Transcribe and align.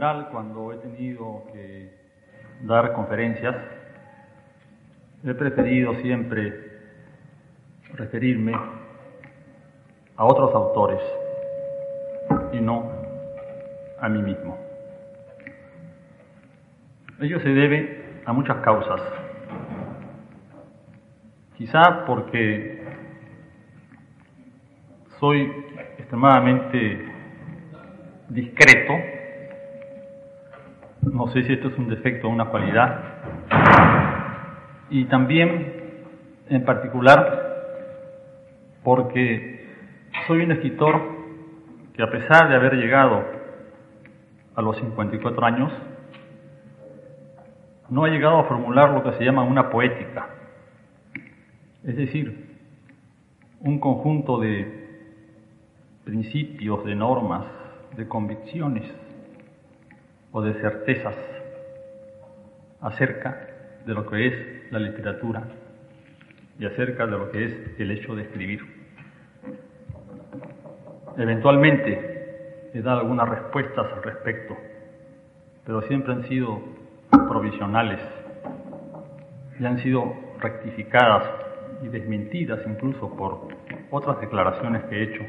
general, 0.00 0.28
cuando 0.30 0.72
he 0.72 0.78
tenido 0.78 1.44
que 1.52 1.90
dar 2.62 2.94
conferencias, 2.94 3.54
he 5.22 5.34
preferido 5.34 5.94
siempre 5.96 6.54
referirme 7.92 8.54
a 10.16 10.24
otros 10.24 10.54
autores 10.54 11.02
y 12.54 12.60
no 12.62 12.90
a 14.00 14.08
mí 14.08 14.22
mismo. 14.22 14.56
Ello 17.20 17.38
se 17.40 17.50
debe 17.50 18.22
a 18.24 18.32
muchas 18.32 18.56
causas. 18.62 19.02
Quizá 21.58 22.06
porque 22.06 22.82
soy 25.18 25.52
extremadamente 25.98 27.06
discreto 28.30 29.19
no 31.02 31.28
sé 31.28 31.44
si 31.44 31.52
esto 31.54 31.68
es 31.68 31.78
un 31.78 31.88
defecto 31.88 32.28
o 32.28 32.30
una 32.30 32.46
cualidad. 32.46 33.00
Y 34.90 35.04
también, 35.06 36.04
en 36.48 36.64
particular, 36.64 37.50
porque 38.82 39.66
soy 40.26 40.42
un 40.42 40.52
escritor 40.52 41.00
que 41.94 42.02
a 42.02 42.10
pesar 42.10 42.48
de 42.48 42.54
haber 42.54 42.74
llegado 42.74 43.24
a 44.54 44.62
los 44.62 44.76
54 44.78 45.46
años, 45.46 45.72
no 47.88 48.04
ha 48.04 48.08
llegado 48.08 48.38
a 48.38 48.44
formular 48.44 48.90
lo 48.90 49.02
que 49.02 49.16
se 49.18 49.24
llama 49.24 49.42
una 49.42 49.70
poética, 49.70 50.28
es 51.84 51.96
decir, 51.96 52.58
un 53.60 53.80
conjunto 53.80 54.38
de 54.38 54.80
principios, 56.04 56.84
de 56.84 56.94
normas, 56.94 57.44
de 57.96 58.06
convicciones 58.06 58.84
o 60.32 60.42
de 60.42 60.54
certezas 60.54 61.14
acerca 62.80 63.48
de 63.86 63.94
lo 63.94 64.06
que 64.06 64.26
es 64.26 64.72
la 64.72 64.78
literatura 64.78 65.42
y 66.58 66.66
acerca 66.66 67.06
de 67.06 67.12
lo 67.12 67.30
que 67.30 67.44
es 67.44 67.80
el 67.80 67.90
hecho 67.90 68.14
de 68.14 68.22
escribir. 68.22 68.60
Eventualmente 71.16 72.70
he 72.72 72.82
dado 72.82 73.00
algunas 73.00 73.28
respuestas 73.28 73.92
al 73.92 74.02
respecto, 74.02 74.56
pero 75.64 75.82
siempre 75.82 76.12
han 76.12 76.28
sido 76.28 76.62
provisionales 77.28 78.00
y 79.58 79.64
han 79.64 79.78
sido 79.78 80.14
rectificadas 80.40 81.28
y 81.82 81.88
desmentidas 81.88 82.60
incluso 82.66 83.14
por 83.16 83.48
otras 83.90 84.20
declaraciones 84.20 84.84
que 84.84 84.96
he 84.96 85.02
hecho 85.02 85.22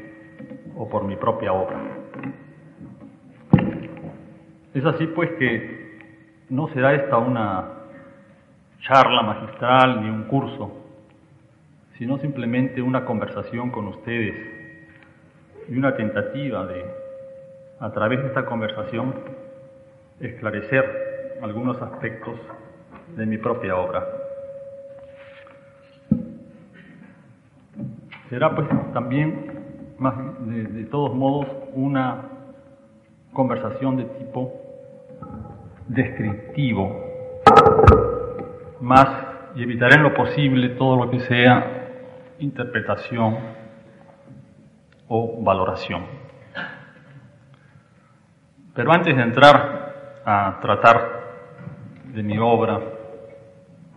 o 0.76 0.88
por 0.88 1.04
mi 1.04 1.16
propia 1.16 1.52
obra. 1.52 2.01
Es 4.74 4.82
así 4.86 5.06
pues 5.08 5.30
que 5.32 6.00
no 6.48 6.66
será 6.68 6.94
esta 6.94 7.18
una 7.18 7.68
charla 8.80 9.22
magistral 9.22 10.02
ni 10.02 10.08
un 10.08 10.24
curso, 10.24 10.72
sino 11.98 12.16
simplemente 12.18 12.80
una 12.80 13.04
conversación 13.04 13.70
con 13.70 13.88
ustedes 13.88 14.34
y 15.68 15.76
una 15.76 15.94
tentativa 15.94 16.66
de, 16.66 16.86
a 17.80 17.92
través 17.92 18.22
de 18.22 18.28
esta 18.28 18.46
conversación, 18.46 19.14
esclarecer 20.20 21.36
algunos 21.42 21.80
aspectos 21.82 22.40
de 23.14 23.26
mi 23.26 23.36
propia 23.36 23.76
obra. 23.76 24.06
Será 28.30 28.54
pues 28.54 28.66
también, 28.94 29.52
de 30.40 30.84
todos 30.84 31.14
modos, 31.14 31.46
una 31.74 32.22
conversación 33.34 33.98
de 33.98 34.04
tipo 34.04 34.61
descriptivo, 35.88 37.12
más 38.80 39.08
y 39.54 39.62
evitaré 39.62 39.96
en 39.96 40.02
lo 40.02 40.14
posible 40.14 40.70
todo 40.70 40.96
lo 40.96 41.10
que 41.10 41.20
sea 41.20 41.82
interpretación 42.38 43.36
o 45.08 45.42
valoración. 45.42 46.04
Pero 48.74 48.92
antes 48.92 49.14
de 49.14 49.22
entrar 49.22 50.22
a 50.24 50.58
tratar 50.60 51.22
de 52.14 52.22
mi 52.22 52.38
obra, 52.38 52.80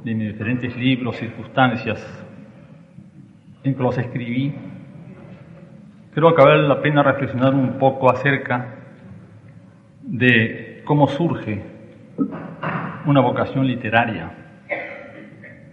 de 0.03 0.13
mis 0.13 0.33
diferentes 0.33 0.75
libros, 0.75 1.15
circunstancias 1.15 2.05
en 3.63 3.73
que 3.73 3.81
los 3.81 3.97
escribí, 3.97 4.53
creo 6.13 6.35
que 6.35 6.43
vale 6.43 6.67
la 6.67 6.81
pena 6.81 7.01
reflexionar 7.01 7.53
un 7.53 7.79
poco 7.79 8.09
acerca 8.09 8.75
de 10.01 10.83
cómo 10.85 11.07
surge 11.07 11.74
una 12.17 13.21
vocación 13.21 13.67
literaria. 13.67 14.31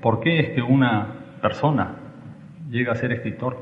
¿Por 0.00 0.20
qué 0.20 0.40
es 0.40 0.50
que 0.50 0.62
una 0.62 1.38
persona 1.40 1.96
llega 2.70 2.92
a 2.92 2.96
ser 2.96 3.12
escritor 3.12 3.56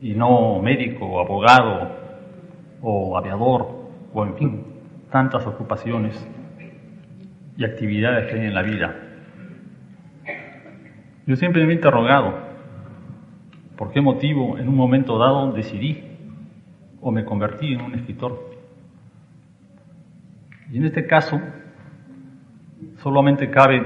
y 0.00 0.14
no 0.14 0.60
médico 0.60 1.20
abogado 1.20 1.90
o 2.82 3.16
aviador 3.16 3.66
o 4.12 4.24
en 4.24 4.36
fin, 4.36 4.64
tantas 5.10 5.46
ocupaciones 5.46 6.26
y 7.56 7.64
actividades 7.64 8.30
que 8.30 8.40
hay 8.40 8.46
en 8.46 8.54
la 8.54 8.62
vida? 8.62 8.96
Yo 11.26 11.36
siempre 11.36 11.64
me 11.64 11.72
he 11.72 11.76
interrogado 11.76 12.34
por 13.76 13.92
qué 13.92 14.00
motivo 14.00 14.58
en 14.58 14.68
un 14.68 14.76
momento 14.76 15.16
dado 15.18 15.52
decidí 15.52 16.04
o 17.00 17.10
me 17.10 17.24
convertí 17.24 17.72
en 17.72 17.80
un 17.80 17.94
escritor. 17.94 18.49
Y 20.70 20.78
en 20.78 20.86
este 20.86 21.06
caso, 21.06 21.40
solamente 22.96 23.50
cabe 23.50 23.82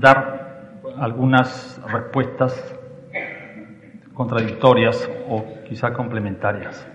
dar 0.00 0.80
algunas 0.96 1.80
respuestas 1.90 2.76
contradictorias 4.14 5.10
o 5.28 5.44
quizá 5.64 5.92
complementarias. 5.92 6.86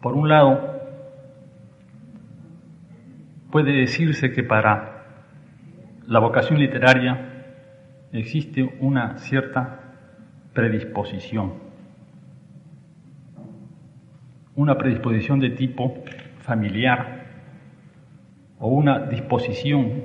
Por 0.00 0.14
un 0.14 0.28
lado, 0.28 0.80
puede 3.50 3.72
decirse 3.72 4.32
que 4.32 4.42
para 4.42 5.04
la 6.06 6.20
vocación 6.20 6.58
literaria 6.58 7.44
existe 8.12 8.62
una 8.80 9.18
cierta 9.18 9.80
predisposición, 10.52 11.65
una 14.56 14.76
predisposición 14.76 15.38
de 15.38 15.50
tipo 15.50 16.02
familiar 16.40 17.26
o 18.58 18.68
una 18.68 19.00
disposición 19.00 20.02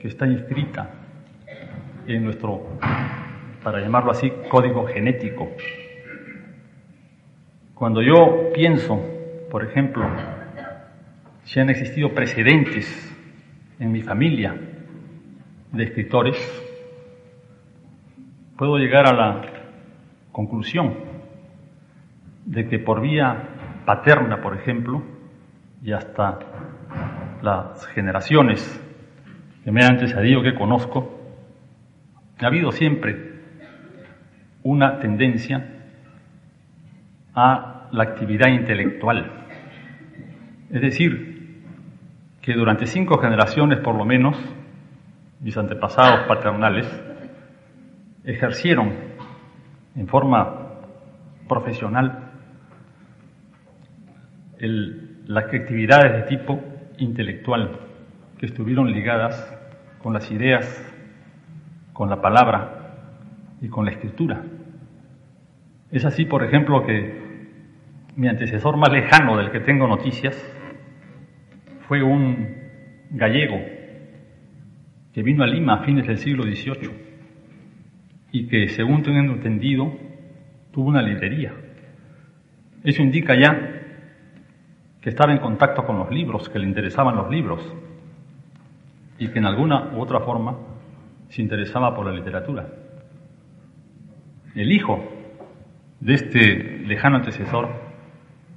que 0.00 0.08
está 0.08 0.26
inscrita 0.26 0.90
en 2.06 2.24
nuestro, 2.24 2.78
para 3.62 3.80
llamarlo 3.80 4.12
así, 4.12 4.32
código 4.48 4.86
genético. 4.86 5.50
Cuando 7.74 8.00
yo 8.00 8.50
pienso, 8.54 9.00
por 9.50 9.64
ejemplo, 9.64 10.04
si 11.42 11.60
han 11.60 11.68
existido 11.70 12.14
precedentes 12.14 12.86
en 13.80 13.90
mi 13.90 14.02
familia 14.02 14.54
de 15.72 15.84
escritores, 15.84 16.36
puedo 18.56 18.78
llegar 18.78 19.06
a 19.06 19.12
la 19.12 19.42
conclusión 20.30 20.94
de 22.46 22.68
que 22.68 22.78
por 22.78 23.00
vía 23.00 23.57
paterna, 23.88 24.42
por 24.42 24.54
ejemplo, 24.54 25.02
y 25.82 25.92
hasta 25.92 26.40
las 27.40 27.86
generaciones 27.86 28.60
que 29.64 29.72
me 29.72 29.82
han 29.82 29.92
antecedido 29.92 30.42
que 30.42 30.54
conozco, 30.54 31.18
ha 32.38 32.46
habido 32.46 32.70
siempre 32.70 33.40
una 34.62 34.98
tendencia 34.98 35.86
a 37.34 37.88
la 37.90 38.02
actividad 38.02 38.48
intelectual. 38.48 39.46
Es 40.68 40.82
decir, 40.82 41.62
que 42.42 42.52
durante 42.52 42.84
cinco 42.84 43.16
generaciones 43.16 43.78
por 43.78 43.94
lo 43.94 44.04
menos, 44.04 44.36
mis 45.40 45.56
antepasados 45.56 46.26
paternales 46.28 46.86
ejercieron 48.22 48.92
en 49.96 50.06
forma 50.06 50.74
profesional, 51.48 52.27
las 54.60 55.44
actividades 55.44 56.12
de 56.14 56.22
tipo 56.36 56.60
intelectual 56.98 57.78
que 58.38 58.46
estuvieron 58.46 58.90
ligadas 58.92 59.56
con 60.02 60.12
las 60.12 60.30
ideas, 60.30 60.84
con 61.92 62.08
la 62.08 62.20
palabra 62.20 62.94
y 63.60 63.68
con 63.68 63.84
la 63.84 63.92
escritura. 63.92 64.42
Es 65.90 66.04
así, 66.04 66.24
por 66.24 66.44
ejemplo, 66.44 66.84
que 66.84 67.28
mi 68.16 68.28
antecesor 68.28 68.76
más 68.76 68.90
lejano 68.92 69.36
del 69.36 69.50
que 69.50 69.60
tengo 69.60 69.86
noticias 69.86 70.36
fue 71.86 72.02
un 72.02 72.56
gallego 73.10 73.58
que 75.12 75.22
vino 75.22 75.42
a 75.42 75.46
Lima 75.46 75.74
a 75.74 75.84
fines 75.84 76.06
del 76.06 76.18
siglo 76.18 76.42
XVIII 76.44 76.90
y 78.32 78.46
que, 78.46 78.68
según 78.68 79.02
tengo 79.02 79.32
entendido, 79.32 79.92
tuvo 80.70 80.88
una 80.88 81.02
librería. 81.02 81.52
Eso 82.84 83.02
indica 83.02 83.34
ya 83.34 83.77
que 85.00 85.10
estaba 85.10 85.32
en 85.32 85.38
contacto 85.38 85.84
con 85.84 85.98
los 85.98 86.10
libros, 86.10 86.48
que 86.48 86.58
le 86.58 86.66
interesaban 86.66 87.16
los 87.16 87.30
libros 87.30 87.60
y 89.18 89.28
que 89.28 89.38
en 89.38 89.46
alguna 89.46 89.90
u 89.94 90.00
otra 90.00 90.20
forma 90.20 90.56
se 91.28 91.42
interesaba 91.42 91.94
por 91.94 92.06
la 92.06 92.12
literatura. 92.12 92.66
El 94.54 94.72
hijo 94.72 95.04
de 96.00 96.14
este 96.14 96.78
lejano 96.86 97.16
antecesor, 97.16 97.68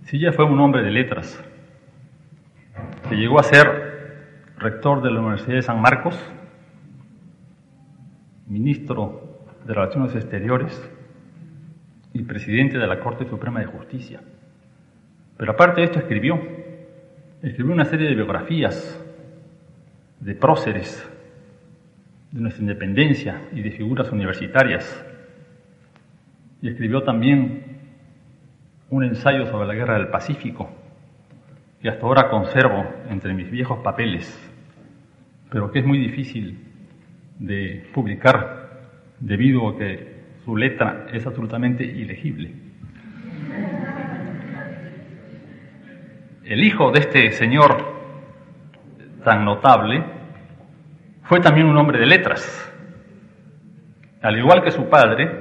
sí 0.04 0.20
ya 0.20 0.32
fue 0.32 0.46
un 0.46 0.60
hombre 0.60 0.84
de 0.84 0.92
letras, 0.92 1.44
que 3.10 3.16
llegó 3.16 3.40
a 3.40 3.44
ser 3.44 3.92
rector 4.58 5.02
de 5.02 5.12
la 5.12 5.20
Universidad 5.20 5.56
de 5.56 5.62
San 5.62 5.82
Marcos, 5.82 6.18
ministro 8.48 9.40
de 9.66 9.74
Relaciones 9.74 10.16
Exteriores 10.16 10.92
y 12.14 12.24
presidente 12.24 12.78
de 12.78 12.88
la 12.88 13.00
Corte 13.00 13.26
Suprema 13.26 13.60
de 13.60 13.66
Justicia. 13.66 14.22
Pero 15.42 15.54
aparte 15.54 15.82
de 15.82 15.86
esto 15.86 15.98
escribió, 15.98 16.40
escribió 17.42 17.74
una 17.74 17.86
serie 17.86 18.08
de 18.08 18.14
biografías 18.14 19.04
de 20.20 20.36
próceres 20.36 21.04
de 22.32 22.42
nuestra 22.42 22.62
independencia 22.62 23.42
y 23.52 23.64
de 23.64 23.72
figuras 23.72 24.12
universitarias. 24.12 25.04
Y 26.62 26.70
escribió 26.70 27.02
también 27.02 27.64
un 28.92 29.04
ensayo 29.04 29.48
sobre 29.48 29.66
la 29.66 29.74
guerra 29.74 29.96
del 29.96 30.10
Pacífico, 30.10 30.70
que 31.82 31.90
hasta 31.90 32.06
ahora 32.06 32.30
conservo 32.30 32.86
entre 33.10 33.34
mis 33.34 33.50
viejos 33.50 33.80
papeles, 33.80 34.40
pero 35.50 35.72
que 35.72 35.80
es 35.80 35.86
muy 35.88 35.98
difícil 35.98 36.60
de 37.40 37.90
publicar 37.96 38.80
debido 39.20 39.70
a 39.70 39.76
que 39.80 40.22
su 40.46 40.56
letra 40.56 41.08
es 41.12 41.26
absolutamente 41.26 41.84
ilegible. 41.84 42.71
El 46.51 46.65
hijo 46.65 46.92
de 46.92 47.00
este 47.00 47.31
señor 47.31 47.77
tan 49.24 49.45
notable 49.45 50.03
fue 51.24 51.39
también 51.39 51.65
un 51.65 51.77
hombre 51.77 51.98
de 51.98 52.06
letras. 52.06 52.44
Al 54.21 54.38
igual 54.38 54.62
que 54.62 54.71
su 54.71 54.89
padre, 54.89 55.31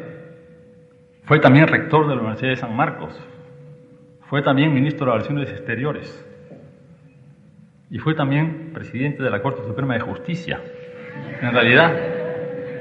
fue 1.24 1.40
también 1.40 1.66
rector 1.66 2.06
de 2.06 2.14
la 2.14 2.20
Universidad 2.20 2.50
de 2.50 2.56
San 2.58 2.76
Marcos, 2.76 3.20
fue 4.28 4.40
también 4.42 4.72
ministro 4.72 5.06
de 5.06 5.12
Relaciones 5.14 5.50
Exteriores 5.50 6.24
y 7.90 7.98
fue 7.98 8.14
también 8.14 8.70
presidente 8.72 9.24
de 9.24 9.30
la 9.30 9.42
Corte 9.42 9.64
Suprema 9.66 9.94
de 9.94 10.00
Justicia. 10.02 10.60
En 11.42 11.52
realidad, 11.52 11.92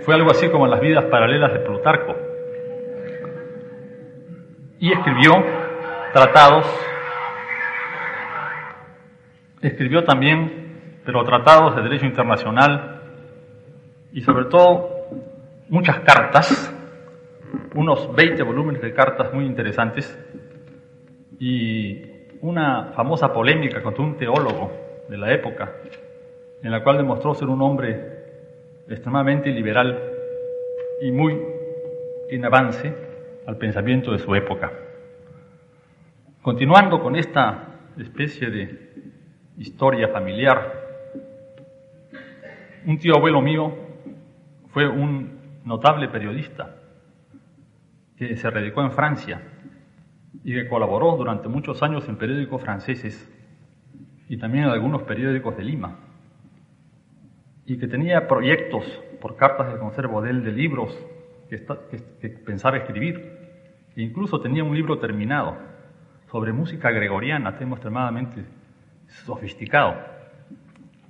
fue 0.01 0.13
algo 0.13 0.29
así 0.29 0.49
como 0.49 0.67
las 0.67 0.81
vidas 0.81 1.05
paralelas 1.05 1.51
de 1.51 1.59
Plutarco. 1.61 2.15
Y 4.77 4.93
escribió 4.93 5.33
tratados, 6.13 6.67
escribió 9.61 10.03
también, 10.03 11.01
pero 11.05 11.23
tratados 11.23 11.75
de 11.75 11.81
derecho 11.81 12.05
internacional 12.05 13.01
y 14.13 14.21
sobre 14.21 14.45
todo 14.45 15.07
muchas 15.69 15.99
cartas, 15.99 16.73
unos 17.75 18.13
20 18.15 18.41
volúmenes 18.43 18.81
de 18.81 18.93
cartas 18.93 19.33
muy 19.33 19.45
interesantes 19.45 20.17
y 21.39 22.01
una 22.41 22.91
famosa 22.95 23.33
polémica 23.33 23.81
contra 23.81 24.03
un 24.03 24.17
teólogo 24.17 24.71
de 25.07 25.17
la 25.17 25.33
época, 25.33 25.73
en 26.61 26.71
la 26.71 26.83
cual 26.83 26.97
demostró 26.97 27.33
ser 27.33 27.47
un 27.47 27.61
hombre 27.61 28.19
extremadamente 28.87 29.49
liberal 29.49 29.99
y 31.01 31.11
muy 31.11 31.39
en 32.29 32.45
avance 32.45 32.93
al 33.45 33.57
pensamiento 33.57 34.11
de 34.11 34.19
su 34.19 34.33
época. 34.35 34.71
Continuando 36.41 37.01
con 37.01 37.15
esta 37.15 37.79
especie 37.97 38.49
de 38.49 38.88
historia 39.59 40.07
familiar, 40.07 40.73
un 42.85 42.97
tío 42.97 43.15
abuelo 43.15 43.41
mío 43.41 43.75
fue 44.69 44.87
un 44.87 45.59
notable 45.65 46.07
periodista 46.07 46.77
que 48.15 48.37
se 48.37 48.49
radicó 48.49 48.81
en 48.81 48.93
Francia 48.93 49.41
y 50.45 50.53
que 50.53 50.67
colaboró 50.67 51.17
durante 51.17 51.49
muchos 51.49 51.83
años 51.83 52.07
en 52.07 52.17
periódicos 52.17 52.61
franceses 52.61 53.29
y 54.29 54.37
también 54.37 54.63
en 54.63 54.69
algunos 54.69 55.03
periódicos 55.03 55.57
de 55.57 55.63
Lima 55.65 55.97
y 57.65 57.77
que 57.77 57.87
tenía 57.87 58.27
proyectos 58.27 58.85
por 59.19 59.35
cartas 59.35 59.73
de 59.73 59.79
conservo 59.79 60.21
de 60.21 60.33
de 60.33 60.51
libros 60.53 60.97
que, 61.49 62.29
pensaba 62.45 62.77
escribir. 62.77 63.37
E 63.95 64.01
incluso 64.01 64.39
tenía 64.39 64.63
un 64.63 64.73
libro 64.73 64.99
terminado 64.99 65.57
sobre 66.31 66.53
música 66.53 66.91
gregoriana, 66.91 67.57
tema 67.57 67.73
extremadamente 67.73 68.45
sofisticado. 69.25 69.95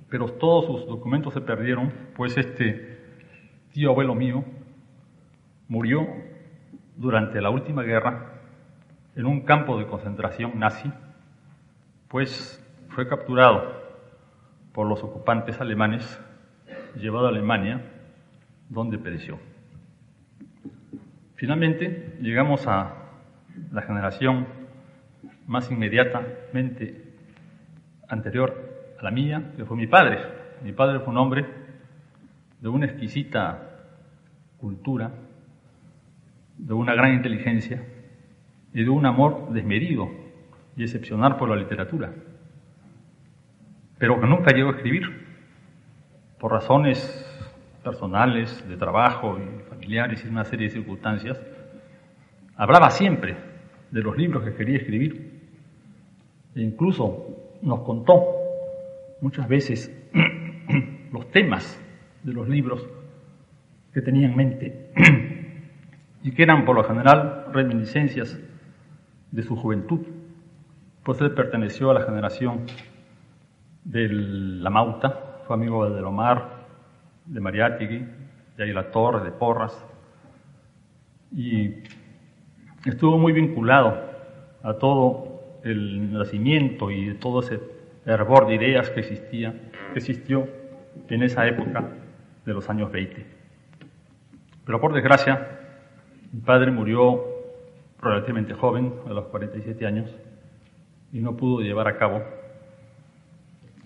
Pero 0.08 0.32
todos 0.32 0.66
sus 0.66 0.86
documentos 0.86 1.34
se 1.34 1.40
perdieron, 1.40 1.92
pues 2.16 2.36
este 2.36 2.98
tío 3.72 3.90
abuelo 3.90 4.14
mío 4.14 4.44
murió 5.68 6.06
durante 6.96 7.40
la 7.40 7.50
última 7.50 7.82
guerra 7.82 8.40
en 9.14 9.26
un 9.26 9.42
campo 9.42 9.78
de 9.78 9.86
concentración 9.86 10.58
nazi, 10.58 10.90
pues 12.08 12.62
fue 12.88 13.08
capturado 13.08 13.80
por 14.72 14.86
los 14.88 15.02
ocupantes 15.02 15.60
alemanes 15.60 16.20
llevado 16.96 17.26
a 17.26 17.30
Alemania, 17.30 17.82
donde 18.68 18.98
pereció. 18.98 19.38
Finalmente 21.36 22.16
llegamos 22.20 22.66
a 22.66 22.94
la 23.72 23.82
generación 23.82 24.46
más 25.46 25.70
inmediatamente 25.70 27.09
anterior 28.10 28.94
a 28.98 29.02
la 29.02 29.10
mía, 29.10 29.52
que 29.56 29.64
fue 29.64 29.76
mi 29.76 29.86
padre. 29.86 30.18
Mi 30.62 30.72
padre 30.72 31.00
fue 31.00 31.08
un 31.08 31.18
hombre 31.18 31.46
de 32.60 32.68
una 32.68 32.86
exquisita 32.86 33.70
cultura, 34.58 35.10
de 36.58 36.74
una 36.74 36.94
gran 36.94 37.14
inteligencia 37.14 37.82
y 38.74 38.82
de 38.84 38.90
un 38.90 39.06
amor 39.06 39.50
desmedido 39.52 40.10
y 40.76 40.82
excepcional 40.82 41.36
por 41.36 41.48
la 41.48 41.56
literatura, 41.56 42.12
pero 43.98 44.20
que 44.20 44.26
nunca 44.26 44.54
llegó 44.54 44.70
a 44.70 44.76
escribir 44.76 45.26
por 46.38 46.52
razones 46.52 47.26
personales, 47.82 48.66
de 48.68 48.76
trabajo 48.76 49.38
y 49.38 49.68
familiares 49.68 50.24
y 50.24 50.28
una 50.28 50.44
serie 50.44 50.68
de 50.68 50.74
circunstancias, 50.74 51.40
hablaba 52.56 52.90
siempre 52.90 53.36
de 53.90 54.02
los 54.02 54.16
libros 54.16 54.44
que 54.44 54.54
quería 54.54 54.76
escribir. 54.78 55.40
E 56.54 56.60
incluso 56.62 57.49
nos 57.62 57.80
contó 57.80 58.24
muchas 59.20 59.48
veces 59.48 59.94
los 61.12 61.30
temas 61.30 61.80
de 62.22 62.32
los 62.32 62.48
libros 62.48 62.86
que 63.92 64.02
tenía 64.02 64.28
en 64.28 64.36
mente 64.36 64.92
y 66.22 66.32
que 66.32 66.42
eran 66.42 66.64
por 66.64 66.76
lo 66.76 66.84
general 66.84 67.46
reminiscencias 67.52 68.38
de 69.30 69.42
su 69.42 69.56
juventud, 69.56 70.00
pues 71.02 71.20
él 71.20 71.32
perteneció 71.32 71.90
a 71.90 71.94
la 71.94 72.02
generación 72.02 72.66
de 73.84 74.08
la 74.10 74.70
Mauta, 74.70 75.42
fue 75.46 75.56
amigo 75.56 75.88
de 75.88 75.96
Delomar, 75.96 76.66
de 77.26 77.40
Mariátegui, 77.40 78.06
de 78.56 78.66
la 78.74 78.90
Torre, 78.90 79.24
de 79.24 79.30
Porras, 79.30 79.84
y 81.32 81.76
estuvo 82.84 83.18
muy 83.18 83.32
vinculado 83.32 83.96
a 84.62 84.74
todo 84.74 85.29
el 85.64 86.12
nacimiento 86.12 86.90
y 86.90 87.14
todo 87.14 87.40
ese 87.40 87.60
hervor 88.06 88.46
de 88.46 88.54
ideas 88.54 88.90
que 88.90 89.00
existía, 89.00 89.54
existió 89.94 90.48
en 91.08 91.22
esa 91.22 91.46
época 91.46 91.90
de 92.44 92.52
los 92.54 92.68
años 92.70 92.90
20. 92.90 93.26
Pero 94.64 94.80
por 94.80 94.92
desgracia, 94.92 95.58
mi 96.32 96.40
padre 96.40 96.70
murió 96.70 97.24
relativamente 98.00 98.54
joven, 98.54 98.94
a 99.06 99.10
los 99.10 99.26
47 99.26 99.86
años, 99.86 100.14
y 101.12 101.20
no 101.20 101.36
pudo 101.36 101.60
llevar 101.60 101.88
a 101.88 101.98
cabo 101.98 102.22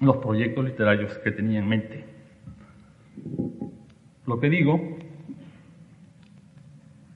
los 0.01 0.19
proyectos 0.19 0.65
literarios 0.65 1.19
que 1.19 1.33
tenía 1.33 1.59
en 1.59 1.69
mente. 1.69 2.05
Lo 4.27 4.39
que 4.41 4.49
digo 4.49 4.99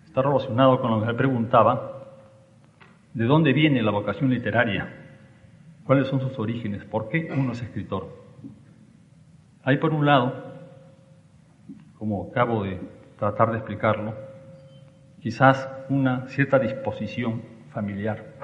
está 0.04 0.22
relacionado 0.22 0.80
con 0.80 0.90
lo 0.90 1.00
que 1.00 1.06
me 1.06 1.14
preguntaba 1.14 1.97
¿De 3.14 3.24
dónde 3.24 3.52
viene 3.52 3.82
la 3.82 3.90
vocación 3.90 4.30
literaria? 4.30 4.92
¿Cuáles 5.84 6.08
son 6.08 6.20
sus 6.20 6.38
orígenes? 6.38 6.84
¿Por 6.84 7.08
qué 7.08 7.30
uno 7.32 7.52
es 7.52 7.62
escritor? 7.62 8.14
Hay 9.62 9.78
por 9.78 9.92
un 9.92 10.06
lado, 10.06 10.54
como 11.98 12.28
acabo 12.30 12.64
de 12.64 12.80
tratar 13.18 13.50
de 13.50 13.58
explicarlo, 13.58 14.14
quizás 15.20 15.68
una 15.88 16.28
cierta 16.28 16.58
disposición 16.58 17.42
familiar, 17.70 18.34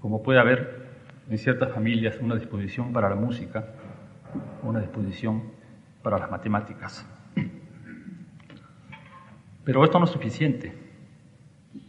como 0.00 0.22
puede 0.22 0.40
haber 0.40 0.88
en 1.30 1.38
ciertas 1.38 1.72
familias 1.72 2.18
una 2.20 2.34
disposición 2.34 2.92
para 2.92 3.08
la 3.08 3.16
música, 3.16 3.66
una 4.62 4.80
disposición 4.80 5.42
para 6.02 6.18
las 6.18 6.30
matemáticas. 6.30 7.06
Pero 9.64 9.84
esto 9.84 9.98
no 9.98 10.06
es 10.06 10.10
suficiente. 10.10 10.72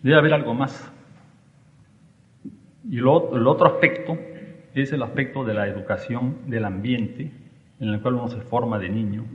Debe 0.03 0.17
haber 0.17 0.33
algo 0.33 0.53
más. 0.53 0.91
Y 2.89 2.97
el 2.97 3.07
otro 3.07 3.67
aspecto 3.67 4.17
es 4.73 4.91
el 4.91 5.03
aspecto 5.03 5.45
de 5.45 5.53
la 5.53 5.67
educación 5.67 6.37
del 6.47 6.65
ambiente 6.65 7.31
en 7.79 7.89
el 7.89 8.01
cual 8.01 8.15
uno 8.15 8.29
se 8.29 8.41
forma 8.41 8.79
de 8.79 8.89
niño 8.89 9.25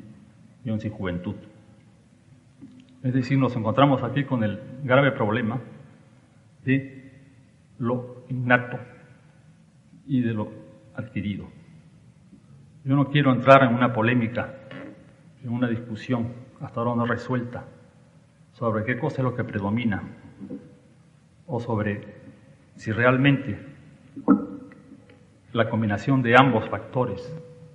y 0.64 0.70
en 0.70 0.80
su 0.80 0.90
juventud. 0.90 1.36
Es 3.04 3.14
decir, 3.14 3.38
nos 3.38 3.54
encontramos 3.54 4.02
aquí 4.02 4.24
con 4.24 4.42
el 4.42 4.58
grave 4.82 5.12
problema 5.12 5.60
de 6.64 7.12
lo 7.78 8.24
innato 8.28 8.78
y 10.06 10.20
de 10.22 10.34
lo 10.34 10.50
adquirido. 10.96 11.46
Yo 12.84 12.96
no 12.96 13.08
quiero 13.08 13.32
entrar 13.32 13.62
en 13.62 13.74
una 13.74 13.92
polémica, 13.92 14.54
en 15.44 15.50
una 15.50 15.68
discusión 15.68 16.32
hasta 16.60 16.80
ahora 16.80 16.96
no 16.96 17.06
resuelta 17.06 17.64
sobre 18.52 18.84
qué 18.84 18.98
cosa 18.98 19.18
es 19.18 19.24
lo 19.24 19.36
que 19.36 19.44
predomina 19.44 20.02
o 21.46 21.60
sobre 21.60 22.23
si 22.76 22.92
realmente 22.92 23.58
la 25.52 25.68
combinación 25.68 26.22
de 26.22 26.36
ambos 26.36 26.68
factores 26.68 27.20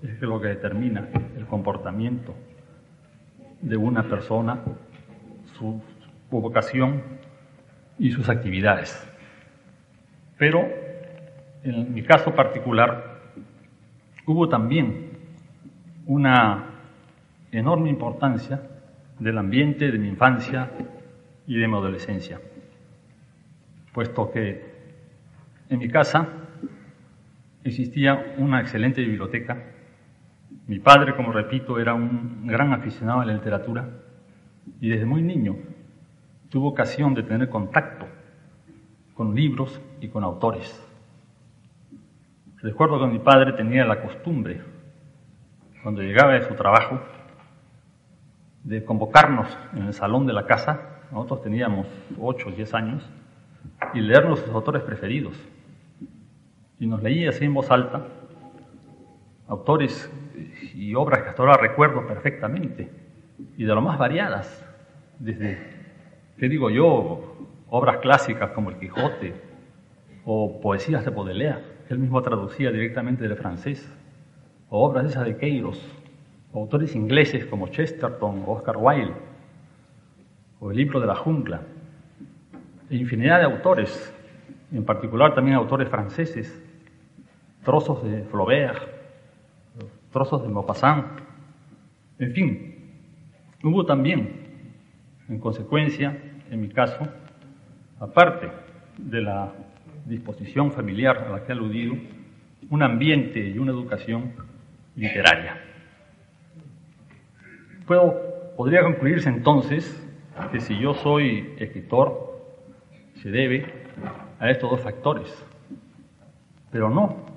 es 0.04 0.22
lo 0.22 0.40
que 0.40 0.50
determina 0.50 1.08
el 1.38 1.46
comportamiento 1.46 2.36
de 3.62 3.78
una 3.78 4.04
persona, 4.04 4.60
su, 5.58 5.82
vocación 6.30 7.02
y 7.98 8.12
sus 8.12 8.30
actividades. 8.30 8.96
Pero 10.38 10.68
en 11.64 11.94
mi 11.94 12.04
caso 12.04 12.36
particular 12.36 13.20
hubo 14.26 14.48
también 14.48 15.10
una 16.06 16.66
enorme 17.52 17.90
importancia 17.90 18.62
del 19.18 19.38
ambiente 19.38 19.92
de 19.92 19.98
mi 19.98 20.08
infancia 20.08 20.70
y 21.48 21.58
de 21.58 21.68
mi 21.68 21.76
adolescencia, 21.76 22.40
puesto 23.92 24.32
que 24.32 24.69
en 25.70 25.80
mi 25.80 25.90
casa 25.90 26.28
existía 27.64 28.36
una 28.38 28.62
excelente 28.62 29.02
biblioteca 29.02 29.58
mi 30.70 30.78
padre, 30.78 31.16
como 31.16 31.32
repito, 31.32 31.80
era 31.80 31.96
un 31.96 32.46
gran 32.46 32.74
aficionado 32.74 33.22
a 33.22 33.26
la 33.26 33.34
literatura 33.34 33.90
y 34.80 34.90
desde 34.90 35.04
muy 35.04 35.24
niño 35.24 35.56
tuvo 36.50 36.68
ocasión 36.68 37.16
de 37.16 37.24
tener 37.24 37.50
contacto 37.50 38.06
con 39.16 39.34
libros 39.34 39.82
y 40.00 40.10
con 40.10 40.24
autores. 40.24 40.80
Recuerdo 42.58 43.00
que 43.00 43.08
mi 43.08 43.18
padre 43.18 43.54
tenía 43.54 43.84
la 43.84 44.00
costumbre, 44.00 44.62
cuando 45.82 46.04
llegaba 46.04 46.34
de 46.34 46.48
su 46.48 46.54
trabajo, 46.54 47.02
de 48.64 48.86
convocarnos 48.86 49.48
en 49.74 49.88
el 49.88 49.94
salón 49.94 50.28
de 50.28 50.34
la 50.34 50.46
casa, 50.46 51.00
nosotros 51.12 51.42
teníamos 51.42 51.88
8 52.20 52.48
o 52.48 52.52
10 52.52 52.74
años, 52.76 53.10
y 53.96 54.02
leernos 54.02 54.40
sus 54.42 54.50
autores 54.50 54.84
preferidos. 54.84 55.34
Y 56.80 56.88
nos 56.88 57.04
leía 57.04 57.30
así 57.30 57.46
en 57.46 57.54
voz 57.54 57.70
alta 57.72 58.06
autores 59.50 60.10
y 60.76 60.94
obras 60.96 61.24
que 61.24 61.30
hasta 61.30 61.42
ahora 61.42 61.58
recuerdo 61.58 62.06
perfectamente, 62.08 62.90
y 63.58 63.66
de 63.66 63.74
lo 63.74 63.82
más 63.82 63.98
variadas, 63.98 64.66
desde, 65.18 65.58
¿qué 66.38 66.48
digo 66.48 66.70
yo?, 66.70 67.36
obras 67.72 67.98
clásicas 67.98 68.52
como 68.52 68.70
El 68.70 68.78
Quijote, 68.78 69.34
o 70.24 70.62
poesías 70.62 71.04
de 71.04 71.12
Baudelaire, 71.12 71.64
que 71.88 71.94
él 71.94 72.00
mismo 72.00 72.22
traducía 72.22 72.72
directamente 72.72 73.28
del 73.28 73.38
francés, 73.38 73.92
o 74.70 74.86
obras 74.86 75.06
esas 75.06 75.26
de 75.26 75.38
Queiros, 75.38 75.84
o 76.54 76.62
autores 76.62 76.96
ingleses 76.96 77.46
como 77.46 77.68
Chesterton 77.68 78.44
o 78.46 78.52
Oscar 78.52 78.78
Wilde, 78.78 79.14
o 80.60 80.72
el 80.72 80.78
libro 80.78 81.00
de 81.00 81.08
la 81.08 81.16
jungla, 81.16 81.62
e 82.90 82.96
infinidad 82.96 83.40
de 83.40 83.46
autores, 83.46 84.14
en 84.72 84.86
particular 84.86 85.34
también 85.34 85.58
autores 85.58 85.90
franceses, 85.90 86.64
trozos 87.64 88.04
de 88.04 88.24
Flaubert, 88.24 88.82
trozos 90.12 90.42
de 90.42 90.50
Maupassant, 90.50 91.06
en 92.18 92.34
fin, 92.34 92.76
hubo 93.64 93.86
también, 93.86 94.30
en 95.28 95.40
consecuencia, 95.40 96.18
en 96.50 96.62
mi 96.62 96.70
caso, 96.70 97.08
aparte 98.00 98.50
de 98.98 99.22
la 99.22 99.54
disposición 100.06 100.72
familiar 100.72 101.18
a 101.18 101.30
la 101.30 101.44
que 101.44 101.52
he 101.52 101.56
aludido, 101.56 101.96
un 102.70 102.84
ambiente 102.84 103.40
y 103.40 103.58
una 103.58 103.72
educación 103.72 104.34
literaria. 104.96 105.62
Puedo, 107.86 108.54
podría 108.58 108.84
concluirse 108.84 109.30
entonces 109.30 110.06
que 110.52 110.60
si 110.60 110.78
yo 110.78 110.94
soy 110.94 111.56
escritor, 111.58 112.42
se 113.16 113.30
debe 113.30 113.66
a 114.40 114.50
estos 114.50 114.70
dos 114.70 114.82
factores. 114.82 115.46
Pero 116.72 116.90
no, 116.90 117.29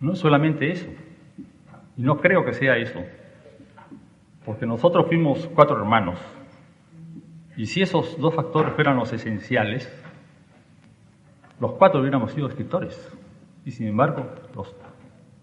no 0.00 0.12
es 0.12 0.18
solamente 0.18 0.70
eso. 0.70 0.88
Y 1.96 2.02
no 2.02 2.18
creo 2.18 2.44
que 2.44 2.52
sea 2.52 2.76
eso, 2.76 3.00
porque 4.44 4.66
nosotros 4.66 5.06
fuimos 5.08 5.48
cuatro 5.54 5.76
hermanos, 5.76 6.20
y 7.56 7.66
si 7.66 7.82
esos 7.82 8.16
dos 8.20 8.34
factores 8.34 8.72
fueran 8.74 8.96
los 8.96 9.12
esenciales, 9.12 9.92
los 11.58 11.72
cuatro 11.72 12.00
hubiéramos 12.00 12.30
sido 12.30 12.46
escritores, 12.46 13.12
y 13.64 13.72
sin 13.72 13.88
embargo, 13.88 14.30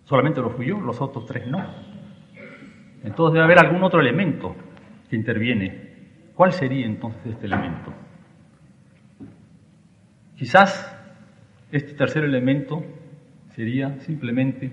solamente 0.06 0.40
lo 0.40 0.50
fui 0.50 0.68
yo, 0.68 0.80
los 0.80 1.02
otros 1.02 1.26
tres 1.26 1.46
no. 1.46 1.60
Entonces 3.04 3.34
debe 3.34 3.44
haber 3.44 3.60
algún 3.60 3.84
otro 3.84 4.00
elemento 4.00 4.56
que 5.10 5.18
interviene. 5.18 5.94
¿Cuál 6.34 6.54
sería 6.54 6.86
entonces 6.86 7.26
este 7.26 7.48
elemento? 7.48 7.94
Quizás 10.38 10.98
este 11.72 11.94
tercer 11.94 12.24
elemento 12.24 12.82
sería 13.56 13.98
simplemente 14.02 14.70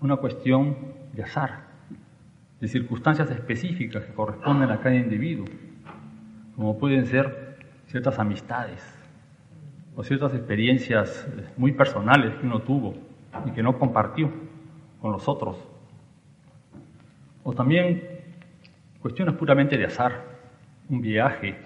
una 0.00 0.16
cuestión 0.16 0.76
de 1.12 1.22
azar, 1.22 1.66
de 2.58 2.68
circunstancias 2.68 3.30
específicas 3.30 4.04
que 4.06 4.14
corresponden 4.14 4.70
a 4.70 4.80
cada 4.80 4.94
individuo, 4.94 5.46
como 6.54 6.78
pueden 6.78 7.04
ser 7.04 7.58
ciertas 7.86 8.18
amistades 8.18 8.82
o 9.94 10.02
ciertas 10.02 10.32
experiencias 10.34 11.28
eh, 11.28 11.44
muy 11.58 11.72
personales 11.72 12.34
que 12.36 12.46
uno 12.46 12.62
tuvo 12.62 12.94
y 13.44 13.50
que 13.50 13.62
no 13.62 13.78
compartió 13.78 14.32
con 15.00 15.12
los 15.12 15.28
otros, 15.28 15.58
o 17.44 17.52
también 17.52 18.02
cuestiones 19.00 19.34
puramente 19.34 19.76
de 19.76 19.84
azar, 19.84 20.24
un 20.88 21.02
viaje, 21.02 21.56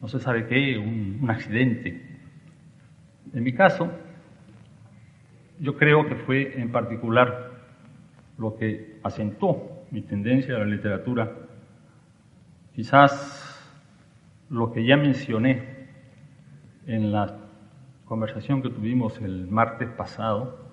no 0.00 0.06
se 0.06 0.20
sabe 0.20 0.46
qué, 0.46 0.78
un, 0.78 1.18
un 1.20 1.30
accidente. 1.30 2.00
En 3.34 3.42
mi 3.42 3.52
caso, 3.52 3.90
yo 5.60 5.76
creo 5.76 6.06
que 6.06 6.16
fue 6.16 6.60
en 6.60 6.70
particular 6.70 7.50
lo 8.38 8.56
que 8.56 8.98
acentuó 9.02 9.84
mi 9.90 10.02
tendencia 10.02 10.56
a 10.56 10.58
la 10.58 10.66
literatura, 10.66 11.32
quizás 12.74 13.42
lo 14.50 14.72
que 14.72 14.84
ya 14.84 14.96
mencioné 14.96 15.88
en 16.86 17.12
la 17.12 17.38
conversación 18.04 18.62
que 18.62 18.70
tuvimos 18.70 19.18
el 19.20 19.46
martes 19.48 19.88
pasado, 19.90 20.66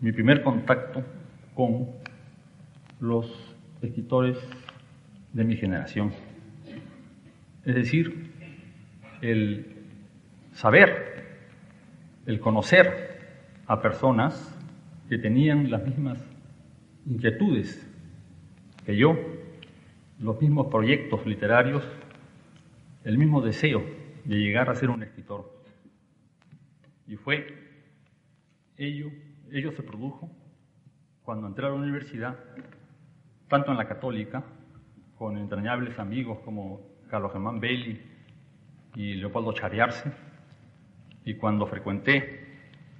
mi 0.00 0.12
primer 0.12 0.42
contacto 0.42 1.02
con 1.54 1.88
los 3.00 3.56
escritores 3.82 4.38
de 5.32 5.44
mi 5.44 5.56
generación. 5.56 6.12
Es 7.64 7.74
decir, 7.74 8.32
el 9.20 9.76
saber, 10.52 11.24
el 12.26 12.40
conocer 12.40 13.15
a 13.66 13.82
personas 13.82 14.54
que 15.08 15.18
tenían 15.18 15.70
las 15.70 15.84
mismas 15.84 16.18
inquietudes 17.04 17.84
que 18.84 18.96
yo, 18.96 19.16
los 20.20 20.40
mismos 20.40 20.68
proyectos 20.68 21.26
literarios, 21.26 21.84
el 23.04 23.18
mismo 23.18 23.40
deseo 23.40 23.84
de 24.24 24.36
llegar 24.36 24.70
a 24.70 24.74
ser 24.74 24.90
un 24.90 25.02
escritor. 25.02 25.52
Y 27.06 27.16
fue 27.16 27.46
ello, 28.76 29.10
ello 29.50 29.72
se 29.72 29.82
produjo 29.82 30.30
cuando 31.24 31.48
entré 31.48 31.66
a 31.66 31.70
la 31.70 31.74
universidad, 31.74 32.38
tanto 33.48 33.72
en 33.72 33.78
la 33.78 33.88
católica, 33.88 34.44
con 35.18 35.36
entrañables 35.38 35.98
amigos 35.98 36.38
como 36.44 36.80
Carlos 37.10 37.32
Germán 37.32 37.58
Belli 37.58 38.00
y 38.94 39.14
Leopoldo 39.14 39.52
Chariarse, 39.52 40.12
y 41.24 41.34
cuando 41.34 41.66
frecuenté 41.66 42.45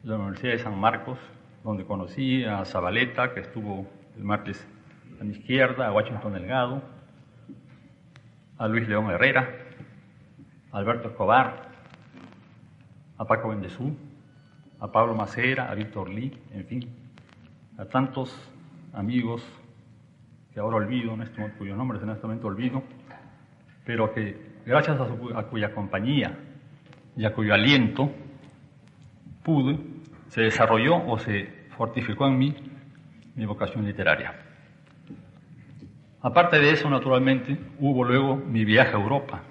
la 0.02 0.16
Universidad 0.16 0.52
de 0.52 0.58
San 0.58 0.78
Marcos, 0.78 1.18
donde 1.64 1.84
conocí 1.84 2.44
a 2.44 2.64
Zabaleta, 2.64 3.34
que 3.34 3.40
estuvo 3.40 3.86
el 4.16 4.24
martes 4.24 4.66
a 5.20 5.24
mi 5.24 5.32
izquierda, 5.32 5.86
a 5.86 5.92
Washington 5.92 6.32
Delgado, 6.32 6.82
a 8.58 8.68
Luis 8.68 8.88
León 8.88 9.10
Herrera, 9.10 9.48
a 10.72 10.78
Alberto 10.78 11.08
Escobar, 11.08 11.70
a 13.18 13.24
Paco 13.24 13.48
Bendezú, 13.48 13.96
a 14.78 14.92
Pablo 14.92 15.14
Macera, 15.14 15.70
a 15.70 15.74
Víctor 15.74 16.08
Lee, 16.08 16.38
en 16.52 16.64
fin, 16.66 16.88
a 17.78 17.86
tantos 17.86 18.34
amigos 18.92 19.42
que 20.52 20.60
ahora 20.60 20.76
olvido, 20.76 21.14
en 21.14 21.22
este, 21.22 21.52
cuyos 21.58 21.76
nombres 21.76 22.02
en 22.02 22.10
este 22.10 22.22
momento 22.22 22.46
olvido, 22.46 22.82
pero 23.84 24.12
que 24.12 24.60
gracias 24.64 24.98
a, 24.98 25.38
a 25.38 25.42
cuya 25.44 25.74
compañía 25.74 26.38
y 27.16 27.24
a 27.24 27.34
cuyo 27.34 27.54
aliento 27.54 28.10
pude, 29.46 29.78
se 30.26 30.42
desarrolló 30.42 31.06
o 31.06 31.16
se 31.20 31.68
fortificó 31.76 32.26
en 32.26 32.36
mí 32.36 32.56
mi 33.36 33.46
vocación 33.46 33.84
literaria. 33.84 34.34
Aparte 36.20 36.58
de 36.58 36.72
eso, 36.72 36.90
naturalmente, 36.90 37.56
hubo 37.78 38.02
luego 38.02 38.34
mi 38.34 38.64
viaje 38.64 38.96
a 38.96 39.00
Europa, 39.00 39.42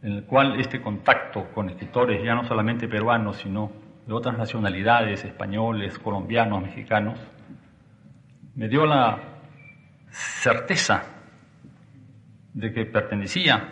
en 0.00 0.12
el 0.12 0.24
cual 0.24 0.58
este 0.58 0.80
contacto 0.80 1.52
con 1.52 1.68
escritores 1.68 2.24
ya 2.24 2.34
no 2.34 2.44
solamente 2.44 2.88
peruanos, 2.88 3.36
sino 3.36 3.70
de 4.06 4.14
otras 4.14 4.38
nacionalidades, 4.38 5.22
españoles, 5.26 5.98
colombianos, 5.98 6.62
mexicanos, 6.62 7.18
me 8.54 8.66
dio 8.66 8.86
la 8.86 9.18
certeza 10.08 11.02
de 12.54 12.72
que 12.72 12.86
pertenecía 12.86 13.68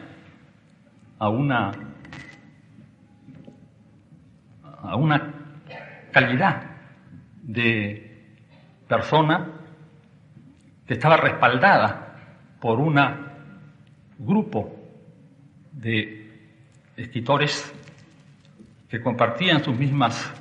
a 1.19 1.29
una, 1.31 1.71
a 4.85 4.97
una 4.97 5.33
calidad 6.13 6.63
de 7.43 8.37
persona 8.87 9.49
que 10.87 10.95
estaba 10.95 11.17
respaldada 11.17 12.17
por 12.61 12.79
un 12.79 13.01
grupo 14.19 14.77
de 15.73 16.25
escritores 16.97 17.73
que 18.89 19.01
compartían 19.01 19.65
sus 19.65 19.77
mismos 19.77 20.33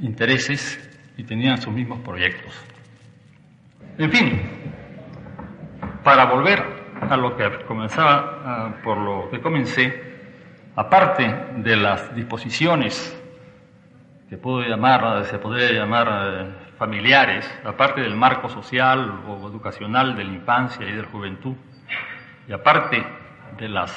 intereses 0.00 0.90
y 1.16 1.24
tenían 1.24 1.60
sus 1.60 1.72
mismos 1.72 2.00
proyectos. 2.00 2.52
En 3.98 4.10
fin, 4.10 4.40
para 6.02 6.24
volver 6.24 6.60
a 7.00 7.16
lo 7.16 7.36
que 7.36 7.64
comenzaba, 7.66 8.40
ah, 8.44 8.74
por 8.82 8.98
lo 8.98 9.30
que 9.30 9.40
comencé, 9.40 10.12
aparte 10.74 11.22
de 11.58 11.76
las 11.76 12.14
disposiciones 12.14 13.21
que 14.32 14.38
puedo 14.38 14.62
llamar, 14.62 15.26
se 15.26 15.38
podría 15.38 15.72
llamar 15.72 16.08
eh, 16.10 16.74
familiares, 16.78 17.46
aparte 17.66 18.00
del 18.00 18.16
marco 18.16 18.48
social 18.48 19.24
o 19.28 19.46
educacional 19.46 20.16
de 20.16 20.24
la 20.24 20.32
infancia 20.32 20.88
y 20.88 20.92
de 20.92 21.02
la 21.02 21.08
juventud, 21.08 21.54
y 22.48 22.52
aparte 22.54 23.04
de 23.58 23.68
los 23.68 23.92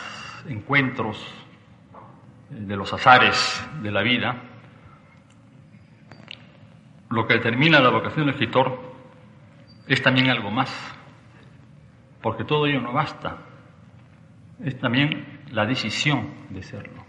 encuentros, 0.49 1.25
de 2.49 2.75
los 2.75 2.91
azares 2.91 3.65
de 3.81 3.89
la 3.89 4.01
vida, 4.01 4.35
lo 7.11 7.25
que 7.25 7.35
determina 7.35 7.79
la 7.79 7.91
vocación 7.91 8.25
del 8.25 8.35
escritor 8.35 8.77
es 9.87 10.01
también 10.01 10.29
algo 10.29 10.51
más, 10.51 10.69
porque 12.21 12.43
todo 12.43 12.65
ello 12.65 12.81
no 12.81 12.91
basta, 12.91 13.37
es 14.61 14.77
también 14.79 15.45
la 15.51 15.65
decisión 15.65 16.29
de 16.49 16.61
serlo. 16.61 17.05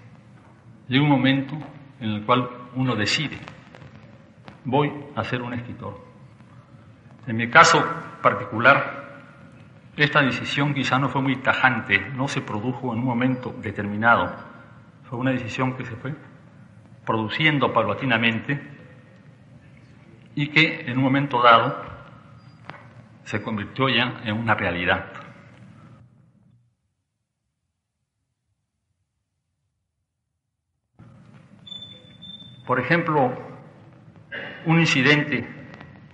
Llega 0.87 1.03
un 1.03 1.11
momento 1.11 1.57
en 1.99 2.11
el 2.11 2.25
cual 2.25 2.56
uno 2.77 2.95
decide 2.95 3.39
voy 4.67 4.93
a 5.15 5.25
ser 5.25 5.43
un 5.43 5.55
escritor. 5.55 5.97
En 7.27 7.37
mi 7.37 7.49
caso 7.49 7.83
particular, 8.21 9.05
esta 9.97 10.21
decisión 10.21 10.75
quizá 10.75 10.99
no 10.99 11.09
fue 11.09 11.23
muy 11.23 11.37
tajante, 11.37 12.01
no 12.15 12.29
se 12.29 12.43
produjo 12.43 12.93
en 12.93 12.99
un 12.99 13.05
momento 13.05 13.55
determinado, 13.63 14.35
fue 15.05 15.19
una 15.19 15.31
decisión 15.31 15.77
que 15.77 15.85
se 15.85 15.97
fue 15.97 16.15
produciendo 17.05 17.73
paulatinamente 17.73 18.61
y 20.35 20.49
que 20.49 20.91
en 20.91 20.99
un 20.99 21.05
momento 21.05 21.41
dado 21.41 21.81
se 23.23 23.41
convirtió 23.41 23.89
ya 23.89 24.21
en 24.25 24.37
una 24.37 24.55
realidad. 24.55 25.07
Por 32.67 32.81
ejemplo, 32.81 33.33
un 34.65 34.81
incidente 34.81 35.47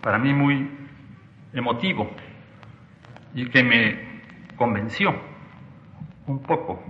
para 0.03 0.19
mí 0.19 0.35
muy 0.35 0.69
emotivo 1.55 2.11
y 3.35 3.47
que 3.47 3.65
me 3.65 4.21
convenció 4.57 5.15
un 6.27 6.43
poco 6.43 6.83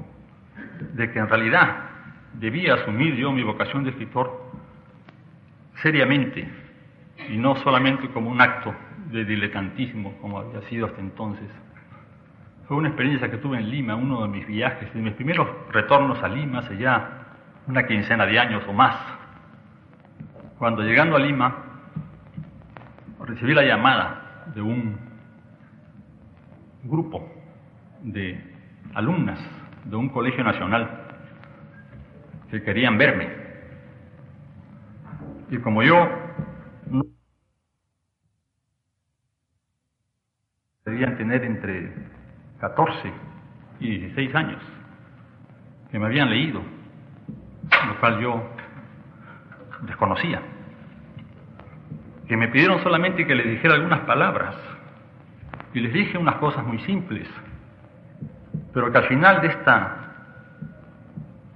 de 0.95 1.13
que 1.13 1.19
en 1.21 1.29
realidad 1.29 1.77
debía 2.35 2.75
asumir 2.75 3.15
yo 3.15 3.31
mi 3.31 3.45
vocación 3.45 3.85
de 3.85 3.91
escritor 3.91 4.51
seriamente 5.77 6.49
y 7.29 7.37
no 7.37 7.55
solamente 7.57 8.09
como 8.09 8.31
un 8.31 8.41
acto 8.41 8.75
de 9.13 9.25
diletantismo 9.25 10.19
como 10.21 10.39
había 10.41 10.63
sido 10.63 10.87
hasta 10.87 11.01
entonces. 11.01 11.49
Fue 12.67 12.77
una 12.77 12.89
experiencia 12.89 13.31
que 13.31 13.37
tuve 13.37 13.59
en 13.59 13.71
Lima, 13.71 13.95
uno 13.95 14.23
de 14.23 14.29
mis 14.29 14.47
viajes, 14.47 14.93
de 14.93 15.01
mis 15.01 15.13
primeros 15.15 15.49
retornos 15.71 16.21
a 16.21 16.29
Lima 16.29 16.61
hace 16.61 16.77
ya 16.79 17.27
una 17.69 17.87
quincena 17.87 18.27
de 18.27 18.41
años 18.41 18.65
o 18.67 18.73
más 18.73 19.22
cuando 20.63 20.85
llegando 20.85 21.17
a 21.17 21.19
Lima 21.19 21.57
recibí 23.19 23.53
la 23.53 23.65
llamada 23.65 24.45
de 24.55 24.63
un 24.63 24.97
grupo 26.85 27.29
de 28.01 28.41
alumnas 28.95 29.41
de 29.87 29.97
un 29.97 30.09
colegio 30.11 30.45
nacional 30.45 30.89
que 32.49 32.63
querían 32.63 32.97
verme. 32.97 33.29
Y 35.51 35.59
como 35.59 35.83
yo 35.83 36.09
no 36.87 37.03
debían 40.85 41.17
tener 41.17 41.43
entre 41.43 41.93
14 42.61 43.13
y 43.81 43.99
16 43.99 44.35
años, 44.37 44.63
que 45.91 45.99
me 45.99 46.07
habían 46.07 46.31
leído, 46.31 46.63
lo 47.89 47.99
cual 47.99 48.21
yo 48.21 48.62
desconocía 49.83 50.43
que 52.33 52.37
me 52.39 52.49
pidieron 52.49 52.83
solamente 52.83 53.27
que 53.27 53.35
les 53.35 53.47
dijera 53.47 53.75
algunas 53.75 54.01
palabras. 54.01 54.55
Y 55.75 55.81
les 55.81 55.93
dije 55.93 56.17
unas 56.17 56.37
cosas 56.37 56.65
muy 56.65 56.79
simples, 56.81 57.29
pero 58.73 58.91
que 58.91 58.97
al 58.97 59.05
final 59.05 59.43
de 59.43 59.49
esta 59.49 59.97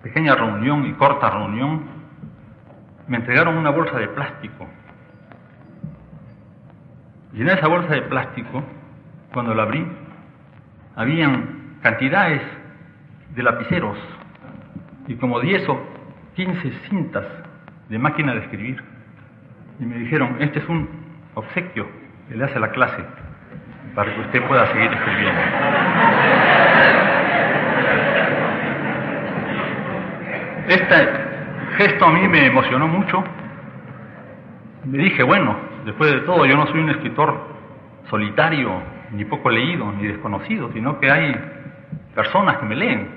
pequeña 0.02 0.34
reunión 0.34 0.84
y 0.84 0.92
corta 0.92 1.30
reunión 1.30 1.82
me 3.08 3.16
entregaron 3.16 3.56
una 3.56 3.70
bolsa 3.70 3.98
de 3.98 4.08
plástico. 4.08 4.68
Y 7.32 7.40
en 7.40 7.48
esa 7.48 7.68
bolsa 7.68 7.94
de 7.94 8.02
plástico, 8.02 8.62
cuando 9.32 9.54
la 9.54 9.62
abrí, 9.62 9.86
habían 10.94 11.78
cantidades 11.80 12.42
de 13.34 13.42
lapiceros 13.42 13.96
y 15.06 15.16
como 15.16 15.40
10 15.40 15.68
o 15.70 15.80
15 16.34 16.70
cintas 16.90 17.45
de 17.88 17.98
máquina 17.98 18.34
de 18.34 18.40
escribir 18.40 18.82
y 19.78 19.84
me 19.84 19.96
dijeron, 19.98 20.36
este 20.40 20.58
es 20.58 20.68
un 20.68 20.88
obsequio 21.34 21.86
que 22.28 22.34
le 22.36 22.44
hace 22.44 22.58
la 22.58 22.70
clase 22.70 23.04
para 23.94 24.14
que 24.14 24.20
usted 24.20 24.46
pueda 24.46 24.66
seguir 24.72 24.92
escribiendo. 24.92 25.40
Este 30.68 31.08
gesto 31.76 32.04
a 32.06 32.12
mí 32.12 32.26
me 32.28 32.46
emocionó 32.46 32.88
mucho. 32.88 33.22
Me 34.84 34.98
dije, 34.98 35.22
bueno, 35.22 35.56
después 35.84 36.10
de 36.12 36.20
todo, 36.20 36.44
yo 36.46 36.56
no 36.56 36.66
soy 36.66 36.80
un 36.80 36.90
escritor 36.90 37.56
solitario, 38.10 38.82
ni 39.12 39.24
poco 39.24 39.50
leído, 39.50 39.92
ni 39.92 40.06
desconocido, 40.06 40.72
sino 40.72 40.98
que 40.98 41.10
hay 41.10 41.34
personas 42.14 42.58
que 42.58 42.66
me 42.66 42.76
leen, 42.76 43.08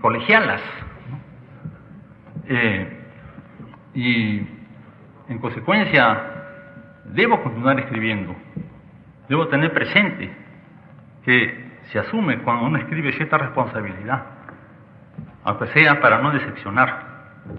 colegialas. 0.00 0.60
Eh, 2.48 2.95
y 3.96 4.46
en 5.28 5.38
consecuencia, 5.38 6.20
debo 7.06 7.42
continuar 7.42 7.80
escribiendo. 7.80 8.36
Debo 9.26 9.48
tener 9.48 9.72
presente 9.72 10.30
que 11.24 11.66
se 11.90 11.98
asume 11.98 12.40
cuando 12.40 12.66
uno 12.66 12.78
escribe 12.78 13.12
cierta 13.14 13.38
responsabilidad, 13.38 14.22
aunque 15.44 15.68
sea 15.68 15.98
para 15.98 16.18
no 16.18 16.30
decepcionar 16.30 17.06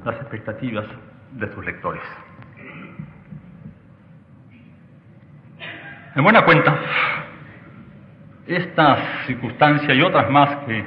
las 0.06 0.16
expectativas 0.18 0.86
de 1.32 1.52
sus 1.54 1.66
lectores. 1.66 2.04
En 6.16 6.24
buena 6.24 6.46
cuenta, 6.46 6.80
esta 8.46 9.24
circunstancia 9.26 9.94
y 9.94 10.02
otras 10.04 10.30
más 10.30 10.50
que 10.68 10.86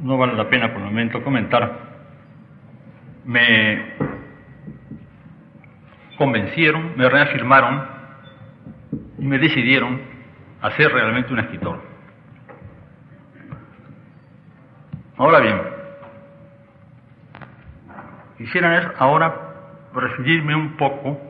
no 0.00 0.18
vale 0.18 0.34
la 0.34 0.48
pena 0.48 0.72
por 0.72 0.82
el 0.82 0.88
momento 0.88 1.24
comentar, 1.24 1.88
me 3.24 4.07
convencieron, 6.18 6.96
me 6.96 7.08
reafirmaron 7.08 7.86
y 9.18 9.24
me 9.24 9.38
decidieron 9.38 10.00
a 10.60 10.70
ser 10.72 10.92
realmente 10.92 11.32
un 11.32 11.38
escritor. 11.38 11.80
Ahora 15.16 15.40
bien, 15.40 15.60
quisiera 18.36 18.94
ahora 18.98 19.34
referirme 19.94 20.54
un 20.54 20.76
poco 20.76 21.20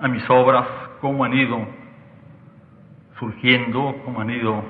a 0.00 0.08
mis 0.08 0.28
obras, 0.28 0.66
cómo 1.00 1.24
han 1.24 1.34
ido 1.34 1.66
surgiendo, 3.18 4.00
cómo 4.04 4.20
han 4.20 4.30
ido 4.30 4.62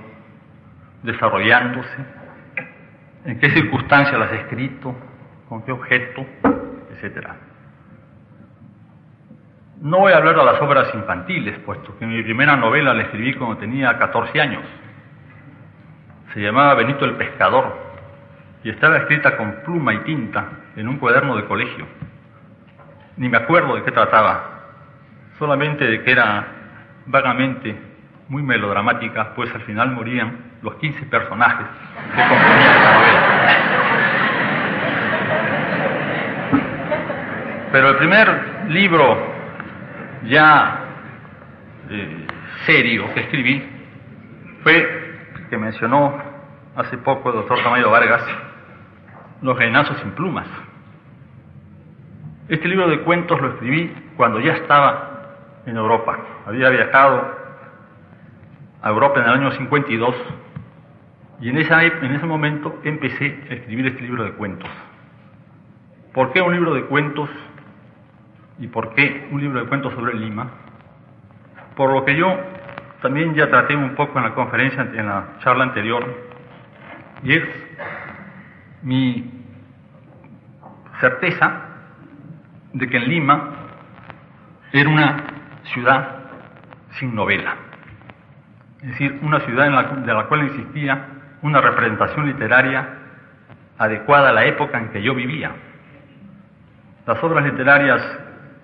desarrollándose, 1.03 1.97
en 3.25 3.39
qué 3.39 3.51
circunstancias 3.51 4.19
las 4.19 4.33
he 4.33 4.37
escrito, 4.37 4.95
con 5.49 5.63
qué 5.63 5.73
objeto, 5.73 6.25
etcétera. 6.93 7.48
No 9.81 9.99
voy 9.99 10.13
a 10.13 10.17
hablar 10.17 10.37
de 10.37 10.45
las 10.45 10.61
obras 10.61 10.93
infantiles, 10.93 11.57
puesto 11.61 11.97
que 11.99 12.07
mi 12.07 12.21
primera 12.25 12.57
novela 12.57 12.93
la 12.93 13.03
escribí 13.03 13.35
cuando 13.35 13.59
tenía 13.59 13.97
14 13.97 14.41
años. 14.41 14.65
Se 16.35 16.41
llamaba 16.41 16.75
Benito 16.75 17.05
el 17.05 17.15
Pescador 17.15 17.79
y 18.65 18.71
estaba 18.71 18.97
escrita 18.97 19.37
con 19.37 19.63
pluma 19.65 19.95
y 19.95 19.99
tinta 19.99 20.49
en 20.75 20.89
un 20.89 20.99
cuaderno 20.99 21.37
de 21.37 21.45
colegio. 21.45 21.87
Ni 23.19 23.29
me 23.29 23.37
acuerdo 23.37 23.77
de 23.77 23.85
qué 23.85 23.93
trataba, 23.93 24.63
solamente 25.39 25.85
de 25.85 26.03
que 26.03 26.11
era 26.11 26.45
vagamente 27.07 27.81
muy 28.29 28.43
melodramática, 28.43 29.33
pues 29.37 29.55
al 29.55 29.63
final 29.63 29.93
morían 29.93 30.55
los 30.61 30.75
15 30.75 31.07
personajes 31.07 31.67
que 32.17 32.21
componían 32.21 32.59
esa 32.59 32.95
novela. 32.95 33.23
Pero 37.71 37.91
el 37.91 37.97
primer 37.97 38.43
libro 38.71 39.28
ya 40.25 40.85
eh, 41.91 42.27
serio 42.67 43.13
que 43.15 43.21
escribí 43.21 43.65
fue, 44.63 45.17
que 45.51 45.57
mencionó 45.57 46.15
hace 46.77 46.99
poco 46.99 47.31
el 47.31 47.37
doctor 47.37 47.63
Tamayo 47.63 47.91
Vargas, 47.91 48.23
los 49.43 49.59
genazos 49.59 49.99
sin 49.99 50.13
plumas. 50.13 50.47
Este 52.49 52.69
libro 52.69 52.89
de 52.89 53.01
cuentos 53.01 53.41
lo 53.41 53.49
escribí 53.51 53.95
cuando 54.17 54.41
ya 54.41 54.55
estaba 54.55 55.09
en 55.67 55.77
Europa. 55.77 56.19
Había 56.47 56.71
viajado 56.71 57.37
a 58.83 58.89
Europa 58.89 59.21
en 59.21 59.27
el 59.27 59.33
año 59.33 59.51
52 59.53 60.15
y 61.41 61.51
en, 61.51 61.59
esa, 61.59 61.85
en 61.85 62.15
ese 62.15 62.27
momento 62.27 62.81
empecé 62.85 63.39
a 63.51 63.55
escribir 63.55 63.87
este 63.87 64.03
libro 64.03 64.25
de 64.25 64.33
cuentos. 64.33 64.69
¿Por 66.13 66.33
qué 66.33 66.41
un 66.41 66.53
libro 66.53 66.75
de 66.75 66.85
cuentos 66.85 67.31
y 68.59 68.67
por 68.67 68.95
qué 68.95 69.29
un 69.31 69.41
libro 69.41 69.61
de 69.61 69.69
cuentos 69.69 69.95
sobre 69.95 70.15
Lima? 70.15 70.49
Por 71.77 71.93
lo 71.93 72.05
que 72.05 72.17
yo 72.17 72.37
también 73.03 73.35
ya 73.35 73.49
traté 73.49 73.77
un 73.77 73.95
poco 73.95 74.19
en 74.19 74.25
la 74.25 74.35
conferencia, 74.35 74.83
en 74.83 75.07
la 75.07 75.39
charla 75.39 75.65
anterior, 75.65 76.05
y 77.23 77.35
es 77.35 77.45
mi 78.83 79.45
certeza 81.01 81.63
de 82.73 82.89
que 82.89 82.97
en 82.97 83.09
Lima 83.09 83.51
era 84.73 84.89
una 84.91 85.17
ciudad 85.65 86.17
sin 86.93 87.15
novela, 87.15 87.55
es 88.83 88.89
decir, 88.89 89.19
una 89.23 89.41
ciudad 89.41 89.67
en 89.67 90.05
de 90.05 90.15
la 90.15 90.25
cual 90.25 90.43
existía 90.43 91.07
una 91.43 91.61
representación 91.61 92.27
literaria 92.27 92.89
adecuada 93.79 94.31
a 94.31 94.33
la 94.33 94.45
época 94.45 94.79
en 94.79 94.89
que 94.91 95.03
yo 95.03 95.15
vivía. 95.15 95.53
Las 97.07 97.23
obras 97.23 97.45
literarias 97.45 98.03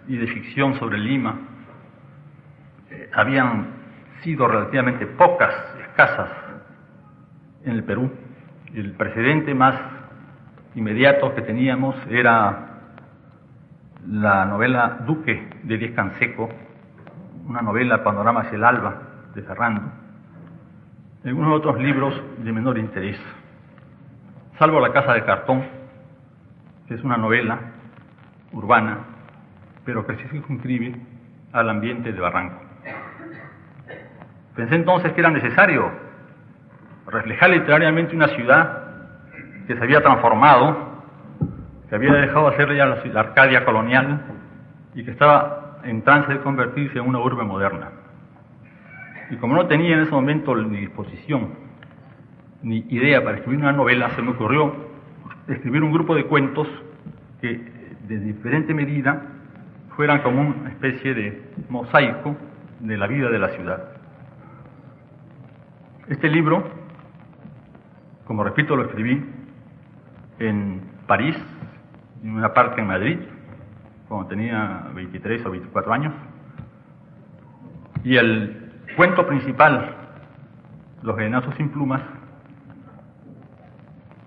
y 0.09 0.17
de 0.17 0.27
ficción 0.27 0.75
sobre 0.79 0.99
Lima 0.99 1.39
eh, 2.91 3.11
habían 3.13 3.67
sido 4.23 4.47
relativamente 4.47 5.07
pocas, 5.07 5.55
escasas 5.81 6.31
en 7.65 7.73
el 7.73 7.85
Perú. 7.85 8.11
El 8.75 8.93
precedente 8.93 9.55
más 9.55 9.75
inmediato 10.75 11.35
que 11.35 11.43
teníamos 11.43 11.97
era 12.11 12.71
la 14.07 14.45
novela 14.45 14.99
Duque 15.07 15.49
de 15.63 15.79
Diez 15.79 15.95
Canseco, 15.95 16.49
una 17.47 17.63
novela 17.63 18.03
Panorama 18.03 18.41
hacia 18.41 18.57
el 18.57 18.65
alba 18.65 19.03
de 19.35 19.43
Ferrando, 19.43 19.83
y 21.25 21.29
algunos 21.29 21.55
otros 21.55 21.81
libros 21.81 22.21
de 22.39 22.53
menor 22.53 22.79
interés, 22.79 23.19
salvo 24.59 24.81
La 24.81 24.93
Casa 24.93 25.15
de 25.15 25.25
Cartón, 25.25 25.65
que 26.87 26.95
es 26.95 27.03
una 27.03 27.17
novela 27.17 27.59
urbana, 28.53 29.14
pero 29.85 30.07
que 30.07 30.17
se 30.17 30.29
circunscribe 30.29 30.95
al 31.53 31.69
ambiente 31.71 32.13
de 32.13 32.21
Barranco. 32.21 32.61
Pensé 34.57 34.77
entonces 34.77 35.13
que 35.13 35.21
era 35.21 35.31
necesario 35.31 35.91
reflejar 37.07 37.51
literariamente 37.51 38.15
una 38.15 38.29
ciudad 38.29 38.85
que 39.67 39.77
se 39.77 39.83
había 39.83 40.01
transformado, 40.01 41.03
que 41.89 41.95
había 41.95 42.13
dejado 42.13 42.51
de 42.51 42.57
ser 42.57 42.75
ya 42.75 42.87
la, 42.87 43.21
Arcadia 43.21 43.65
colonial 43.65 44.23
y 44.95 45.05
que 45.05 45.11
estaba 45.11 45.81
en 45.85 46.03
trance 46.03 46.33
de 46.33 46.41
convertirse 46.41 46.99
en 46.99 47.07
una 47.07 47.19
urbe 47.21 47.45
moderna. 47.45 47.91
Y 49.31 49.37
como 49.37 49.55
no 49.55 49.67
tenía 49.67 49.95
en 49.95 50.03
ese 50.03 50.13
momento 50.13 50.55
ni 50.55 50.81
disposición 50.81 51.65
ni 52.63 52.79
idea 52.89 53.23
para 53.23 53.37
escribir 53.37 53.61
una 53.61 53.73
novela, 53.73 54.11
se 54.11 54.23
me 54.23 54.31
ocurrió 54.31 54.75
escribir 55.49 55.83
un 55.83 55.93
grupo 55.93 56.15
de 56.15 56.25
cuentos 56.25 56.67
que 57.41 57.57
de 58.09 58.19
diferente 58.21 58.73
medida 58.73 59.34
fueran 59.97 60.23
como 60.23 60.41
una 60.41 60.71
especie 60.71 61.15
de 61.15 61.51
mosaico 61.69 62.37
de 62.81 62.97
la 62.97 63.07
vida 63.07 63.31
de 63.31 63.39
la 63.39 63.49
ciudad. 63.51 63.85
Este 66.09 66.29
libro, 66.29 66.65
como 68.27 68.45
repito, 68.45 68.77
lo 68.77 68.85
escribí 68.85 69.25
en 70.39 70.83
París, 71.07 71.37
en 72.23 72.31
una 72.33 72.53
parte 72.53 72.81
en 72.81 72.87
Madrid, 72.87 73.19
cuando 74.09 74.29
tenía 74.29 74.89
23 74.95 75.47
o 75.47 75.51
24 75.51 75.93
años. 75.93 76.15
Y 78.03 78.17
el 78.17 78.73
cuento 78.97 79.27
principal, 79.27 79.95
Los 81.03 81.17
Genazos 81.17 81.55
sin 81.57 81.71
plumas, 81.71 82.03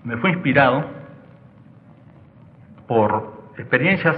me 0.04 0.18
fue 0.18 0.32
inspirado 0.32 0.86
por 2.88 3.52
experiencias 3.58 4.16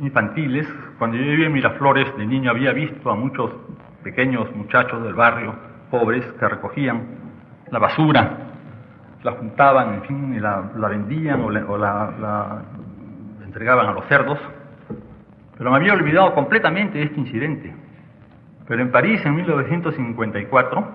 infantiles. 0.00 0.66
Cuando 1.02 1.16
yo 1.16 1.24
vivía 1.24 1.46
en 1.46 1.52
Miraflores, 1.52 2.16
de 2.16 2.24
niño 2.24 2.52
había 2.52 2.72
visto 2.72 3.10
a 3.10 3.16
muchos 3.16 3.50
pequeños 4.04 4.54
muchachos 4.54 5.02
del 5.02 5.14
barrio, 5.14 5.52
pobres, 5.90 6.24
que 6.38 6.48
recogían 6.48 7.02
la 7.72 7.80
basura 7.80 8.38
la 9.24 9.32
juntaban, 9.32 9.94
en 9.94 10.02
fin, 10.04 10.34
y 10.36 10.38
la, 10.38 10.60
vendían 10.88 11.40
o, 11.42 11.50
la, 11.50 12.62
entregaban 13.44 13.88
a 13.88 13.92
los 13.94 14.04
cerdos. 14.06 14.38
Pero 15.58 15.72
me 15.72 15.76
había 15.78 15.92
olvidado 15.92 16.34
completamente 16.34 16.98
de 16.98 17.04
este 17.06 17.18
incidente. 17.18 17.74
Pero 18.68 18.80
en 18.80 18.92
París, 18.92 19.20
en 19.24 19.34
1954, 19.34 20.88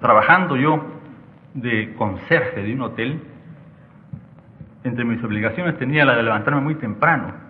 trabajando 0.00 0.56
yo 0.56 0.86
de 1.52 1.92
conserje 1.96 2.62
de 2.62 2.72
un 2.72 2.80
hotel, 2.80 3.22
entre 4.84 5.04
mis 5.04 5.22
obligaciones 5.22 5.76
tenía 5.76 6.06
la 6.06 6.16
de 6.16 6.22
levantarme 6.22 6.62
muy 6.62 6.76
temprano 6.76 7.43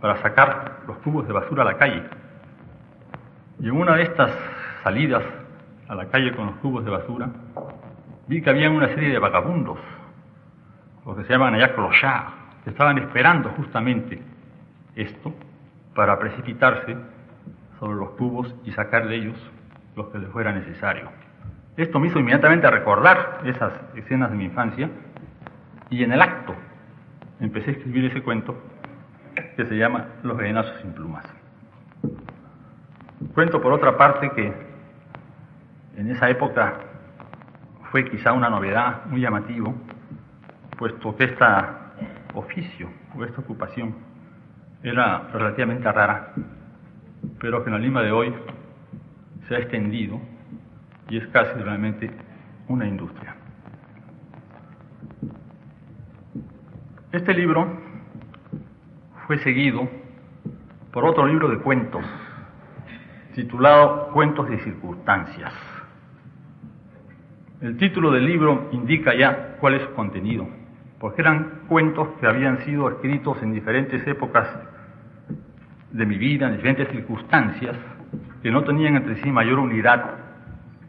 para 0.00 0.16
sacar 0.22 0.80
los 0.86 1.00
tubos 1.02 1.26
de 1.26 1.32
basura 1.32 1.62
a 1.62 1.66
la 1.66 1.76
calle. 1.76 2.02
Y 3.60 3.68
en 3.68 3.76
una 3.76 3.96
de 3.96 4.02
estas 4.02 4.30
salidas 4.82 5.22
a 5.88 5.94
la 5.94 6.06
calle 6.06 6.34
con 6.34 6.46
los 6.46 6.60
tubos 6.60 6.84
de 6.84 6.90
basura, 6.90 7.30
vi 8.26 8.42
que 8.42 8.50
había 8.50 8.70
una 8.70 8.88
serie 8.88 9.10
de 9.10 9.18
vagabundos, 9.18 9.78
los 11.04 11.16
que 11.16 11.24
se 11.24 11.32
llaman 11.32 11.54
allá 11.54 11.74
clochards, 11.74 12.32
que 12.64 12.70
estaban 12.70 12.98
esperando 12.98 13.50
justamente 13.50 14.20
esto 14.96 15.32
para 15.94 16.18
precipitarse 16.18 16.96
sobre 17.78 17.96
los 17.96 18.16
tubos 18.16 18.54
y 18.64 18.72
sacar 18.72 19.06
de 19.06 19.16
ellos 19.16 19.52
lo 19.94 20.10
que 20.10 20.18
les 20.18 20.28
fuera 20.30 20.52
necesario. 20.52 21.08
Esto 21.76 22.00
me 22.00 22.08
hizo 22.08 22.18
inmediatamente 22.18 22.70
recordar 22.70 23.40
esas 23.44 23.72
escenas 23.94 24.30
de 24.30 24.36
mi 24.36 24.44
infancia 24.44 24.90
y 25.90 26.02
en 26.02 26.12
el 26.12 26.20
acto 26.20 26.54
empecé 27.40 27.70
a 27.70 27.72
escribir 27.74 28.06
ese 28.06 28.22
cuento 28.22 28.56
que 29.56 29.66
se 29.66 29.76
llama 29.76 30.06
Los 30.22 30.36
venenazos 30.36 30.80
sin 30.80 30.92
plumas. 30.92 31.24
Cuento 33.34 33.60
por 33.60 33.72
otra 33.72 33.96
parte 33.96 34.30
que 34.30 34.52
en 35.96 36.10
esa 36.10 36.28
época 36.28 36.74
fue 37.90 38.08
quizá 38.08 38.32
una 38.32 38.50
novedad 38.50 39.06
muy 39.06 39.20
llamativo, 39.20 39.74
puesto 40.78 41.16
que 41.16 41.24
este 41.24 41.44
oficio 42.34 42.90
o 43.14 43.24
esta 43.24 43.40
ocupación 43.40 43.94
era 44.82 45.28
relativamente 45.32 45.90
rara, 45.90 46.32
pero 47.40 47.62
que 47.62 47.70
en 47.70 47.74
la 47.74 47.78
Lima 47.78 48.02
de 48.02 48.12
hoy 48.12 48.34
se 49.48 49.56
ha 49.56 49.58
extendido 49.58 50.20
y 51.08 51.18
es 51.18 51.26
casi 51.28 51.58
realmente 51.60 52.10
una 52.68 52.86
industria. 52.86 53.36
Este 57.12 57.32
libro 57.32 57.85
fue 59.26 59.38
seguido 59.40 59.88
por 60.92 61.04
otro 61.04 61.26
libro 61.26 61.48
de 61.48 61.58
cuentos 61.58 62.04
titulado 63.34 64.08
Cuentos 64.12 64.48
de 64.48 64.58
Circunstancias. 64.60 65.52
El 67.60 67.76
título 67.76 68.10
del 68.10 68.24
libro 68.24 68.68
indica 68.72 69.14
ya 69.14 69.56
cuál 69.60 69.74
es 69.74 69.82
su 69.82 69.92
contenido, 69.94 70.48
porque 70.98 71.20
eran 71.20 71.62
cuentos 71.68 72.08
que 72.20 72.26
habían 72.26 72.64
sido 72.64 72.88
escritos 72.88 73.42
en 73.42 73.52
diferentes 73.52 74.06
épocas 74.06 74.48
de 75.90 76.06
mi 76.06 76.16
vida, 76.16 76.46
en 76.46 76.56
diferentes 76.56 76.88
circunstancias, 76.88 77.76
que 78.42 78.50
no 78.50 78.64
tenían 78.64 78.96
entre 78.96 79.20
sí 79.22 79.30
mayor 79.30 79.58
unidad, 79.58 80.14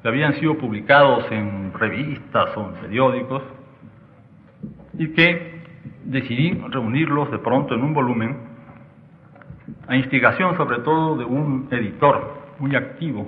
que 0.02 0.08
habían 0.08 0.36
sido 0.36 0.58
publicados 0.58 1.30
en 1.32 1.74
revistas 1.74 2.56
o 2.56 2.70
en 2.70 2.82
periódicos, 2.82 3.44
y 4.98 5.10
que 5.10 5.57
decidí 6.08 6.54
reunirlos 6.70 7.30
de 7.32 7.40
pronto 7.40 7.76
en 7.76 7.84
un 7.84 7.94
volumen, 7.94 8.38
a 9.88 9.96
instigación 9.96 10.56
sobre 10.56 10.80
todo 10.80 11.18
de 11.18 11.26
un 11.26 11.68
editor 11.70 12.56
muy 12.60 12.76
activo 12.76 13.28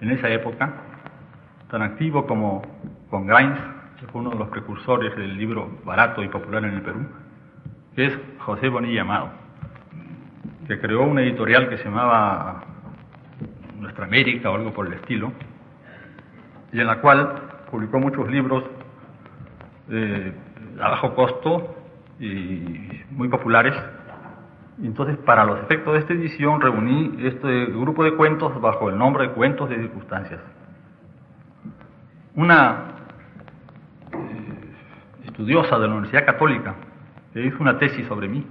en 0.00 0.10
esa 0.10 0.28
época, 0.28 0.74
tan 1.70 1.82
activo 1.82 2.26
como 2.26 2.62
con 3.08 3.26
Grimes, 3.26 3.58
que 3.98 4.06
fue 4.06 4.20
uno 4.20 4.30
de 4.30 4.36
los 4.36 4.48
precursores 4.48 5.16
del 5.16 5.36
libro 5.38 5.78
barato 5.84 6.22
y 6.22 6.28
popular 6.28 6.64
en 6.64 6.74
el 6.74 6.82
Perú, 6.82 7.06
que 7.94 8.06
es 8.06 8.18
José 8.40 8.68
Bonilla 8.68 9.02
Amado, 9.02 9.30
que 10.66 10.78
creó 10.78 11.04
una 11.04 11.22
editorial 11.22 11.68
que 11.68 11.78
se 11.78 11.84
llamaba 11.84 12.62
Nuestra 13.78 14.04
América 14.04 14.50
o 14.50 14.56
algo 14.56 14.72
por 14.72 14.86
el 14.86 14.94
estilo, 14.94 15.32
y 16.72 16.80
en 16.80 16.86
la 16.86 17.00
cual 17.00 17.34
publicó 17.70 17.98
muchos 17.98 18.30
libros 18.30 18.64
eh, 19.90 20.32
a 20.78 20.90
bajo 20.90 21.14
costo 21.14 21.81
y 22.22 23.02
muy 23.10 23.28
populares. 23.28 23.74
Entonces, 24.82 25.16
para 25.18 25.44
los 25.44 25.60
efectos 25.60 25.92
de 25.94 26.00
esta 26.00 26.12
edición, 26.12 26.60
reuní 26.60 27.16
este 27.18 27.66
grupo 27.66 28.04
de 28.04 28.14
cuentos 28.14 28.58
bajo 28.60 28.88
el 28.88 28.96
nombre 28.96 29.28
de 29.28 29.34
Cuentos 29.34 29.68
de 29.68 29.76
Circunstancias. 29.76 30.40
Una 32.34 32.94
eh, 34.12 35.26
estudiosa 35.26 35.78
de 35.78 35.88
la 35.88 35.94
Universidad 35.94 36.24
Católica 36.24 36.76
que 37.32 37.44
hizo 37.44 37.58
una 37.60 37.78
tesis 37.78 38.06
sobre 38.06 38.28
mí, 38.28 38.46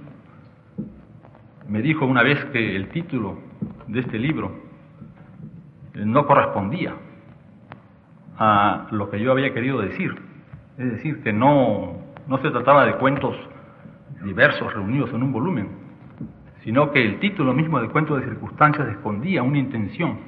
me 1.68 1.80
dijo 1.80 2.04
una 2.04 2.22
vez 2.22 2.44
que 2.46 2.76
el 2.76 2.88
título 2.88 3.38
de 3.86 4.00
este 4.00 4.18
libro 4.18 4.52
eh, 5.94 6.04
no 6.04 6.26
correspondía 6.26 6.94
a 8.38 8.86
lo 8.90 9.10
que 9.10 9.18
yo 9.20 9.32
había 9.32 9.54
querido 9.54 9.80
decir. 9.80 10.14
Es 10.76 10.92
decir, 10.92 11.22
que 11.22 11.32
no, 11.32 11.96
no 12.26 12.38
se 12.38 12.50
trataba 12.50 12.84
de 12.86 12.94
cuentos 12.96 13.36
diversos 14.22 14.72
reunidos 14.72 15.10
en 15.12 15.22
un 15.22 15.32
volumen, 15.32 15.68
sino 16.64 16.92
que 16.92 17.04
el 17.04 17.18
título 17.18 17.52
mismo 17.52 17.80
de 17.80 17.88
cuento 17.88 18.16
de 18.16 18.24
circunstancias 18.24 18.88
escondía 18.88 19.42
una 19.42 19.58
intención, 19.58 20.18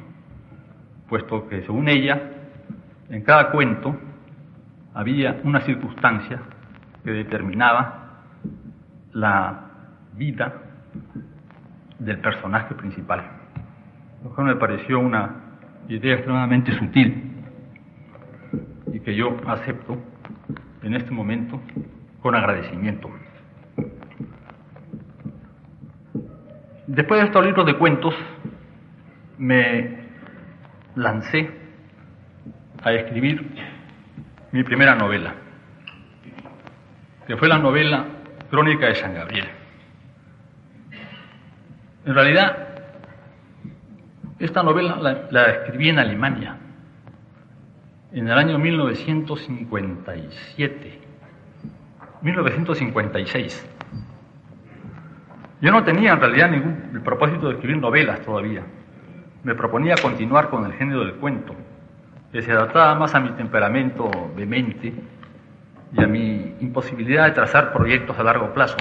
puesto 1.09 1.49
que 1.49 1.63
según 1.63 1.89
ella, 1.89 2.31
en 3.11 3.23
cada 3.23 3.51
cuento 3.51 3.97
había 4.95 5.41
una 5.45 5.61
circunstancia 5.61 6.41
que 7.05 7.11
determinaba 7.11 8.23
la 9.13 9.71
vida 10.15 10.55
del 11.99 12.19
personaje 12.19 12.75
principal. 12.75 13.23
Lo 14.23 14.35
que 14.35 14.43
me 14.43 14.57
pareció 14.57 14.99
una 14.99 15.37
idea 15.89 16.15
extremadamente 16.15 16.73
sutil 16.79 17.33
y 18.93 19.01
que 19.01 19.15
yo 19.15 19.37
acepto 19.47 19.99
en 20.83 20.95
este 20.95 21.11
momento 21.11 21.61
con 22.21 22.35
agradecimiento. 22.35 23.11
Después 26.87 27.21
de 27.21 27.27
estos 27.27 27.45
libros 27.45 27.65
de 27.65 27.79
cuentos, 27.79 28.15
me 29.39 30.05
lancé 30.97 31.51
a 32.83 32.93
escribir 32.93 33.55
mi 34.53 34.63
primera 34.63 34.95
novela, 34.95 35.35
que 37.27 37.39
fue 37.39 37.49
la 37.49 37.59
novela 37.59 38.05
Crónica 38.51 38.87
de 38.87 38.97
San 38.97 39.15
Gabriel. 39.15 39.49
En 42.05 42.15
realidad, 42.15 42.69
esta 44.39 44.63
novela 44.63 44.97
la, 44.97 45.29
la 45.31 45.45
escribí 45.53 45.89
en 45.89 45.99
Alemania, 45.99 46.59
en 48.13 48.29
el 48.29 48.39
año 48.39 48.59
1957, 48.59 51.01
1956. 52.21 53.74
Yo 55.61 55.71
no 55.71 55.85
tenía 55.85 56.13
en 56.13 56.21
realidad 56.21 56.51
ningún 56.51 57.01
propósito 57.05 57.49
de 57.49 57.55
escribir 57.55 57.79
novelas 57.79 58.21
todavía. 58.21 58.63
Me 59.43 59.55
proponía 59.55 59.95
continuar 60.01 60.51
con 60.51 60.65
el 60.65 60.73
género 60.73 61.01
del 61.01 61.15
cuento, 61.15 61.55
que 62.33 62.43
se 62.43 62.53
adaptaba 62.53 62.95
más 62.97 63.15
a 63.15 63.21
mi 63.21 63.31
temperamento 63.31 64.11
vehemente 64.35 64.93
y 65.93 66.03
a 66.03 66.07
mi 66.07 66.57
imposibilidad 66.61 67.27
de 67.27 67.33
trazar 67.33 67.73
proyectos 67.73 68.19
a 68.19 68.25
largo 68.25 68.53
plazo. 68.53 68.77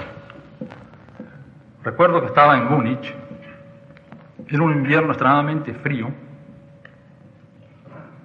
Recuerdo 1.84 2.22
que 2.22 2.28
estaba 2.28 2.58
en 2.58 2.66
Múnich, 2.66 3.14
era 4.48 4.64
un 4.64 4.72
invierno 4.72 5.10
extremadamente 5.10 5.74
frío, 5.74 6.10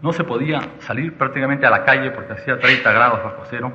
no 0.00 0.12
se 0.12 0.24
podía 0.24 0.60
salir 0.78 1.16
prácticamente 1.18 1.66
a 1.66 1.70
la 1.70 1.84
calle 1.84 2.12
porque 2.12 2.32
hacía 2.32 2.58
30 2.58 2.92
grados 2.92 3.22
bajo 3.22 3.42
cero, 3.50 3.72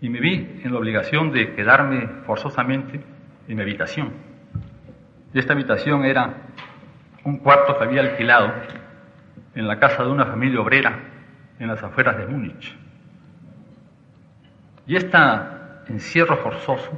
y 0.00 0.08
me 0.08 0.20
vi 0.20 0.60
en 0.64 0.72
la 0.72 0.78
obligación 0.78 1.30
de 1.30 1.54
quedarme 1.54 2.08
forzosamente 2.26 3.11
en 3.48 3.56
mi 3.56 3.62
habitación. 3.62 4.12
Y 5.34 5.38
esta 5.38 5.52
habitación 5.52 6.04
era 6.04 6.34
un 7.24 7.38
cuarto 7.38 7.78
que 7.78 7.84
había 7.84 8.02
alquilado 8.02 8.52
en 9.54 9.66
la 9.66 9.78
casa 9.78 10.04
de 10.04 10.10
una 10.10 10.26
familia 10.26 10.60
obrera 10.60 10.98
en 11.58 11.68
las 11.68 11.82
afueras 11.82 12.18
de 12.18 12.26
Múnich. 12.26 12.76
Y 14.86 14.96
este 14.96 15.16
encierro 15.88 16.36
forzoso, 16.38 16.90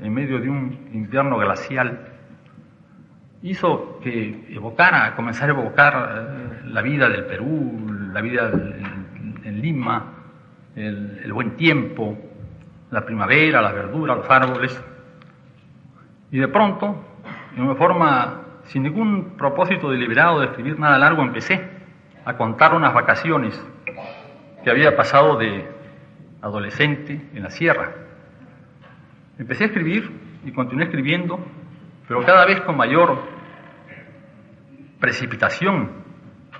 en 0.00 0.12
medio 0.12 0.40
de 0.40 0.48
un 0.48 0.90
invierno 0.92 1.38
glacial, 1.38 2.08
hizo 3.42 4.00
que 4.00 4.46
evocara, 4.50 5.14
comenzara 5.14 5.52
a 5.52 5.56
evocar 5.56 5.94
eh, 5.94 6.60
la 6.66 6.82
vida 6.82 7.08
del 7.08 7.24
Perú, 7.26 8.10
la 8.12 8.20
vida 8.20 8.50
en, 8.50 9.60
Lima, 9.60 10.12
el, 10.74 11.20
el 11.22 11.32
buen 11.32 11.56
tiempo, 11.56 12.18
la 12.90 13.04
primavera, 13.04 13.62
la 13.62 13.72
verdura, 13.72 14.14
los 14.16 14.28
árboles, 14.28 14.82
y 16.34 16.38
de 16.38 16.48
pronto, 16.48 16.96
en 17.56 17.62
una 17.62 17.76
forma 17.76 18.40
sin 18.64 18.82
ningún 18.82 19.36
propósito 19.36 19.88
deliberado 19.88 20.40
de 20.40 20.46
escribir 20.46 20.76
nada 20.80 20.98
largo, 20.98 21.22
empecé 21.22 21.64
a 22.24 22.36
contar 22.36 22.74
unas 22.74 22.92
vacaciones 22.92 23.54
que 24.64 24.68
había 24.68 24.96
pasado 24.96 25.36
de 25.36 25.64
adolescente 26.42 27.30
en 27.32 27.40
la 27.40 27.50
sierra. 27.50 27.92
Empecé 29.38 29.62
a 29.62 29.66
escribir 29.68 30.10
y 30.44 30.50
continué 30.50 30.86
escribiendo, 30.86 31.38
pero 32.08 32.24
cada 32.24 32.46
vez 32.46 32.62
con 32.62 32.76
mayor 32.76 33.16
precipitación 34.98 35.88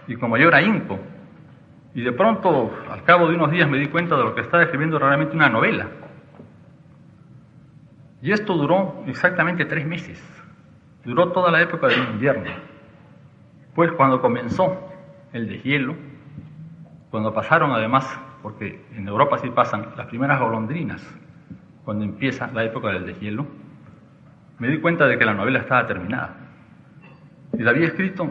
y 0.07 0.15
con 0.15 0.31
mayor 0.31 0.55
ahínco. 0.55 1.01
Y 1.97 2.03
de 2.03 2.13
pronto, 2.13 2.73
al 2.89 3.03
cabo 3.03 3.27
de 3.27 3.35
unos 3.35 3.51
días, 3.51 3.69
me 3.69 3.79
di 3.79 3.89
cuenta 3.89 4.17
de 4.17 4.23
lo 4.23 4.37
que 4.37 4.43
estaba 4.43 4.63
escribiendo 4.63 5.01
realmente 5.01 5.35
una 5.35 5.49
novela. 5.49 5.89
Y 8.25 8.33
esto 8.33 8.55
duró 8.55 9.05
exactamente 9.07 9.67
tres 9.67 9.87
meses. 9.87 10.19
Duró 11.05 11.31
toda 11.33 11.51
la 11.51 11.61
época 11.61 11.89
del 11.89 12.05
invierno. 12.15 12.53
Pues 13.75 13.93
cuando 13.93 14.23
comenzó 14.23 14.79
el 15.35 15.47
deshielo, 15.47 15.95
cuando 17.11 17.35
pasaron 17.35 17.73
además, 17.73 18.19
porque 18.43 18.83
en 18.97 19.07
Europa 19.07 19.37
sí 19.37 19.51
pasan 19.51 19.93
las 19.95 20.07
primeras 20.07 20.41
golondrinas, 20.41 21.07
cuando 21.85 22.03
empieza 22.03 22.47
la 22.47 22.65
época 22.65 22.89
del 22.93 23.05
deshielo, 23.05 23.47
me 24.59 24.69
di 24.69 24.81
cuenta 24.81 25.07
de 25.07 25.19
que 25.19 25.27
la 25.27 25.35
novela 25.35 25.59
estaba 25.59 25.87
terminada. 25.87 26.35
Y 27.53 27.63
la 27.63 27.73
había 27.73 27.89
escrito 27.89 28.31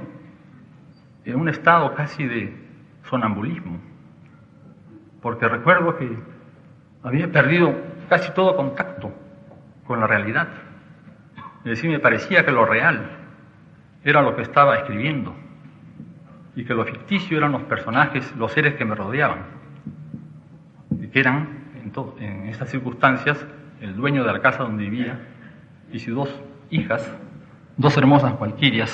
en 1.24 1.40
un 1.40 1.50
estado 1.50 1.94
casi 1.94 2.26
de 2.26 2.52
sonambulismo, 3.04 3.80
porque 5.22 5.48
recuerdo 5.48 5.96
que 5.98 6.18
había 7.04 7.32
perdido 7.32 7.76
casi 8.10 8.34
todo 8.34 8.56
contacto 8.56 9.14
con 9.86 10.00
la 10.00 10.08
realidad. 10.08 10.48
Es 11.60 11.72
decir, 11.72 11.90
me 11.90 12.00
parecía 12.00 12.46
que 12.46 12.52
lo 12.52 12.66
real 12.66 13.10
era 14.04 14.22
lo 14.22 14.36
que 14.36 14.42
estaba 14.42 14.78
escribiendo 14.78 15.34
y 16.56 16.66
que 16.66 16.74
lo 16.74 16.86
ficticio 16.86 17.38
eran 17.38 17.52
los 17.52 17.64
personajes, 17.64 18.36
los 18.36 18.52
seres 18.52 18.76
que 18.76 18.86
me 18.86 18.96
rodeaban, 18.96 19.40
y 21.02 21.08
que 21.08 21.20
eran, 21.20 21.72
en, 21.76 22.24
en 22.24 22.48
estas 22.48 22.70
circunstancias, 22.70 23.46
el 23.82 23.96
dueño 23.96 24.24
de 24.24 24.34
la 24.34 24.42
casa 24.42 24.64
donde 24.64 24.84
vivía 24.84 25.20
y 25.92 26.00
sus 26.00 26.16
dos 26.16 26.42
hijas, 26.70 27.16
dos 27.78 27.98
hermosas 27.98 28.34
cualquirias 28.34 28.92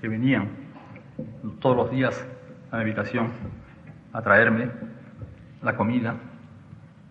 que 0.00 0.08
venían 0.08 0.48
todos 1.60 1.76
los 1.76 1.90
días 1.90 2.26
a 2.70 2.76
la 2.76 2.82
habitación 2.82 3.32
a 4.12 4.22
traerme 4.22 4.70
la 5.62 5.76
comida, 5.76 6.14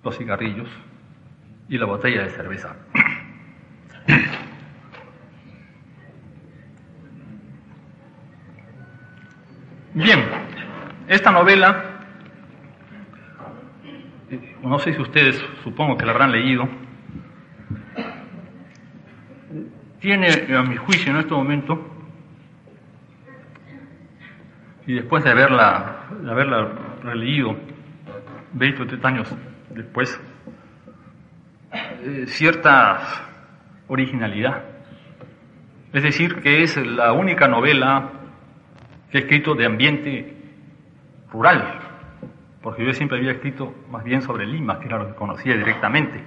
los 0.03 0.17
cigarrillos 0.17 0.69
y 1.69 1.77
la 1.77 1.85
botella 1.85 2.23
de 2.23 2.29
cerveza. 2.29 2.75
Bien, 9.97 10.23
esta 11.07 11.31
novela, 11.31 11.83
no 14.61 14.77
sé 14.77 14.93
si 14.93 15.01
ustedes 15.01 15.43
supongo 15.63 15.97
que 15.97 16.05
la 16.05 16.11
habrán 16.11 16.31
leído, 16.31 16.69
tiene, 19.99 20.27
a 20.55 20.61
mi 20.61 20.77
juicio 20.77 21.11
en 21.11 21.17
este 21.17 21.33
momento, 21.33 21.83
y 24.85 24.93
después 24.93 25.23
de 25.23 25.31
haberla, 25.31 26.05
de 26.21 26.29
haberla 26.29 26.67
releído 27.01 27.57
20 28.53 28.83
o 28.83 28.85
30 28.85 29.07
años 29.07 29.35
después, 29.71 30.21
eh, 31.73 32.25
cierta 32.27 32.99
originalidad. 33.87 34.63
Es 35.91 36.03
decir, 36.03 36.35
que 36.41 36.61
es 36.61 36.77
la 36.77 37.13
única 37.13 37.47
novela 37.47 38.11
que 39.11 39.17
he 39.17 39.21
escrito 39.21 39.55
de 39.55 39.65
ambiente 39.65 40.37
rural, 41.31 41.79
porque 42.61 42.85
yo 42.85 42.93
siempre 42.93 43.17
había 43.17 43.31
escrito 43.31 43.73
más 43.89 44.03
bien 44.03 44.21
sobre 44.21 44.45
Lima, 44.45 44.79
que 44.79 44.87
era 44.87 44.97
lo 44.97 45.07
que 45.07 45.15
conocía 45.15 45.55
directamente. 45.55 46.21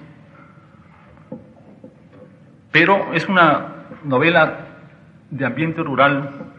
Pero 2.72 3.12
es 3.12 3.28
una 3.28 3.86
novela 4.04 4.66
de 5.30 5.44
ambiente 5.44 5.82
rural 5.82 6.52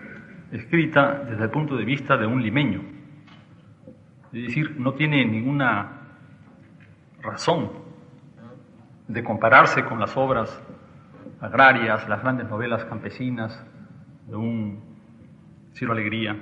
escrita 0.52 1.24
desde 1.30 1.46
el 1.46 1.50
punto 1.50 1.76
de 1.76 1.86
vista 1.86 2.18
de 2.18 2.26
un 2.26 2.42
limeño. 2.44 2.82
Es 4.34 4.44
decir, 4.44 4.76
no 4.78 4.94
tiene 4.94 5.26
ninguna 5.26 6.02
razón 7.22 7.72
de 9.08 9.24
compararse 9.24 9.84
con 9.86 10.00
las 10.00 10.16
obras 10.16 10.62
agrarias, 11.40 12.08
las 12.08 12.22
grandes 12.22 12.50
novelas 12.50 12.86
campesinas 12.86 13.66
de 14.28 14.36
un 14.36 14.91
Ciro 15.74 15.94
Alegría 15.94 16.36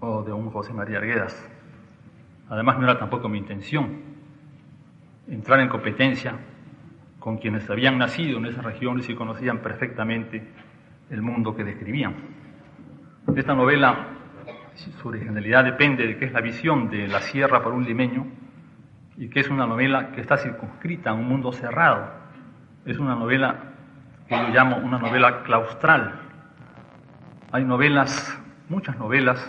o 0.00 0.22
de 0.22 0.32
un 0.32 0.50
José 0.50 0.72
María 0.72 0.98
Arguedas. 0.98 1.50
Además, 2.48 2.78
no 2.78 2.84
era 2.84 2.98
tampoco 2.98 3.28
mi 3.28 3.38
intención 3.38 4.00
entrar 5.28 5.60
en 5.60 5.68
competencia 5.68 6.34
con 7.18 7.38
quienes 7.38 7.68
habían 7.68 7.98
nacido 7.98 8.38
en 8.38 8.46
esas 8.46 8.64
regiones 8.64 9.08
y 9.08 9.14
conocían 9.14 9.58
perfectamente 9.58 10.46
el 11.10 11.22
mundo 11.22 11.56
que 11.56 11.64
describían. 11.64 12.14
Esta 13.34 13.54
novela, 13.54 14.06
su 14.74 15.08
originalidad 15.08 15.64
depende 15.64 16.06
de 16.06 16.16
que 16.16 16.26
es 16.26 16.32
la 16.32 16.40
visión 16.40 16.88
de 16.88 17.08
la 17.08 17.20
sierra 17.20 17.62
para 17.62 17.74
un 17.74 17.84
limeño 17.84 18.26
y 19.16 19.28
que 19.28 19.40
es 19.40 19.48
una 19.48 19.66
novela 19.66 20.12
que 20.12 20.20
está 20.20 20.36
circunscrita 20.36 21.10
a 21.10 21.14
un 21.14 21.26
mundo 21.26 21.52
cerrado. 21.52 22.12
Es 22.84 22.98
una 22.98 23.16
novela 23.16 23.72
que 24.28 24.36
yo 24.36 24.48
llamo 24.48 24.76
una 24.76 24.98
novela 24.98 25.42
claustral. 25.42 26.25
Hay 27.56 27.64
novelas, 27.64 28.38
muchas 28.68 28.98
novelas, 28.98 29.42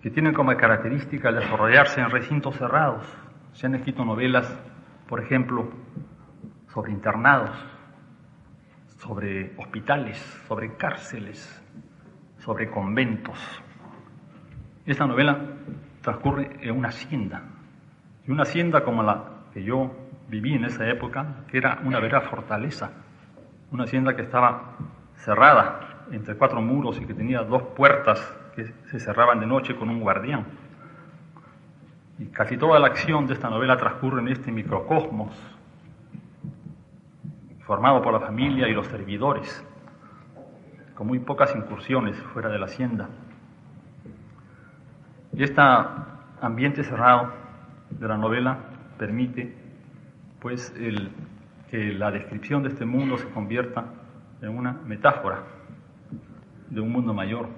que 0.00 0.10
tienen 0.10 0.32
como 0.32 0.56
característica 0.56 1.28
el 1.28 1.40
desarrollarse 1.40 2.00
en 2.00 2.08
recintos 2.08 2.54
cerrados. 2.54 3.04
Se 3.52 3.66
han 3.66 3.74
escrito 3.74 4.04
novelas, 4.04 4.46
por 5.08 5.20
ejemplo, 5.20 5.72
sobre 6.72 6.92
internados, 6.92 7.50
sobre 8.98 9.56
hospitales, 9.58 10.18
sobre 10.46 10.76
cárceles, 10.76 11.60
sobre 12.38 12.70
conventos. 12.70 13.40
Esta 14.86 15.04
novela 15.04 15.36
transcurre 16.00 16.58
en 16.60 16.78
una 16.78 16.90
hacienda, 16.90 17.42
y 18.24 18.30
una 18.30 18.44
hacienda 18.44 18.84
como 18.84 19.02
la 19.02 19.24
que 19.52 19.64
yo 19.64 19.90
viví 20.28 20.54
en 20.54 20.66
esa 20.66 20.88
época, 20.88 21.38
que 21.48 21.58
era 21.58 21.80
una 21.82 21.98
vera 21.98 22.20
fortaleza, 22.20 22.92
una 23.72 23.82
hacienda 23.82 24.14
que 24.14 24.22
estaba 24.22 24.76
cerrada 25.16 25.93
entre 26.12 26.36
cuatro 26.36 26.60
muros 26.60 27.00
y 27.00 27.06
que 27.06 27.14
tenía 27.14 27.42
dos 27.42 27.62
puertas 27.62 28.20
que 28.54 28.72
se 28.90 29.00
cerraban 29.00 29.40
de 29.40 29.46
noche 29.46 29.74
con 29.76 29.88
un 29.88 30.00
guardián. 30.00 30.44
Y 32.18 32.26
casi 32.26 32.56
toda 32.56 32.78
la 32.78 32.86
acción 32.86 33.26
de 33.26 33.34
esta 33.34 33.50
novela 33.50 33.76
transcurre 33.76 34.20
en 34.20 34.28
este 34.28 34.52
microcosmos, 34.52 35.34
formado 37.66 38.02
por 38.02 38.12
la 38.12 38.20
familia 38.20 38.68
y 38.68 38.72
los 38.72 38.86
servidores, 38.86 39.64
con 40.94 41.08
muy 41.08 41.18
pocas 41.18 41.54
incursiones 41.56 42.16
fuera 42.32 42.48
de 42.48 42.58
la 42.58 42.66
hacienda. 42.66 43.08
Y 45.32 45.42
este 45.42 45.60
ambiente 46.40 46.84
cerrado 46.84 47.32
de 47.90 48.06
la 48.06 48.16
novela 48.16 48.58
permite 48.96 49.56
pues 50.40 50.72
que 51.70 51.92
la 51.94 52.12
descripción 52.12 52.62
de 52.62 52.68
este 52.68 52.84
mundo 52.84 53.18
se 53.18 53.28
convierta 53.30 53.86
en 54.40 54.50
una 54.50 54.72
metáfora 54.86 55.42
de 56.70 56.80
un 56.80 56.92
mundo 56.92 57.14
mayor, 57.14 57.48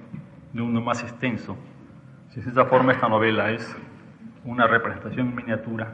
de 0.52 0.60
un 0.60 0.68
mundo 0.68 0.80
más 0.80 1.02
extenso. 1.02 1.56
Si 2.30 2.40
de 2.40 2.48
esta 2.48 2.66
forma 2.66 2.92
esta 2.92 3.08
novela 3.08 3.50
es 3.50 3.76
una 4.44 4.66
representación 4.66 5.34
miniatura 5.34 5.92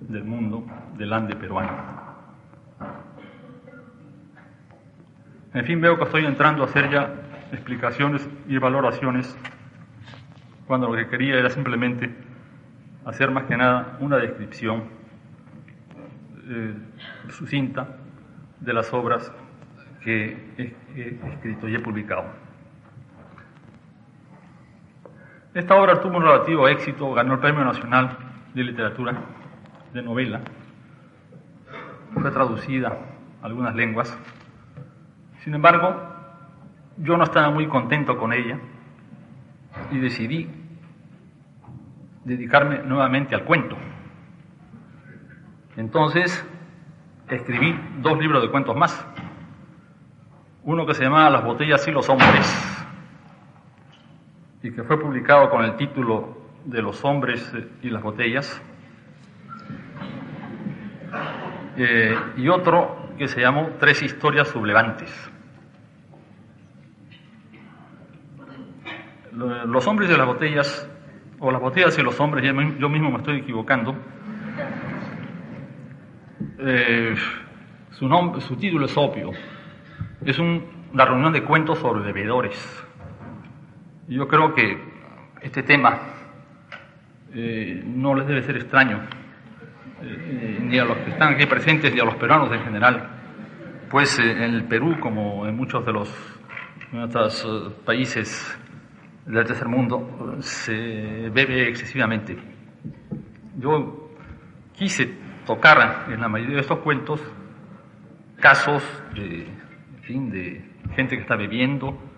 del 0.00 0.24
mundo 0.24 0.66
del 0.96 1.12
Ande 1.12 1.36
peruano. 1.36 1.70
En 5.52 5.64
fin, 5.64 5.80
veo 5.80 5.98
que 5.98 6.04
estoy 6.04 6.24
entrando 6.24 6.62
a 6.62 6.66
hacer 6.66 6.90
ya 6.90 7.12
explicaciones 7.52 8.28
y 8.48 8.56
valoraciones 8.58 9.36
cuando 10.66 10.88
lo 10.88 10.94
que 10.94 11.08
quería 11.08 11.36
era 11.36 11.50
simplemente 11.50 12.14
hacer 13.04 13.30
más 13.30 13.44
que 13.44 13.56
nada 13.56 13.96
una 14.00 14.18
descripción 14.18 14.84
eh, 16.48 16.74
sucinta 17.30 17.96
de 18.60 18.72
las 18.72 18.92
obras 18.92 19.32
que 20.02 20.74
he, 20.96 21.18
escrito 21.32 21.68
y 21.68 21.74
he 21.74 21.80
publicado. 21.80 22.24
Esta 25.52 25.74
obra 25.74 26.00
tuvo 26.00 26.18
un 26.18 26.22
relativo 26.22 26.68
éxito, 26.68 27.12
ganó 27.12 27.34
el 27.34 27.40
Premio 27.40 27.64
Nacional 27.64 28.16
de 28.54 28.62
Literatura 28.62 29.14
de 29.92 30.00
Novela, 30.00 30.42
fue 32.14 32.30
traducida 32.30 32.96
a 33.42 33.46
algunas 33.46 33.74
lenguas. 33.74 34.16
Sin 35.42 35.52
embargo, 35.54 35.96
yo 36.98 37.16
no 37.16 37.24
estaba 37.24 37.50
muy 37.50 37.66
contento 37.66 38.16
con 38.16 38.32
ella 38.32 38.60
y 39.90 39.98
decidí 39.98 40.48
dedicarme 42.24 42.84
nuevamente 42.84 43.34
al 43.34 43.42
cuento. 43.42 43.76
Entonces 45.76 46.46
escribí 47.28 47.76
dos 48.00 48.16
libros 48.20 48.42
de 48.42 48.50
cuentos 48.50 48.76
más. 48.76 49.04
Uno 50.62 50.86
que 50.86 50.94
se 50.94 51.02
llamaba 51.02 51.28
Las 51.28 51.44
botellas 51.44 51.88
y 51.88 51.90
los 51.90 52.08
hombres 52.08 52.79
y 54.62 54.70
que 54.72 54.82
fue 54.82 55.00
publicado 55.00 55.48
con 55.50 55.64
el 55.64 55.76
título 55.76 56.36
de 56.64 56.82
Los 56.82 57.04
hombres 57.04 57.52
y 57.82 57.90
las 57.90 58.02
botellas. 58.02 58.62
Eh, 61.76 62.14
y 62.36 62.48
otro 62.48 63.08
que 63.16 63.26
se 63.26 63.40
llamó 63.40 63.70
Tres 63.78 64.02
historias 64.02 64.48
sublevantes. 64.48 65.30
Los 69.32 69.86
hombres 69.86 70.10
y 70.10 70.16
las 70.16 70.26
botellas 70.26 70.88
o 71.38 71.50
las 71.50 71.60
botellas 71.60 71.96
y 71.98 72.02
los 72.02 72.18
hombres, 72.20 72.44
yo 72.78 72.88
mismo 72.90 73.10
me 73.10 73.18
estoy 73.18 73.38
equivocando. 73.38 73.96
Eh, 76.58 77.14
su, 77.92 78.06
nombre, 78.06 78.42
su 78.42 78.56
título 78.56 78.84
es 78.84 78.96
obvio. 78.96 79.30
Es 80.22 80.38
una 80.38 81.06
reunión 81.06 81.32
de 81.32 81.42
cuentos 81.42 81.78
sobre 81.78 82.02
bebedores. 82.02 82.89
Yo 84.10 84.26
creo 84.26 84.52
que 84.56 84.76
este 85.40 85.62
tema 85.62 86.00
eh, 87.32 87.80
no 87.86 88.12
les 88.16 88.26
debe 88.26 88.42
ser 88.42 88.56
extraño, 88.56 89.02
eh, 90.02 90.58
ni 90.60 90.80
a 90.80 90.84
los 90.84 90.98
que 90.98 91.10
están 91.10 91.34
aquí 91.34 91.46
presentes, 91.46 91.94
ni 91.94 92.00
a 92.00 92.04
los 92.04 92.16
peruanos 92.16 92.50
en 92.50 92.60
general. 92.64 93.08
Pues 93.88 94.18
en 94.18 94.42
el 94.42 94.64
Perú, 94.64 94.98
como 94.98 95.46
en 95.46 95.56
muchos 95.56 95.86
de 95.86 95.92
los 95.92 96.12
otros 96.92 97.72
países 97.84 98.58
del 99.26 99.46
tercer 99.46 99.68
mundo 99.68 100.38
se 100.40 101.30
bebe 101.32 101.68
excesivamente. 101.68 102.36
Yo 103.58 104.10
quise 104.72 105.08
tocar 105.46 106.06
en 106.12 106.20
la 106.20 106.28
mayoría 106.28 106.56
de 106.56 106.62
estos 106.62 106.80
cuentos 106.80 107.20
casos 108.40 108.82
de, 109.14 109.46
fin, 110.02 110.32
de 110.32 110.64
gente 110.96 111.14
que 111.14 111.22
está 111.22 111.36
bebiendo, 111.36 112.09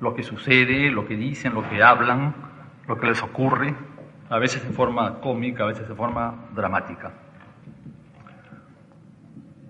lo 0.00 0.14
que 0.14 0.22
sucede, 0.22 0.90
lo 0.90 1.06
que 1.06 1.16
dicen, 1.16 1.54
lo 1.54 1.68
que 1.68 1.82
hablan, 1.82 2.34
lo 2.86 2.98
que 2.98 3.06
les 3.06 3.22
ocurre, 3.22 3.74
a 4.30 4.38
veces 4.38 4.66
de 4.66 4.72
forma 4.74 5.20
cómica, 5.20 5.64
a 5.64 5.66
veces 5.66 5.88
de 5.88 5.94
forma 5.94 6.48
dramática. 6.54 7.12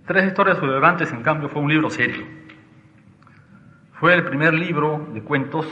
Tres 0.07 0.27
historias 0.27 0.59
relevantes, 0.59 1.13
en 1.13 1.23
cambio, 1.23 1.49
fue 1.49 1.63
un 1.63 1.71
libro 1.71 1.91
serio. 1.91 2.25
Fue 4.01 4.15
el 4.15 4.25
primer 4.25 4.55
libro 4.55 5.09
de 5.13 5.23
cuentos 5.23 5.67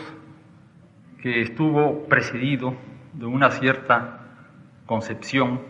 que 1.20 1.42
estuvo 1.42 2.04
presidido 2.04 2.74
de 3.12 3.26
una 3.26 3.50
cierta 3.50 4.20
concepción 4.84 5.61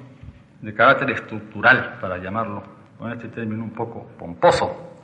de 0.61 0.74
carácter 0.74 1.11
estructural, 1.11 1.99
para 2.01 2.18
llamarlo 2.18 2.62
con 2.99 3.12
este 3.12 3.28
término 3.28 3.62
un 3.62 3.70
poco 3.70 4.09
pomposo. 4.18 4.99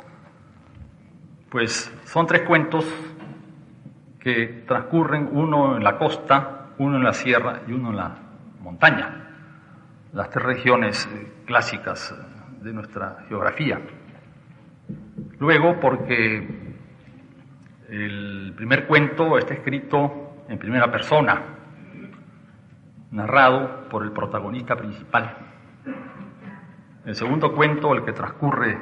Pues 1.50 1.92
son 2.04 2.26
tres 2.26 2.42
cuentos 2.42 2.84
que 4.22 4.64
transcurren 4.68 5.30
uno 5.32 5.76
en 5.76 5.82
la 5.82 5.98
costa, 5.98 6.68
uno 6.78 6.96
en 6.96 7.02
la 7.02 7.12
sierra 7.12 7.62
y 7.66 7.72
uno 7.72 7.90
en 7.90 7.96
la 7.96 8.14
montaña, 8.60 9.30
las 10.12 10.30
tres 10.30 10.44
regiones 10.44 11.08
eh, 11.12 11.32
clásicas 11.44 12.12
eh, 12.12 12.62
de 12.62 12.72
nuestra 12.72 13.24
geografía. 13.28 13.80
Luego, 15.40 15.80
porque 15.80 16.76
el 17.88 18.52
primer 18.56 18.86
cuento 18.86 19.38
está 19.38 19.54
escrito 19.54 20.44
en 20.48 20.56
primera 20.56 20.90
persona, 20.92 21.42
narrado 23.10 23.88
por 23.88 24.04
el 24.04 24.12
protagonista 24.12 24.76
principal. 24.76 25.36
El 27.04 27.16
segundo 27.16 27.52
cuento, 27.52 27.92
el 27.92 28.04
que 28.04 28.12
transcurre 28.12 28.78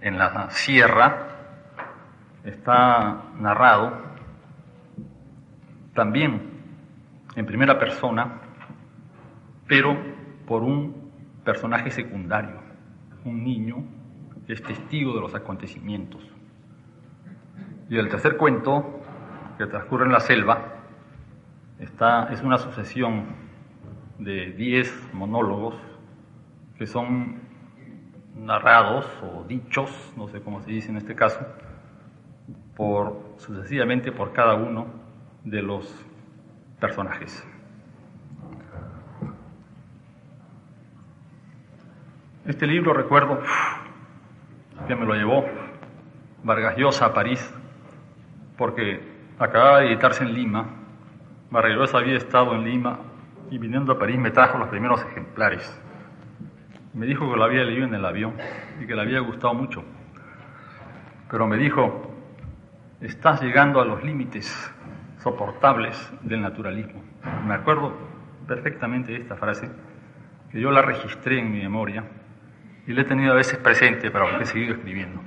en 0.00 0.18
la 0.18 0.50
sierra, 0.50 1.28
está 2.42 3.22
narrado 3.38 4.05
también 5.96 6.42
en 7.34 7.44
primera 7.44 7.76
persona, 7.80 8.40
pero 9.66 9.96
por 10.46 10.62
un 10.62 11.10
personaje 11.44 11.90
secundario, 11.90 12.60
un 13.24 13.42
niño 13.42 13.82
que 14.46 14.52
es 14.52 14.62
testigo 14.62 15.12
de 15.14 15.20
los 15.20 15.34
acontecimientos. 15.34 16.22
Y 17.90 17.96
el 17.96 18.08
tercer 18.08 18.36
cuento, 18.36 19.00
que 19.58 19.66
transcurre 19.66 20.06
en 20.06 20.12
la 20.12 20.20
selva, 20.20 20.74
está, 21.80 22.32
es 22.32 22.42
una 22.42 22.58
sucesión 22.58 23.24
de 24.18 24.52
diez 24.52 24.92
monólogos 25.12 25.74
que 26.78 26.86
son 26.86 27.40
narrados 28.36 29.06
o 29.22 29.44
dichos, 29.44 29.90
no 30.16 30.28
sé 30.28 30.40
cómo 30.40 30.60
se 30.62 30.70
dice 30.70 30.90
en 30.90 30.98
este 30.98 31.14
caso, 31.14 31.40
por, 32.76 33.34
sucesivamente 33.38 34.12
por 34.12 34.32
cada 34.32 34.54
uno 34.54 35.05
de 35.46 35.62
los 35.62 36.04
personajes. 36.80 37.46
Este 42.44 42.66
libro 42.66 42.92
recuerdo 42.92 43.40
que 44.86 44.94
me 44.96 45.06
lo 45.06 45.14
llevó 45.14 45.44
Vargas 46.42 46.76
Llosa 46.76 47.06
a 47.06 47.14
París 47.14 47.54
porque 48.58 49.00
acababa 49.38 49.80
de 49.80 49.88
editarse 49.88 50.24
en 50.24 50.34
Lima. 50.34 50.66
Vargas 51.50 51.76
Llosa 51.76 51.98
había 51.98 52.16
estado 52.16 52.54
en 52.56 52.64
Lima 52.64 52.98
y 53.48 53.58
viniendo 53.58 53.92
a 53.92 53.98
París 53.98 54.18
me 54.18 54.32
trajo 54.32 54.58
los 54.58 54.68
primeros 54.68 55.00
ejemplares. 55.04 55.80
Me 56.92 57.06
dijo 57.06 57.30
que 57.30 57.36
lo 57.36 57.44
había 57.44 57.62
leído 57.62 57.84
en 57.84 57.94
el 57.94 58.04
avión 58.04 58.34
y 58.80 58.86
que 58.86 58.96
le 58.96 59.02
había 59.02 59.20
gustado 59.20 59.54
mucho. 59.54 59.84
Pero 61.30 61.46
me 61.46 61.56
dijo, 61.56 62.10
estás 63.00 63.40
llegando 63.42 63.80
a 63.80 63.84
los 63.84 64.02
límites 64.02 64.72
soportables 65.26 66.12
del 66.22 66.40
naturalismo. 66.40 67.02
Me 67.48 67.54
acuerdo 67.54 67.92
perfectamente 68.46 69.10
de 69.10 69.18
esta 69.18 69.34
frase, 69.34 69.68
que 70.52 70.60
yo 70.60 70.70
la 70.70 70.82
registré 70.82 71.40
en 71.40 71.50
mi 71.50 71.58
memoria 71.58 72.04
y 72.86 72.92
la 72.92 73.00
he 73.00 73.04
tenido 73.04 73.32
a 73.32 73.34
veces 73.34 73.58
presente, 73.58 74.12
pero 74.12 74.40
he 74.40 74.46
seguido 74.46 74.74
escribiendo. 74.74 75.20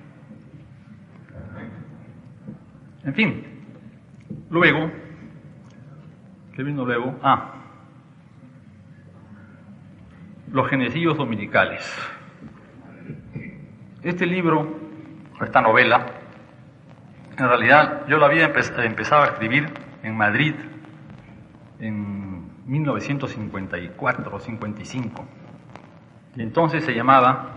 En 3.04 3.14
fin, 3.14 3.44
luego, 4.50 4.90
¿qué 6.56 6.64
vino 6.64 6.86
luego? 6.86 7.20
Ah, 7.22 7.56
los 10.50 10.66
genecillos 10.70 11.18
dominicales. 11.18 11.84
Este 14.02 14.26
libro, 14.26 14.80
esta 15.42 15.60
novela, 15.60 16.06
en 17.38 17.50
realidad 17.50 18.08
yo 18.08 18.18
la 18.18 18.28
había 18.28 18.46
empezado 18.46 19.24
a 19.24 19.26
escribir 19.26 19.89
en 20.04 20.16
Madrid 20.16 20.56
en 21.80 22.50
1954 22.66 24.36
o 24.36 24.40
55. 24.40 25.26
Y 26.36 26.42
entonces 26.42 26.84
se 26.84 26.94
llamaba 26.94 27.56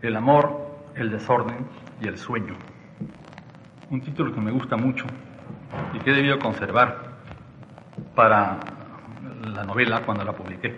El 0.00 0.16
amor, 0.16 0.90
el 0.94 1.10
desorden 1.10 1.66
y 2.00 2.08
el 2.08 2.18
sueño. 2.18 2.54
Un 3.90 4.00
título 4.00 4.32
que 4.34 4.40
me 4.40 4.50
gusta 4.50 4.76
mucho 4.76 5.04
y 5.92 5.98
que 6.00 6.10
he 6.10 6.14
debido 6.14 6.38
conservar 6.38 7.12
para 8.14 8.58
la 9.44 9.64
novela 9.64 10.02
cuando 10.04 10.24
la 10.24 10.32
publiqué. 10.32 10.76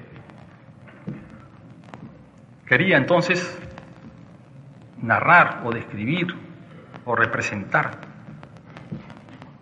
Quería 2.66 2.96
entonces 2.96 3.60
narrar 5.00 5.62
o 5.64 5.70
describir 5.70 6.34
o 7.04 7.14
representar 7.14 8.13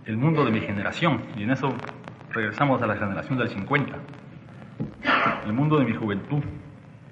el 0.07 0.17
mundo 0.17 0.45
de 0.45 0.51
mi 0.51 0.61
generación, 0.61 1.23
y 1.37 1.45
en 1.45 1.51
eso 1.51 1.73
regresamos 2.33 2.83
a 2.83 2.87
la 2.87 2.97
generación 2.97 3.39
del 3.39 3.49
50, 3.49 3.95
el 5.47 5.53
mundo 5.53 5.79
de 5.79 5.85
mi 5.85 5.95
juventud, 5.95 6.43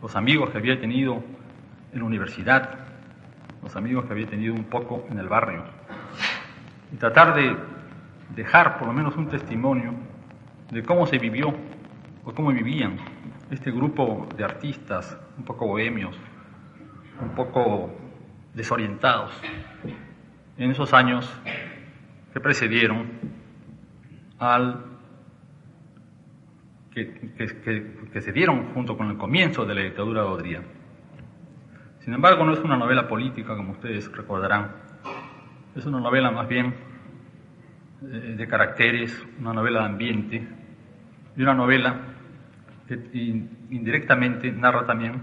los 0.03 0.17
amigos 0.17 0.51
que 0.51 0.59
había 0.59 0.81
tenido 0.81 1.23
en 1.93 2.01
la 2.01 2.05
universidad, 2.05 2.79
los 3.63 3.77
amigos 3.77 4.07
que 4.07 4.13
había 4.13 4.27
tenido 4.27 4.55
un 4.55 4.65
poco 4.65 5.07
en 5.11 5.19
el 5.19 5.29
barrio, 5.29 5.63
y 6.93 6.97
tratar 6.97 7.35
de 7.35 7.57
dejar 8.35 8.79
por 8.79 8.89
lo 8.89 8.93
menos 8.93 9.17
un 9.17 9.29
testimonio 9.29 9.93
de 10.71 10.83
cómo 10.83 11.07
se 11.07 11.19
vivió 11.19 11.55
o 12.25 12.33
cómo 12.33 12.51
vivían 12.51 12.97
este 13.51 13.71
grupo 13.71 14.29
de 14.37 14.45
artistas 14.45 15.17
un 15.39 15.45
poco 15.45 15.67
bohemios, 15.67 16.17
un 17.21 17.31
poco 17.31 17.91
desorientados 18.55 19.33
en 20.59 20.71
esos 20.71 20.93
años 20.93 21.33
que 22.33 22.41
precedieron 22.41 23.09
al 24.39 24.85
que, 26.93 28.21
se 28.21 28.33
dieron 28.33 28.73
junto 28.75 28.97
con 28.97 29.11
el 29.11 29.17
comienzo 29.17 29.65
de 29.65 29.75
la 29.75 29.83
dictadura 29.83 30.23
de 30.23 30.29
Odría. 30.29 30.63
Sin 32.01 32.15
embargo, 32.15 32.45
no 32.45 32.53
es 32.53 32.61
una 32.61 32.77
novela 32.77 33.07
política, 33.07 33.57
como 33.57 33.73
ustedes 33.73 34.11
recordarán. 34.13 34.73
Es 35.77 35.87
una 35.87 36.01
novela 36.01 36.31
más 36.31 36.49
bien 36.49 36.75
eh, 38.03 38.35
de 38.37 38.49
caracteres, 38.49 39.25
una 39.39 39.53
novela 39.53 39.81
de 39.81 39.87
ambiente 39.87 40.49
y 41.37 41.43
una 41.43 41.55
novela 41.55 42.01
que 42.89 42.99
indirectamente 43.71 44.51
narra 44.51 44.85
también, 44.85 45.23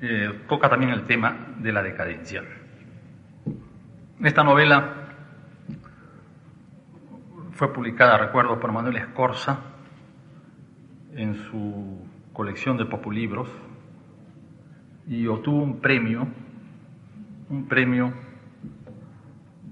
eh, 0.00 0.42
toca 0.48 0.68
también 0.68 0.92
el 0.92 1.06
tema 1.06 1.54
de 1.58 1.72
la 1.72 1.82
decadencia. 1.82 2.44
Esta 4.22 4.44
novela 4.44 5.01
fue 7.62 7.72
publicada, 7.72 8.18
recuerdo, 8.18 8.58
por 8.58 8.72
Manuel 8.72 8.96
Escorza 8.96 9.60
en 11.14 11.36
su 11.44 11.96
colección 12.32 12.76
de 12.76 12.86
populibros 12.86 13.48
y 15.06 15.28
obtuvo 15.28 15.62
un 15.62 15.80
premio, 15.80 16.26
un 17.48 17.68
premio 17.68 18.14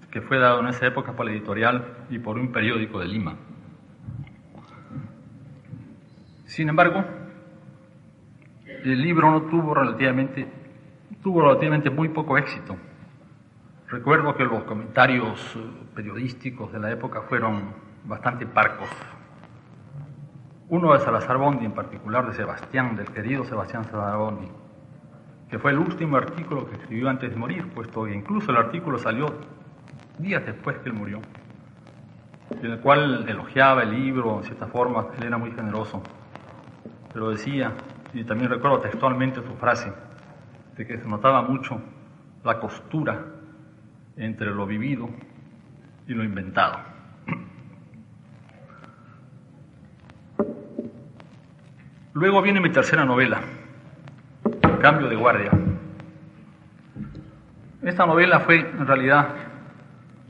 que 0.09 0.21
fue 0.21 0.39
dado 0.39 0.61
en 0.61 0.69
esa 0.69 0.87
época 0.87 1.15
por 1.15 1.27
la 1.27 1.33
editorial 1.33 2.07
y 2.11 2.21
por 2.21 2.39
un 2.39 2.53
periódico 2.53 3.01
de 3.01 3.09
Lima. 3.09 3.35
Sin 6.45 6.69
embargo, 6.69 7.05
el 8.69 9.03
libro 9.03 9.33
no 9.33 9.43
tuvo 9.51 9.75
relativamente, 9.75 10.47
tuvo 11.25 11.43
relativamente 11.43 11.91
muy 11.91 12.11
poco 12.11 12.39
éxito. 12.39 12.77
Recuerdo 13.91 14.37
que 14.37 14.45
los 14.45 14.63
comentarios 14.63 15.57
eh, 15.57 15.61
periodísticos 15.97 16.73
de 16.73 16.79
la 16.79 16.93
época 16.93 17.23
fueron 17.23 17.75
bastante 18.05 18.47
parcos. 18.47 18.89
Uno 20.69 20.93
de 20.93 21.01
Salazar 21.01 21.39
Bondi, 21.39 21.65
en 21.65 21.73
particular 21.73 22.25
de 22.29 22.35
Sebastián, 22.35 22.95
del 22.95 23.11
querido 23.11 23.43
Sebastián 23.43 23.85
Salazar 23.87 24.17
Bondi, 24.17 24.49
que 25.49 25.59
fue 25.59 25.73
el 25.73 25.79
último 25.79 26.19
artículo 26.19 26.71
que 26.71 26.77
escribió 26.77 27.09
antes 27.09 27.31
de 27.31 27.37
morir, 27.37 27.69
puesto 27.75 28.05
que 28.05 28.15
incluso 28.15 28.53
el 28.53 28.59
artículo 28.59 28.97
salió 28.97 29.27
días 30.19 30.47
después 30.47 30.79
que 30.79 30.89
él 30.89 30.95
murió, 30.95 31.19
en 32.63 32.71
el 32.71 32.79
cual 32.79 33.29
elogiaba 33.29 33.83
el 33.83 33.91
libro, 33.91 34.39
en 34.39 34.45
cierta 34.45 34.69
forma, 34.69 35.09
él 35.19 35.25
era 35.25 35.37
muy 35.37 35.51
generoso, 35.51 36.01
pero 37.13 37.31
decía, 37.31 37.73
y 38.15 38.23
también 38.23 38.51
recuerdo 38.51 38.79
textualmente 38.79 39.43
su 39.43 39.57
frase, 39.57 39.93
de 40.77 40.87
que 40.87 40.97
se 40.97 41.09
notaba 41.09 41.43
mucho 41.43 41.81
la 42.45 42.61
costura 42.61 43.40
entre 44.17 44.51
lo 44.51 44.67
vivido 44.67 45.09
y 46.07 46.15
lo 46.15 46.25
inventado. 46.25 46.79
Luego 52.13 52.43
viene 52.43 52.61
mi 52.61 52.71
tercera 52.71 53.05
novela, 53.05 53.41
Cambio 54.81 55.09
de 55.09 55.17
Guardia. 55.17 55.51
Esta 57.83 58.05
novela 58.05 58.41
fue 58.41 58.59
en 58.59 58.87
realidad 58.87 59.29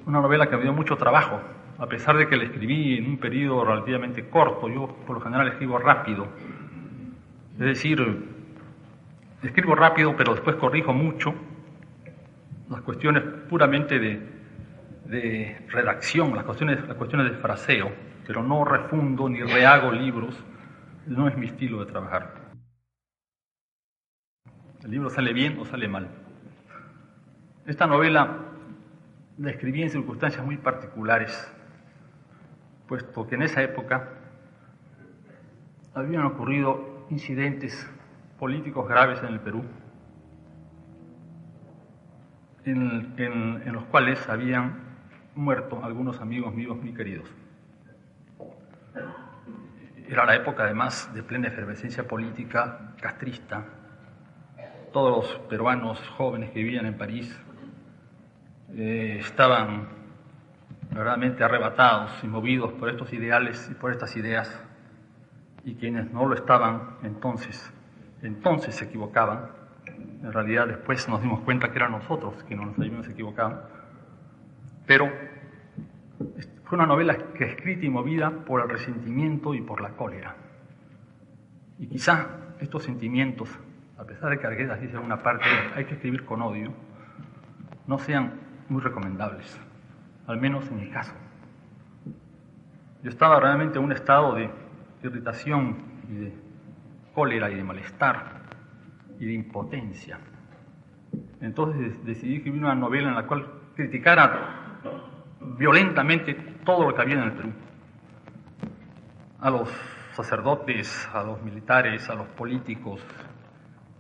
una 0.07 0.20
novela 0.20 0.49
que 0.49 0.57
me 0.57 0.62
dio 0.62 0.72
mucho 0.72 0.97
trabajo, 0.97 1.41
a 1.78 1.87
pesar 1.87 2.16
de 2.16 2.28
que 2.28 2.37
la 2.37 2.45
escribí 2.45 2.99
en 2.99 3.07
un 3.07 3.18
periodo 3.18 3.64
relativamente 3.64 4.28
corto. 4.28 4.68
Yo 4.68 4.89
por 5.07 5.16
lo 5.16 5.20
general 5.22 5.49
escribo 5.49 5.78
rápido. 5.78 6.28
Es 7.55 7.66
decir, 7.66 8.28
escribo 9.43 9.74
rápido, 9.74 10.14
pero 10.16 10.35
después 10.35 10.57
corrijo 10.57 10.93
mucho 10.93 11.35
las 12.71 12.83
cuestiones 12.83 13.25
puramente 13.49 13.99
de, 13.99 15.66
redacción, 15.68 16.35
las 16.35 16.45
cuestiones, 16.45 16.87
las 16.87 16.97
cuestiones 16.97 17.33
de 17.33 17.39
fraseo, 17.39 17.91
pero 18.27 18.45
no 18.45 18.64
refundo 18.64 19.29
ni 19.29 19.43
rehago 19.43 19.91
libros, 19.91 20.35
no 21.07 21.27
es 21.27 21.37
mi 21.37 21.47
estilo 21.47 21.85
de 21.85 21.91
trabajar. 21.91 22.53
El 24.85 24.91
libro 24.91 25.11
sale 25.11 25.33
bien 25.33 25.59
o 25.59 25.64
sale 25.64 25.89
mal. 25.89 26.09
Esta 27.66 27.87
novela 27.87 28.39
la 29.37 29.51
escribí 29.51 29.83
en 29.83 29.91
circunstancias 29.91 30.45
muy 30.45 30.57
particulares, 30.57 31.53
puesto 32.87 33.27
que 33.27 33.35
en 33.35 33.43
esa 33.43 33.62
época 33.62 34.11
habían 35.93 36.23
ocurrido 36.25 37.07
incidentes 37.11 37.91
políticos 38.39 38.89
graves 38.89 39.21
en 39.23 39.29
el 39.29 39.41
Perú, 39.41 39.64
en, 42.71 43.73
los 43.73 43.85
cuales 43.85 44.29
habían 44.29 44.81
muerto 45.35 45.85
algunos 45.85 46.21
amigos 46.21 46.55
míos 46.55 46.77
muy 46.77 46.93
queridos. 46.95 47.29
Era 50.09 50.25
la 50.25 50.35
época 50.35 50.64
además 50.64 51.12
de 51.14 51.23
plena 51.23 51.49
efervescencia 51.49 52.07
política 52.07 52.95
castrista. 53.01 53.64
Todos 54.93 55.11
los 55.11 55.39
peruanos 55.49 56.01
jóvenes 56.16 56.51
que 56.51 56.62
vivían 56.62 56.87
en 56.87 56.99
París 56.99 57.39
eh, 58.75 59.18
estaban 59.21 59.89
verdaderamente 60.91 61.45
arrebatados 61.45 62.12
y 62.25 62.27
movidos 62.27 62.73
por 62.73 62.89
estos 62.89 63.12
ideales 63.12 63.68
y 63.71 63.75
por 63.75 63.93
estas 63.93 64.16
ideas, 64.16 64.64
y 65.64 65.75
quienes 65.75 66.11
no 66.12 66.27
lo 66.27 66.35
estaban 66.35 66.97
entonces, 67.03 67.73
entonces 68.23 68.75
se 68.75 68.87
equivocaban. 68.87 69.60
En 70.22 70.32
realidad 70.32 70.66
después 70.66 71.09
nos 71.09 71.22
dimos 71.22 71.40
cuenta 71.40 71.70
que 71.70 71.78
eran 71.78 71.92
nosotros 71.92 72.42
quienes 72.44 72.66
nos 72.66 72.78
habíamos 72.78 73.09
equivocado. 73.09 73.62
Pero 74.86 75.11
fue 76.64 76.76
una 76.76 76.86
novela 76.86 77.16
que 77.34 77.44
escrita 77.44 77.86
y 77.86 77.88
movida 77.88 78.30
por 78.30 78.61
el 78.61 78.68
resentimiento 78.68 79.55
y 79.55 79.62
por 79.62 79.80
la 79.80 79.90
cólera. 79.90 80.36
Y 81.78 81.86
quizá 81.86 82.26
estos 82.61 82.84
sentimientos, 82.84 83.48
a 83.98 84.05
pesar 84.05 84.30
de 84.30 84.38
que 84.38 84.46
Arguedas 84.46 84.80
dice 84.80 84.96
en 84.96 85.03
una 85.03 85.22
parte, 85.22 85.46
hay 85.74 85.84
que 85.86 85.94
escribir 85.94 86.24
con 86.24 86.42
odio, 86.42 86.72
no 87.86 87.98
sean 87.98 88.34
muy 88.68 88.82
recomendables, 88.82 89.59
al 90.26 90.38
menos 90.38 90.68
en 90.70 90.80
mi 90.80 90.90
caso. 90.90 91.14
Yo 93.03 93.09
estaba 93.09 93.40
realmente 93.40 93.78
en 93.78 93.84
un 93.84 93.92
estado 93.92 94.34
de 94.34 94.51
irritación 95.03 95.78
y 96.09 96.14
de 96.16 96.34
cólera 97.14 97.51
y 97.51 97.55
de 97.55 97.64
malestar 97.64 98.39
y 99.21 99.27
de 99.27 99.33
impotencia. 99.35 100.18
Entonces 101.41 102.05
decidí 102.05 102.37
escribir 102.37 102.64
una 102.64 102.75
novela 102.75 103.11
en 103.11 103.14
la 103.14 103.27
cual 103.27 103.47
criticara 103.77 104.81
violentamente 105.59 106.35
todo 106.64 106.89
lo 106.89 106.95
que 106.95 107.03
había 107.03 107.16
en 107.16 107.23
el 107.23 107.33
Perú. 107.33 107.53
A 109.41 109.51
los 109.51 109.71
sacerdotes, 110.12 111.09
a 111.12 111.23
los 111.23 111.43
militares, 111.43 112.09
a 112.09 112.14
los 112.14 112.27
políticos, 112.29 113.05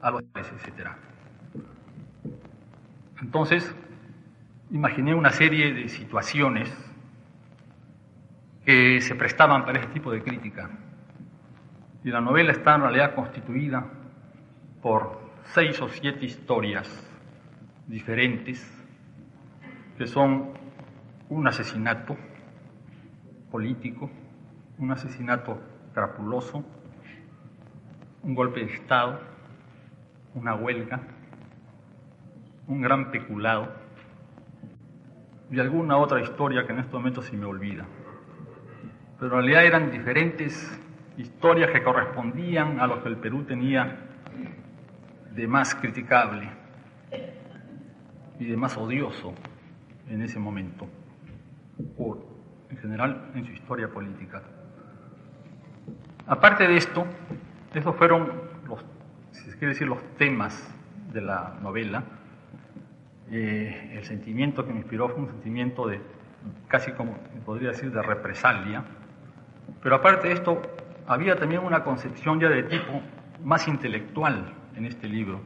a 0.00 0.10
los 0.10 0.22
etcétera. 0.34 0.96
Entonces, 3.20 3.74
imaginé 4.70 5.14
una 5.14 5.30
serie 5.30 5.74
de 5.74 5.88
situaciones 5.88 6.72
que 8.64 9.00
se 9.02 9.14
prestaban 9.14 9.66
para 9.66 9.80
ese 9.80 9.88
tipo 9.88 10.10
de 10.10 10.22
crítica. 10.22 10.70
Y 12.04 12.10
la 12.10 12.22
novela 12.22 12.52
está 12.52 12.76
en 12.76 12.82
realidad 12.82 13.14
constituida 13.14 13.99
por 14.82 15.20
seis 15.54 15.80
o 15.80 15.88
siete 15.88 16.24
historias 16.24 16.88
diferentes 17.86 18.58
que 19.98 20.06
son 20.06 20.52
un 21.28 21.46
asesinato 21.46 22.16
político, 23.50 24.10
un 24.78 24.92
asesinato 24.92 25.60
crapuloso, 25.92 26.64
un 28.22 28.34
golpe 28.34 28.60
de 28.60 28.72
Estado, 28.72 29.20
una 30.34 30.54
huelga, 30.54 31.00
un 32.66 32.80
gran 32.80 33.10
peculado, 33.10 33.68
y 35.50 35.58
alguna 35.58 35.98
otra 35.98 36.20
historia 36.20 36.64
que 36.64 36.72
en 36.72 36.78
este 36.78 36.92
momento 36.92 37.22
se 37.22 37.36
me 37.36 37.44
olvida. 37.44 37.84
Pero 39.18 39.32
en 39.32 39.42
realidad 39.42 39.64
eran 39.66 39.90
diferentes 39.90 40.80
historias 41.16 41.70
que 41.72 41.82
correspondían 41.82 42.80
a 42.80 42.86
lo 42.86 43.02
que 43.02 43.08
el 43.08 43.16
Perú 43.16 43.42
tenía 43.44 44.09
de 45.34 45.46
más 45.46 45.74
criticable 45.74 46.48
y 48.38 48.46
de 48.46 48.56
más 48.56 48.76
odioso 48.76 49.34
en 50.08 50.22
ese 50.22 50.38
momento, 50.38 50.88
por, 51.96 52.18
en 52.70 52.76
general 52.78 53.30
en 53.34 53.44
su 53.46 53.52
historia 53.52 53.88
política. 53.88 54.42
Aparte 56.26 56.66
de 56.66 56.76
esto, 56.76 57.06
esos 57.74 57.94
fueron 57.96 58.30
los, 58.66 58.84
si 59.32 59.50
se 59.50 59.58
quiere 59.58 59.74
decir, 59.74 59.86
los 59.86 60.02
temas 60.16 60.74
de 61.12 61.20
la 61.20 61.58
novela, 61.62 62.04
eh, 63.30 63.92
el 63.96 64.04
sentimiento 64.04 64.66
que 64.66 64.72
me 64.72 64.78
inspiró 64.78 65.08
fue 65.08 65.20
un 65.20 65.28
sentimiento 65.28 65.86
de, 65.86 66.00
casi 66.66 66.92
como 66.92 67.16
podría 67.44 67.70
decir, 67.70 67.92
de 67.92 68.02
represalia. 68.02 68.84
Pero 69.82 69.96
aparte 69.96 70.28
de 70.28 70.34
esto, 70.34 70.60
había 71.06 71.36
también 71.36 71.62
una 71.62 71.84
concepción 71.84 72.40
ya 72.40 72.48
de 72.48 72.64
tipo 72.64 73.00
más 73.44 73.68
intelectual 73.68 74.59
en 74.76 74.84
este 74.84 75.08
libro, 75.08 75.40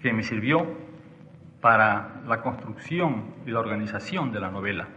que 0.00 0.12
me 0.12 0.22
sirvió 0.22 0.66
para 1.60 2.22
la 2.26 2.42
construcción 2.42 3.34
y 3.46 3.50
la 3.50 3.60
organización 3.60 4.32
de 4.32 4.40
la 4.40 4.50
novela, 4.50 4.88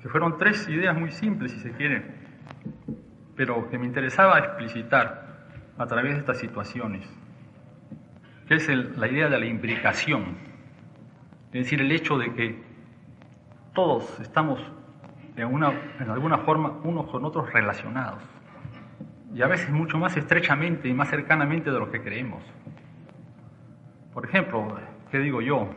que 0.00 0.08
fueron 0.08 0.38
tres 0.38 0.68
ideas 0.68 0.98
muy 0.98 1.10
simples, 1.10 1.52
si 1.52 1.60
se 1.60 1.72
quiere, 1.72 2.04
pero 3.36 3.68
que 3.70 3.78
me 3.78 3.86
interesaba 3.86 4.38
explicitar 4.38 5.46
a 5.78 5.86
través 5.86 6.14
de 6.14 6.20
estas 6.20 6.38
situaciones 6.38 7.06
que 8.46 8.54
es 8.54 8.68
la 8.68 9.08
idea 9.08 9.28
de 9.28 9.38
la 9.38 9.46
imbricación, 9.46 10.36
es 11.52 11.64
decir, 11.64 11.80
el 11.80 11.90
hecho 11.90 12.16
de 12.16 12.32
que 12.32 12.62
todos 13.74 14.20
estamos 14.20 14.60
en, 15.36 15.46
una, 15.52 15.72
en 15.98 16.10
alguna 16.10 16.38
forma 16.38 16.78
unos 16.84 17.06
con 17.10 17.24
otros 17.24 17.52
relacionados, 17.52 18.22
y 19.36 19.42
a 19.42 19.48
veces 19.48 19.68
mucho 19.68 19.98
más 19.98 20.16
estrechamente 20.16 20.88
y 20.88 20.94
más 20.94 21.10
cercanamente 21.10 21.70
de 21.70 21.78
lo 21.78 21.90
que 21.90 22.00
creemos. 22.00 22.42
Por 24.14 24.24
ejemplo, 24.24 24.78
¿qué 25.10 25.18
digo 25.18 25.42
yo? 25.42 25.68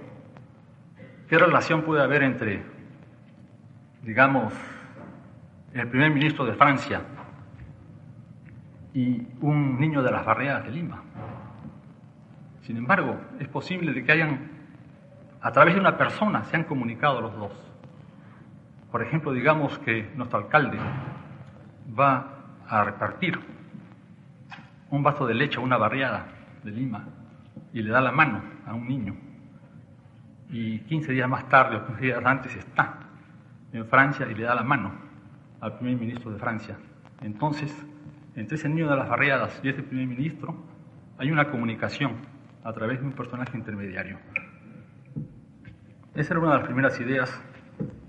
¿Qué 1.28 1.38
relación 1.38 1.82
puede 1.82 2.02
haber 2.02 2.24
entre, 2.24 2.64
digamos, 4.02 4.54
el 5.74 5.90
primer 5.90 6.10
ministro 6.14 6.46
de 6.46 6.54
Francia 6.54 7.02
y 8.94 9.28
un 9.42 9.78
niño 9.78 10.04
de 10.04 10.12
las 10.12 10.26
barriadas 10.26 10.64
de 10.64 10.72
Lima? 10.72 11.04
Sin 12.62 12.78
embargo, 12.78 13.20
es 13.42 13.50
posible 13.50 13.92
de 13.92 14.06
que 14.06 14.12
hayan, 14.14 14.52
a 15.42 15.52
través 15.52 15.74
de 15.74 15.82
una 15.82 15.98
persona, 15.98 16.46
se 16.46 16.56
han 16.56 16.64
comunicado 16.64 17.20
los 17.20 17.36
dos. 17.36 17.52
Por 18.90 19.02
ejemplo, 19.02 19.34
digamos 19.34 19.78
que 19.80 20.10
nuestro 20.16 20.40
alcalde 20.40 20.80
va 22.00 22.39
a 22.70 22.84
repartir 22.84 23.40
un 24.92 25.04
vaso 25.04 25.26
de 25.26 25.34
leche 25.34 25.58
a 25.58 25.62
una 25.62 25.78
barriada 25.78 26.28
de 26.64 26.72
Lima 26.72 27.08
y 27.74 27.82
le 27.82 27.90
da 27.90 28.02
la 28.02 28.12
mano 28.12 28.42
a 28.66 28.74
un 28.74 28.88
niño. 28.88 29.16
Y 30.50 30.80
15 30.80 31.12
días 31.12 31.30
más 31.30 31.48
tarde 31.50 31.78
o 31.78 31.86
15 31.86 32.02
días 32.02 32.26
antes 32.26 32.56
está 32.56 33.00
en 33.72 33.86
Francia 33.86 34.28
y 34.30 34.36
le 34.36 34.44
da 34.44 34.56
la 34.56 34.64
mano 34.64 34.94
al 35.62 35.78
primer 35.78 35.98
ministro 35.98 36.32
de 36.32 36.40
Francia. 36.40 36.78
Entonces, 37.22 37.76
entre 38.36 38.56
ese 38.56 38.70
niño 38.70 38.90
de 38.90 38.96
las 38.96 39.10
barriadas 39.10 39.60
y 39.64 39.70
ese 39.70 39.84
primer 39.84 40.08
ministro 40.08 40.56
hay 41.18 41.32
una 41.32 41.50
comunicación 41.50 42.14
a 42.64 42.74
través 42.74 43.00
de 43.00 43.06
un 43.06 43.14
personaje 43.14 43.58
intermediario. 43.58 44.18
Esa 46.16 46.34
era 46.34 46.40
una 46.40 46.52
de 46.52 46.58
las 46.58 46.66
primeras 46.66 47.00
ideas 47.00 47.44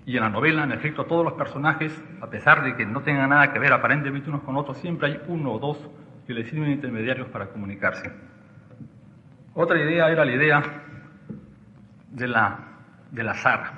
y 0.07 0.17
en 0.17 0.23
la 0.23 0.31
novela, 0.31 0.65
en 0.65 0.73
efecto, 0.73 1.05
todos 1.05 1.25
los 1.25 1.35
personajes, 1.35 2.03
a 2.21 2.29
pesar 2.29 2.63
de 2.65 2.75
que 2.75 2.87
no 2.87 3.03
tengan 3.03 3.31
nada 3.31 3.53
que 3.53 3.59
ver 3.59 3.73
aparentemente 3.73 4.29
unos 4.29 4.43
con 4.43 4.57
otros, 4.57 4.79
siempre 4.79 5.09
hay 5.09 5.21
uno 5.29 5.53
o 5.53 5.59
dos 5.59 5.91
que 6.27 6.35
les 6.35 6.49
sirven 6.49 6.71
intermediarios 6.71 7.29
para 7.29 7.49
comunicarse. 7.49 8.11
Otra 9.55 9.79
idea 9.79 10.09
era 10.11 10.25
la 10.25 10.33
idea 10.33 10.63
de 12.11 12.29
la, 12.29 12.59
del 13.11 13.29
azar. 13.29 13.73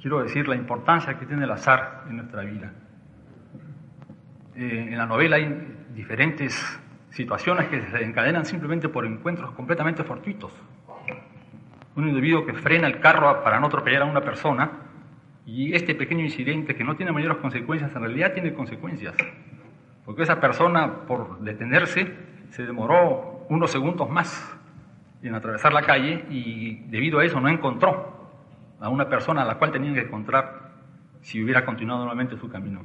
Quiero 0.00 0.22
decir 0.22 0.48
la 0.48 0.56
importancia 0.56 1.18
que 1.18 1.26
tiene 1.26 1.44
el 1.44 1.50
azar 1.50 2.04
en 2.08 2.16
nuestra 2.16 2.42
vida. 2.42 2.72
Eh, 4.54 4.88
en 4.90 4.96
la 4.96 5.06
novela 5.06 5.36
hay 5.36 5.86
diferentes 5.94 6.80
situaciones 7.10 7.68
que 7.68 7.82
se 7.82 8.02
encadenan 8.02 8.44
simplemente 8.44 8.88
por 8.88 9.04
encuentros 9.04 9.52
completamente 9.52 10.04
fortuitos. 10.04 10.52
Un 12.00 12.08
individuo 12.08 12.46
que 12.46 12.54
frena 12.54 12.86
el 12.86 12.98
carro 12.98 13.44
para 13.44 13.60
no 13.60 13.66
atropellar 13.66 14.02
a 14.02 14.04
una 14.06 14.22
persona 14.22 14.70
y 15.44 15.74
este 15.74 15.94
pequeño 15.94 16.24
incidente 16.24 16.74
que 16.74 16.82
no 16.82 16.96
tiene 16.96 17.12
mayores 17.12 17.36
consecuencias 17.36 17.94
en 17.94 18.00
realidad 18.00 18.32
tiene 18.32 18.54
consecuencias. 18.54 19.14
porque 20.06 20.22
esa 20.22 20.40
persona, 20.40 21.06
por 21.06 21.40
detenerse, 21.40 22.10
se 22.48 22.64
demoró 22.64 23.44
unos 23.50 23.70
segundos 23.70 24.08
más 24.08 24.58
en 25.22 25.34
atravesar 25.34 25.74
la 25.74 25.82
calle 25.82 26.24
y 26.30 26.84
debido 26.88 27.18
a 27.18 27.24
eso 27.24 27.38
no 27.38 27.50
encontró 27.50 28.30
a 28.80 28.88
una 28.88 29.08
persona 29.10 29.42
a 29.42 29.44
la 29.44 29.56
cual 29.56 29.70
tenía 29.70 29.92
que 29.92 30.00
encontrar 30.00 30.70
si 31.20 31.44
hubiera 31.44 31.66
continuado 31.66 32.00
nuevamente 32.00 32.38
su 32.38 32.48
camino. 32.48 32.80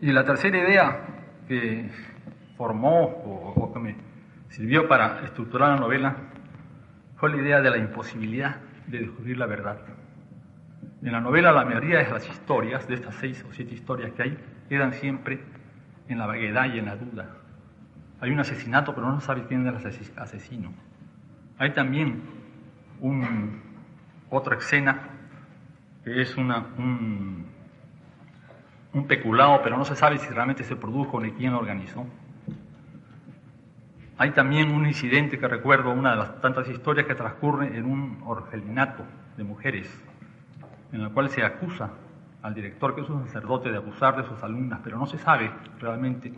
Y 0.00 0.12
la 0.12 0.24
tercera 0.24 0.56
idea 0.56 1.00
que 1.48 1.90
formó 2.56 3.02
o, 3.02 3.72
que 3.72 3.80
me 3.80 3.96
sirvió 4.50 4.86
para 4.86 5.24
estructurar 5.24 5.70
la 5.70 5.76
novela 5.76 6.31
fue 7.22 7.30
la 7.30 7.36
idea 7.36 7.60
de 7.60 7.70
la 7.70 7.78
imposibilidad 7.78 8.56
de 8.88 8.98
descubrir 8.98 9.38
la 9.38 9.46
verdad. 9.46 9.78
En 11.02 11.12
la 11.12 11.20
novela 11.20 11.52
la 11.52 11.64
mayoría 11.64 11.98
de 11.98 12.10
las 12.10 12.28
historias, 12.28 12.88
de 12.88 12.94
estas 12.94 13.14
seis 13.14 13.46
o 13.48 13.52
siete 13.52 13.74
historias 13.74 14.10
que 14.10 14.22
hay, 14.24 14.36
quedan 14.68 14.92
siempre 14.94 15.38
en 16.08 16.18
la 16.18 16.26
vaguedad 16.26 16.74
y 16.74 16.80
en 16.80 16.86
la 16.86 16.96
duda. 16.96 17.28
Hay 18.20 18.32
un 18.32 18.40
asesinato, 18.40 18.92
pero 18.92 19.06
no 19.06 19.20
se 19.20 19.26
sabe 19.26 19.44
quién 19.46 19.64
es 19.64 19.84
el 19.84 20.18
asesino. 20.18 20.72
Hay 21.58 21.70
también 21.74 22.22
otra 24.28 24.56
escena 24.56 24.98
que 26.02 26.22
es 26.22 26.36
un 26.36 27.46
peculado, 29.06 29.60
pero 29.62 29.76
no 29.76 29.84
se 29.84 29.94
sabe 29.94 30.18
si 30.18 30.28
realmente 30.28 30.64
se 30.64 30.74
produjo 30.74 31.20
ni 31.20 31.30
quién 31.30 31.52
lo 31.52 31.60
organizó. 31.60 32.04
Hay 34.18 34.30
también 34.32 34.70
un 34.70 34.86
incidente 34.86 35.38
que 35.38 35.48
recuerdo, 35.48 35.90
una 35.90 36.12
de 36.12 36.16
las 36.16 36.40
tantas 36.40 36.68
historias 36.68 37.06
que 37.06 37.14
transcurre 37.14 37.76
en 37.76 37.86
un 37.86 38.22
orfelinato 38.24 39.04
de 39.36 39.44
mujeres, 39.44 39.88
en 40.92 41.00
el 41.00 41.10
cual 41.10 41.30
se 41.30 41.42
acusa 41.42 41.90
al 42.42 42.54
director, 42.54 42.94
que 42.94 43.00
es 43.00 43.08
un 43.08 43.26
sacerdote, 43.26 43.70
de 43.70 43.78
abusar 43.78 44.16
de 44.16 44.24
sus 44.24 44.42
alumnas, 44.42 44.80
pero 44.84 44.98
no 44.98 45.06
se 45.06 45.18
sabe 45.18 45.50
realmente 45.80 46.32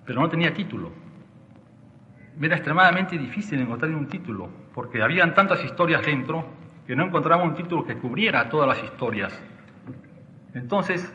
pero 0.06 0.22
no 0.22 0.30
tenía 0.30 0.54
título. 0.54 0.94
Era 2.40 2.56
extremadamente 2.56 3.18
difícil 3.18 3.60
encontrar 3.60 3.92
un 3.92 4.08
título, 4.08 4.48
porque 4.74 5.02
habían 5.02 5.34
tantas 5.34 5.66
historias 5.66 6.06
dentro 6.06 6.46
que 6.86 6.96
no 6.96 7.06
encontraba 7.06 7.44
un 7.44 7.56
título 7.56 7.84
que 7.84 7.98
cubriera 7.98 8.48
todas 8.50 8.68
las 8.68 8.84
historias. 8.84 9.34
Entonces, 10.54 11.12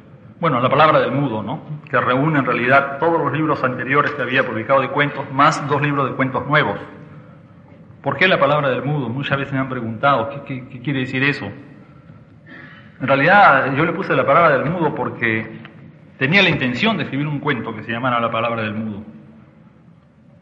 bueno, 0.42 0.60
la 0.60 0.68
palabra 0.68 0.98
del 0.98 1.12
mudo, 1.12 1.40
¿no? 1.40 1.62
que 1.88 2.00
reúne 2.00 2.40
en 2.40 2.44
realidad 2.44 2.98
todos 2.98 3.16
los 3.16 3.32
libros 3.32 3.62
anteriores 3.62 4.10
que 4.10 4.22
había 4.22 4.44
publicado 4.44 4.80
de 4.80 4.88
cuentos, 4.88 5.30
más 5.30 5.68
dos 5.68 5.80
libros 5.80 6.10
de 6.10 6.16
cuentos 6.16 6.44
nuevos. 6.48 6.80
¿Por 8.02 8.16
qué 8.16 8.26
la 8.26 8.40
palabra 8.40 8.68
del 8.70 8.82
mudo? 8.82 9.08
Muchas 9.08 9.38
veces 9.38 9.52
me 9.52 9.60
han 9.60 9.68
preguntado, 9.68 10.42
¿qué, 10.44 10.66
quiere 10.82 10.98
decir 10.98 11.22
eso? 11.22 11.46
En 13.00 13.06
realidad 13.06 13.72
yo 13.76 13.84
le 13.84 13.92
puse 13.92 14.16
la 14.16 14.26
palabra 14.26 14.58
del 14.58 14.68
mudo 14.68 14.92
porque 14.96 15.60
tenía 16.18 16.42
la 16.42 16.48
intención 16.48 16.96
de 16.96 17.04
escribir 17.04 17.28
un 17.28 17.38
cuento 17.38 17.72
que 17.72 17.84
se 17.84 17.92
llamara 17.92 18.18
La 18.18 18.32
palabra 18.32 18.62
del 18.62 18.74
mudo. 18.74 19.04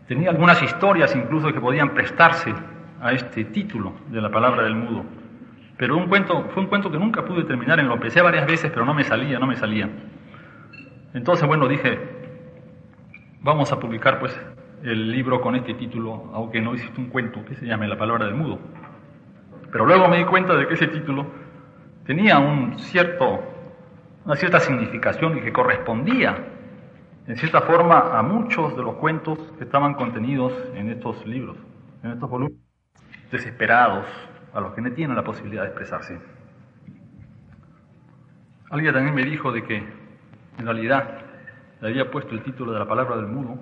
Tenía 0.09 0.30
algunas 0.30 0.62
historias 0.62 1.14
incluso 1.14 1.53
que 1.53 1.61
podían 1.61 1.90
prestarse 1.90 2.55
a 3.03 3.12
este 3.12 3.44
título 3.44 3.92
de 4.09 4.22
la 4.22 4.30
palabra 4.30 4.62
del 4.62 4.76
mudo. 4.76 5.05
Pero 5.81 5.97
un 5.97 6.09
cuento, 6.09 6.45
fue 6.51 6.62
un 6.62 6.68
cuento 6.68 6.91
que 6.91 6.99
nunca 6.99 7.24
pude 7.24 7.43
terminar, 7.45 7.83
lo 7.83 7.95
empecé 7.95 8.20
varias 8.20 8.47
veces, 8.47 8.70
pero 8.70 8.85
no 8.85 8.93
me 8.93 9.03
salía, 9.03 9.39
no 9.39 9.47
me 9.47 9.57
salía. 9.57 9.89
Entonces, 11.14 11.49
bueno, 11.49 11.66
dije, 11.68 11.99
vamos 13.41 13.72
a 13.72 13.81
publicar 13.81 14.20
pues 14.20 14.39
el 14.83 15.11
libro 15.11 15.41
con 15.41 15.57
este 15.57 15.72
título, 15.72 16.31
aunque 16.35 16.61
no 16.61 16.74
existe 16.74 17.01
un 17.01 17.07
cuento 17.07 17.43
que 17.47 17.55
se 17.55 17.64
llame 17.64 17.89
La 17.89 17.97
palabra 17.97 18.26
del 18.26 18.35
mudo. 18.35 18.59
Pero 19.72 19.87
luego 19.87 20.07
me 20.07 20.18
di 20.18 20.24
cuenta 20.24 20.55
de 20.55 20.68
que 20.68 20.74
ese 20.74 20.87
título 20.87 21.24
tenía 22.05 22.39
un 22.39 22.78
cierto, 22.78 23.41
una 24.26 24.37
cierta 24.37 24.61
significación 24.61 25.39
y 25.39 25.41
que 25.41 25.51
correspondía, 25.51 26.45
en 27.26 27.37
cierta 27.39 27.62
forma, 27.62 28.18
a 28.18 28.22
muchos 28.22 28.76
de 28.76 28.83
los 28.83 28.97
cuentos 28.97 29.39
que 29.57 29.64
estaban 29.64 29.95
contenidos 29.95 30.53
en 30.74 30.91
estos 30.91 31.26
libros, 31.26 31.57
en 32.03 32.11
estos 32.11 32.28
volúmenes. 32.28 32.61
desesperados, 33.33 34.05
a 34.53 34.61
los 34.61 34.74
que 34.74 34.80
no 34.80 34.92
tienen 34.92 35.16
la 35.16 35.24
posibilidad 35.24 35.62
de 35.62 35.68
expresarse. 35.68 36.18
Alguien 38.70 38.94
también 38.94 39.14
me 39.14 39.24
dijo 39.24 39.53
de 39.53 39.64
que 39.64 39.76
en 39.76 40.64
realidad 40.64 41.18
le 41.80 41.88
había 41.88 42.11
puesto 42.11 42.34
el 42.34 42.42
título 42.42 42.72
de 42.72 42.78
la 42.78 42.86
palabra 42.86 43.16
del 43.16 43.26
mudo 43.26 43.59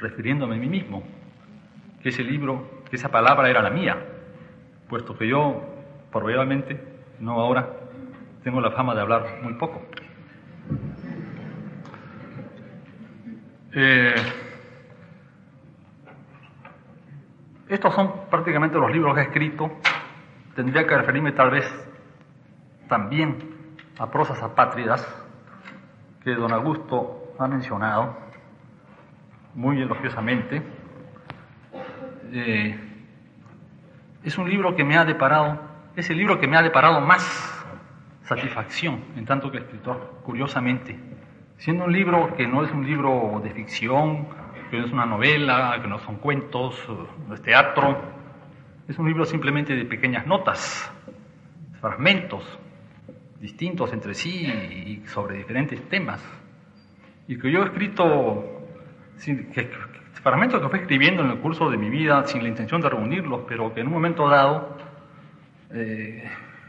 refiriéndome 0.00 0.56
a 0.56 0.58
mí 0.58 0.68
mismo, 0.68 1.02
que 2.02 2.08
ese 2.10 2.22
libro, 2.22 2.82
que 2.90 2.96
esa 2.96 3.10
palabra 3.10 3.48
era 3.48 3.62
la 3.62 3.70
mía, 3.70 3.96
puesto 4.88 5.16
que 5.16 5.28
yo, 5.28 5.62
probablemente, 6.12 6.80
no 7.20 7.40
ahora, 7.40 7.70
tengo 8.42 8.60
la 8.60 8.70
fama 8.72 8.94
de 8.94 9.00
hablar 9.00 9.40
muy 9.42 9.54
poco. 9.54 9.82
Eh, 13.72 14.14
estos 17.68 17.94
son 17.94 18.12
prácticamente 18.30 18.78
los 18.78 18.92
libros 18.92 19.14
que 19.14 19.20
he 19.20 19.24
escrito. 19.24 19.70
Tendría 20.54 20.86
que 20.86 20.96
referirme 20.96 21.32
tal 21.32 21.50
vez 21.50 21.66
también 22.88 23.76
a 23.98 24.10
prosas 24.10 24.40
apátridas 24.42 25.04
que 26.22 26.34
don 26.34 26.52
Augusto 26.52 27.34
ha 27.38 27.48
mencionado 27.48 28.16
muy 29.54 29.82
elogiosamente. 29.82 30.62
Eh, 32.32 32.78
es 34.22 34.38
un 34.38 34.48
libro 34.48 34.74
que 34.76 34.84
me 34.84 34.96
ha 34.96 35.04
deparado, 35.04 35.60
es 35.96 36.08
el 36.10 36.18
libro 36.18 36.38
que 36.38 36.46
me 36.46 36.56
ha 36.56 36.62
deparado 36.62 37.00
más 37.00 37.64
satisfacción 38.22 39.00
en 39.16 39.26
tanto 39.26 39.50
que 39.50 39.58
escritor, 39.58 40.20
curiosamente. 40.24 40.98
Siendo 41.58 41.84
un 41.84 41.92
libro 41.92 42.34
que 42.36 42.46
no 42.46 42.64
es 42.64 42.72
un 42.72 42.86
libro 42.86 43.40
de 43.42 43.50
ficción, 43.50 44.28
que 44.70 44.78
no 44.78 44.86
es 44.86 44.92
una 44.92 45.06
novela, 45.06 45.78
que 45.82 45.88
no 45.88 45.98
son 45.98 46.16
cuentos, 46.16 46.80
no 47.28 47.34
es 47.34 47.42
teatro, 47.42 48.23
es 48.88 48.98
un 48.98 49.06
libro 49.06 49.24
simplemente 49.24 49.74
de 49.74 49.84
pequeñas 49.86 50.26
notas, 50.26 50.92
fragmentos 51.80 52.58
distintos 53.40 53.92
entre 53.92 54.14
sí 54.14 54.46
y 54.46 55.06
sobre 55.06 55.36
diferentes 55.36 55.80
temas. 55.88 56.22
Y 57.28 57.38
que 57.38 57.50
yo 57.50 57.62
he 57.62 57.66
escrito 57.66 58.68
que, 59.52 59.70
fragmentos 60.22 60.62
que 60.62 60.68
fui 60.68 60.78
escribiendo 60.80 61.22
en 61.22 61.30
el 61.30 61.38
curso 61.38 61.70
de 61.70 61.76
mi 61.76 61.90
vida 61.90 62.26
sin 62.26 62.42
la 62.42 62.48
intención 62.48 62.80
de 62.80 62.88
reunirlos, 62.88 63.42
pero 63.46 63.72
que 63.74 63.80
en 63.80 63.88
un 63.88 63.92
momento 63.92 64.28
dado 64.28 64.76
eh, 65.70 66.24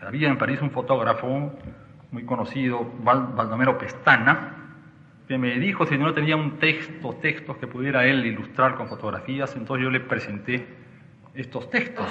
había 0.05 0.29
en 0.29 0.37
París 0.37 0.61
un 0.61 0.71
fotógrafo 0.71 1.53
muy 2.11 2.23
conocido, 2.25 2.85
Baldomero 3.03 3.77
Pestana, 3.77 4.55
que 5.27 5.37
me 5.37 5.59
dijo 5.59 5.85
si 5.85 5.97
no 5.97 6.13
tenía 6.13 6.35
un 6.35 6.59
texto, 6.59 7.13
textos 7.21 7.57
que 7.57 7.67
pudiera 7.67 8.05
él 8.05 8.25
ilustrar 8.25 8.75
con 8.75 8.87
fotografías, 8.87 9.55
entonces 9.55 9.83
yo 9.83 9.89
le 9.89 10.01
presenté 10.01 10.84
estos 11.35 11.69
textos. 11.69 12.07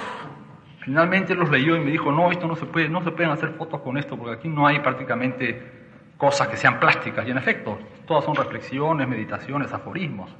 Finalmente 0.79 1.33
los 1.33 1.49
leyó 1.49 1.75
y 1.75 1.79
me 1.79 1.91
dijo, 1.91 2.11
no, 2.11 2.31
esto 2.31 2.47
no 2.47 2.55
se 2.55 2.65
puede, 2.65 2.89
no 2.89 3.03
se 3.03 3.11
pueden 3.11 3.31
hacer 3.31 3.53
fotos 3.53 3.81
con 3.81 3.97
esto, 3.97 4.17
porque 4.17 4.35
aquí 4.35 4.47
no 4.47 4.67
hay 4.67 4.79
prácticamente 4.79 5.73
cosas 6.17 6.47
que 6.47 6.57
sean 6.57 6.79
plásticas, 6.79 7.27
y 7.27 7.31
en 7.31 7.37
efecto, 7.37 7.77
todas 8.05 8.23
son 8.23 8.35
reflexiones, 8.35 9.07
meditaciones, 9.07 9.73
aforismos. 9.73 10.33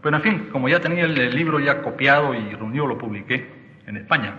Pero 0.00 0.16
en 0.16 0.22
fin, 0.22 0.48
como 0.50 0.68
ya 0.68 0.80
tenía 0.80 1.04
el 1.04 1.34
libro 1.34 1.58
ya 1.60 1.82
copiado 1.82 2.32
y 2.34 2.54
reunido, 2.54 2.86
lo 2.86 2.96
publiqué 2.96 3.80
en 3.86 3.96
España, 3.96 4.36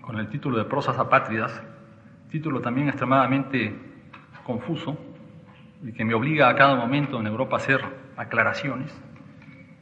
con 0.00 0.18
el 0.18 0.28
título 0.28 0.58
de 0.58 0.64
Prosas 0.64 0.98
apátridas, 0.98 1.62
título 2.30 2.60
también 2.60 2.88
extremadamente 2.88 3.74
confuso, 4.44 4.96
y 5.82 5.92
que 5.92 6.04
me 6.04 6.14
obliga 6.14 6.48
a 6.48 6.54
cada 6.54 6.76
momento 6.76 7.18
en 7.18 7.26
Europa 7.26 7.56
a 7.56 7.58
hacer 7.58 7.80
aclaraciones, 8.16 8.92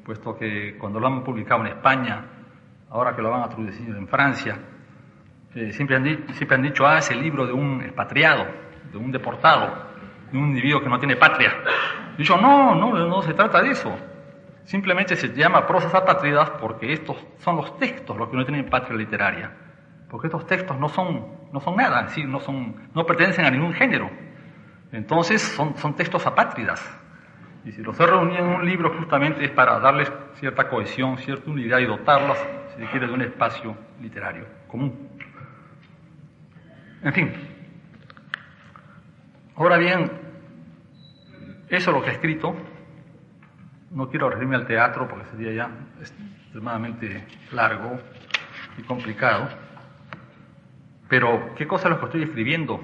puesto 0.05 0.39
que 0.39 0.77
cuando 0.79 1.01
lo 1.01 1.09
han 1.09 1.25
publicado 1.25 1.61
en 1.63 1.67
España, 1.67 2.25
ahora 2.91 3.15
que 3.15 3.23
lo 3.23 3.31
van 3.31 3.43
a 3.43 3.49
traducir 3.49 3.89
en 3.89 4.09
Francia, 4.09 4.59
eh, 5.55 5.73
siempre, 5.73 5.97
han 5.97 6.05
siempre 6.35 6.57
han 6.57 6.63
dicho, 6.63 6.87
ah, 6.87 6.99
es 6.99 7.11
el 7.11 7.21
libro 7.21 7.47
de 7.47 7.53
un 7.53 7.83
expatriado, 7.83 8.47
de 8.93 8.99
un 8.99 9.11
deportado, 9.11 9.85
de 10.31 10.39
un 10.39 10.49
individuo 10.49 10.81
que 10.81 10.89
no 10.89 10.99
tiene 10.99 11.17
patria. 11.17 11.53
Y 12.19 12.23
yo, 12.23 12.37
no, 12.37 12.75
no, 12.75 12.93
no 13.07 13.23
se 13.23 13.35
trata 13.35 13.63
de 13.63 13.71
eso. 13.71 13.97
Simplemente 14.65 15.17
se 15.17 15.35
llama 15.35 15.67
prosas 15.67 15.95
apátridas 15.95 16.51
porque 16.61 16.93
estos 16.93 17.17
son 17.39 17.57
los 17.57 17.77
textos 17.79 18.17
los 18.17 18.29
que 18.29 18.37
no 18.37 18.45
tienen 18.45 18.69
patria 18.69 18.97
literaria. 18.97 19.51
Porque 20.09 20.27
estos 20.27 20.47
textos 20.47 20.79
no 20.79 20.89
son, 20.89 21.27
no 21.53 21.61
son 21.61 21.77
nada, 21.77 22.03
decir, 22.03 22.27
no, 22.29 22.41
son, 22.41 22.91
no 22.95 23.07
pertenecen 23.07 23.45
a 23.45 23.51
ningún 23.51 23.73
género. 23.73 24.11
Entonces 24.93 25.41
son, 25.43 25.77
son 25.77 25.95
textos 25.95 26.27
apátridas. 26.27 26.99
Y 27.65 27.73
si 27.73 27.83
los 27.83 27.99
he 27.99 28.07
reunido 28.07 28.45
en 28.45 28.51
un 28.51 28.67
libro 28.67 28.93
justamente 28.97 29.45
es 29.45 29.51
para 29.51 29.79
darles 29.81 30.13
cierta 30.35 30.69
cohesión, 30.69 31.19
cierta 31.19 31.51
unidad 31.51 31.79
y 31.79 31.87
dotarlas, 31.87 32.39
quiere, 32.89 33.07
de 33.07 33.13
un 33.13 33.23
espacio 33.23 33.77
literario 34.01 34.47
común. 34.69 35.09
En 37.03 37.13
fin, 37.13 37.33
Ahora 39.61 39.77
bien, 39.77 40.11
eso 41.69 41.91
es 41.91 41.95
lo 41.95 42.03
que 42.03 42.09
he 42.09 42.13
escrito. 42.15 42.57
No 43.91 44.09
quiero 44.09 44.31
referirme 44.31 44.57
al 44.57 44.67
teatro 44.67 45.07
porque 45.07 45.27
sería 45.27 45.53
ya 45.53 45.71
extremadamente 46.01 47.27
largo 47.53 48.01
y 48.79 48.83
complicado. 48.85 49.51
Pero, 51.11 51.55
¿qué 51.57 51.67
cosa 51.67 51.89
es 51.89 51.91
lo 51.91 52.01
que 52.01 52.07
estoy 52.07 52.23
escribiendo? 52.23 52.81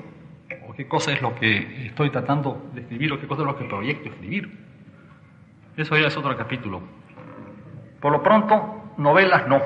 ¿O 0.68 0.74
qué 0.74 0.86
cosa 0.86 1.14
es 1.14 1.22
lo 1.22 1.34
que 1.34 1.86
estoy 1.86 2.10
tratando 2.10 2.68
de 2.74 2.82
escribir? 2.82 3.10
¿O 3.14 3.18
qué 3.18 3.26
cosa 3.26 3.40
es 3.40 3.46
lo 3.46 3.56
que 3.56 3.64
proyecto 3.64 4.10
escribir? 4.10 4.52
Eso 5.78 5.96
ya 5.96 6.08
es 6.08 6.16
otro 6.18 6.36
capítulo. 6.36 6.82
Por 8.02 8.12
lo 8.12 8.22
pronto, 8.22 8.92
novelas 8.98 9.48
no. 9.48 9.62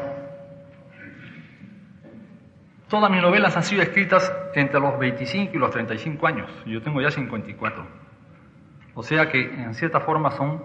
Todas 2.90 3.08
mis 3.08 3.22
novelas 3.22 3.56
han 3.56 3.62
sido 3.62 3.82
escritas 3.82 4.34
entre 4.52 4.80
los 4.80 4.98
25 4.98 5.54
y 5.54 5.58
los 5.60 5.70
35 5.70 6.26
años. 6.26 6.50
Yo 6.66 6.82
tengo 6.82 7.00
ya 7.00 7.12
54. 7.12 7.86
O 8.94 9.02
sea 9.04 9.30
que 9.30 9.42
en 9.42 9.74
cierta 9.76 10.00
forma 10.00 10.32
son, 10.32 10.60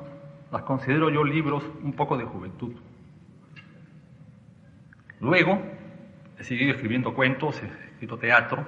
las 0.52 0.64
considero 0.64 1.12
yo 1.12 1.24
libros 1.24 1.64
un 1.84 1.94
poco 1.94 2.18
de 2.18 2.26
juventud. 2.26 2.74
Luego 5.20 5.62
he 6.40 6.44
seguido 6.44 6.72
escribiendo 6.72 7.14
cuentos, 7.14 7.62
he 7.62 7.68
escrito 7.92 8.18
teatro, 8.18 8.66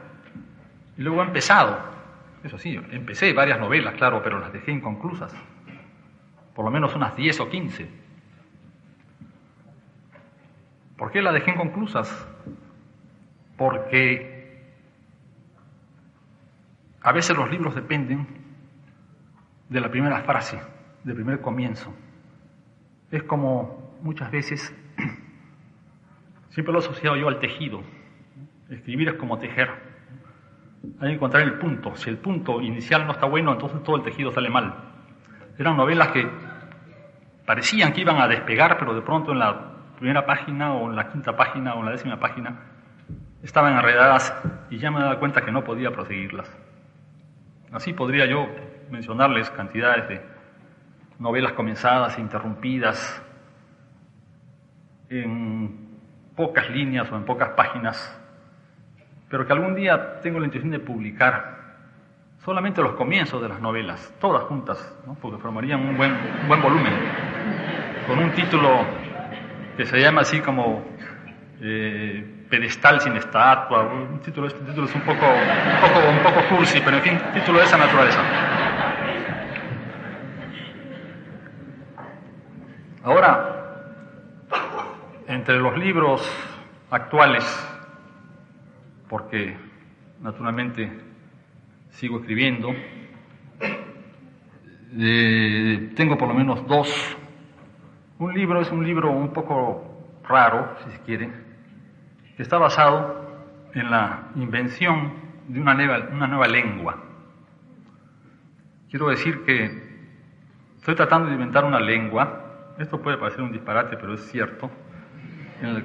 y 0.95 1.01
luego 1.01 1.24
he 1.24 1.26
empezado, 1.26 1.80
eso 2.43 2.60
sí, 2.60 2.80
empecé 2.91 3.34
varias 3.34 3.60
novelas, 3.60 3.95
claro, 3.95 4.22
pero 4.22 4.39
las 4.39 4.53
dejé 4.53 4.72
inconclusas, 4.72 5.36
por 6.53 6.64
lo 6.64 6.70
menos 6.70 6.95
unas 6.95 7.16
10 7.16 7.39
o 7.39 7.49
15. 7.49 7.89
¿Por 10.95 11.12
qué 11.12 11.24
las 11.24 11.34
dejé 11.34 11.51
inconclusas? 11.51 12.36
Porque 13.58 14.38
a 17.01 17.12
veces 17.12 17.36
los 17.36 17.49
libros 17.49 17.74
dependen 17.76 18.28
de 19.68 19.82
la 19.82 19.89
primera 19.89 20.22
frase, 20.22 20.62
del 21.03 21.16
primer 21.16 21.41
comienzo. 21.41 21.93
Es 23.12 23.24
como 23.24 23.97
muchas 24.01 24.32
veces, 24.32 24.76
siempre 26.49 26.72
lo 26.72 26.80
he 26.80 26.84
asociado 26.84 27.18
yo 27.18 27.28
al 27.28 27.39
tejido. 27.39 27.82
Escribir 28.70 29.10
es 29.10 29.16
como 29.16 29.39
tejer. 29.39 29.70
Hay 30.99 31.10
que 31.10 31.16
encontrar 31.16 31.43
el 31.43 31.58
punto. 31.58 31.95
Si 31.95 32.10
el 32.10 32.18
punto 32.18 32.62
inicial 32.62 33.05
no 33.05 33.14
está 33.14 33.26
bueno, 33.26 33.53
entonces 33.53 33.82
todo 33.84 33.95
el 33.97 34.03
tejido 34.03 34.32
sale 34.32 34.49
mal. 34.49 34.74
Eran 35.58 35.76
novelas 35.76 36.10
que 36.10 36.30
parecían 37.45 37.93
que 37.93 38.01
iban 38.01 38.22
a 38.22 38.28
despegar, 38.28 38.78
pero 38.78 38.93
de 38.93 39.01
pronto 39.01 39.32
en 39.32 39.39
la 39.39 39.74
primera 39.97 40.26
página 40.26 40.74
o 40.74 40.89
en 40.89 40.95
la 40.95 41.10
quinta 41.10 41.36
página 41.36 41.74
o 41.74 41.80
en 41.80 41.86
la 41.86 41.91
décima 41.91 42.20
página 42.20 42.76
estaban 43.43 43.75
enredadas 43.75 44.33
y 44.69 44.77
ya 44.77 44.91
me 44.91 44.99
daba 44.99 45.19
cuenta 45.19 45.41
que 45.41 45.51
no 45.51 45.63
podía 45.63 45.91
proseguirlas. 45.91 46.49
Así 47.71 47.93
podría 47.93 48.25
yo 48.25 48.47
mencionarles 48.89 49.49
cantidades 49.51 50.07
de 50.07 50.21
novelas 51.19 51.53
comenzadas 51.53 52.17
interrumpidas 52.19 53.23
en 55.09 55.88
pocas 56.35 56.69
líneas 56.69 57.11
o 57.11 57.15
en 57.15 57.25
pocas 57.25 57.49
páginas, 57.49 58.19
pero 59.29 59.45
que 59.45 59.53
algún 59.53 59.75
día 59.75 60.21
tengo 60.21 60.39
la 60.39 60.45
intención 60.45 60.71
de 60.71 60.79
publicar 60.79 61.57
solamente 62.43 62.81
los 62.81 62.93
comienzos 62.93 63.41
de 63.41 63.49
las 63.49 63.59
novelas, 63.59 64.13
todas 64.19 64.43
juntas, 64.43 64.77
porque 65.21 65.38
formarían 65.38 65.81
un 65.81 65.97
buen, 65.97 66.15
buen 66.47 66.61
volumen, 66.61 66.93
con 68.07 68.19
un 68.19 68.31
título 68.31 68.85
que 69.75 69.85
se 69.85 69.99
llama 69.99 70.21
así 70.21 70.39
como 70.39 70.83
eh, 71.59 72.36
pedestal 72.49 73.01
sin 73.01 73.15
estatua, 73.17 73.83
un 73.83 74.19
título, 74.19 74.47
este 74.47 74.59
título 74.61 74.87
es 74.87 74.95
un 74.95 75.01
poco, 75.01 75.25
un 75.25 75.81
poco, 75.81 76.09
un 76.09 76.19
poco 76.19 76.55
cursi, 76.55 76.79
pero 76.81 76.97
en 76.97 77.03
fin, 77.03 77.19
título 77.33 77.59
de 77.59 77.65
esa 77.65 77.77
naturaleza. 77.77 78.21
Ahora, 83.03 83.57
entre 85.27 85.59
los 85.59 85.77
libros 85.77 86.29
actuales, 86.89 87.43
porque 89.09 89.55
naturalmente 90.21 90.91
sigo 91.89 92.19
escribiendo, 92.19 92.73
eh, 94.99 95.91
tengo 95.95 96.17
por 96.17 96.27
lo 96.29 96.33
menos 96.33 96.65
dos. 96.67 97.17
Un 98.19 98.33
libro 98.33 98.61
es 98.61 98.71
un 98.71 98.85
libro 98.85 99.11
un 99.11 99.31
poco 99.31 100.19
raro, 100.27 100.75
si 100.83 100.91
se 100.91 100.99
quiere, 101.03 101.46
está 102.38 102.57
basado 102.57 103.25
en 103.73 103.89
la 103.89 104.29
invención 104.35 105.13
de 105.47 105.59
una 105.59 105.73
nueva, 105.73 106.47
lengua. 106.47 106.97
Quiero 108.89 109.09
decir 109.09 109.43
que 109.43 110.05
estoy 110.77 110.95
tratando 110.95 111.27
de 111.27 111.33
inventar 111.33 111.65
una 111.65 111.79
lengua, 111.79 112.75
esto 112.77 113.01
puede 113.01 113.17
parecer 113.17 113.41
un 113.41 113.51
disparate, 113.51 113.97
pero 113.97 114.13
es 114.13 114.21
cierto, 114.29 114.69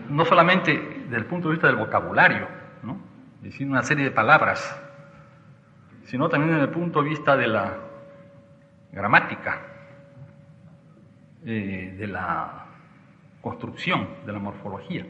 no 0.08 0.24
solamente 0.24 1.04
desde 1.04 1.16
el 1.16 1.26
punto 1.26 1.48
de 1.48 1.54
vista 1.54 1.66
del 1.66 1.76
vocabulario, 1.76 2.46
¿no? 2.82 3.00
decir, 3.40 3.66
una 3.66 3.82
serie 3.82 4.04
de 4.04 4.10
palabras, 4.10 4.78
sino 6.04 6.28
también 6.28 6.52
desde 6.52 6.66
el 6.66 6.70
punto 6.70 7.02
de 7.02 7.08
vista 7.08 7.36
de 7.36 7.46
la 7.46 7.78
gramática, 8.92 9.60
eh, 11.44 11.94
de 11.98 12.06
la 12.06 12.66
construcción, 13.40 14.06
de 14.26 14.32
la 14.32 14.38
morfología. 14.38 15.06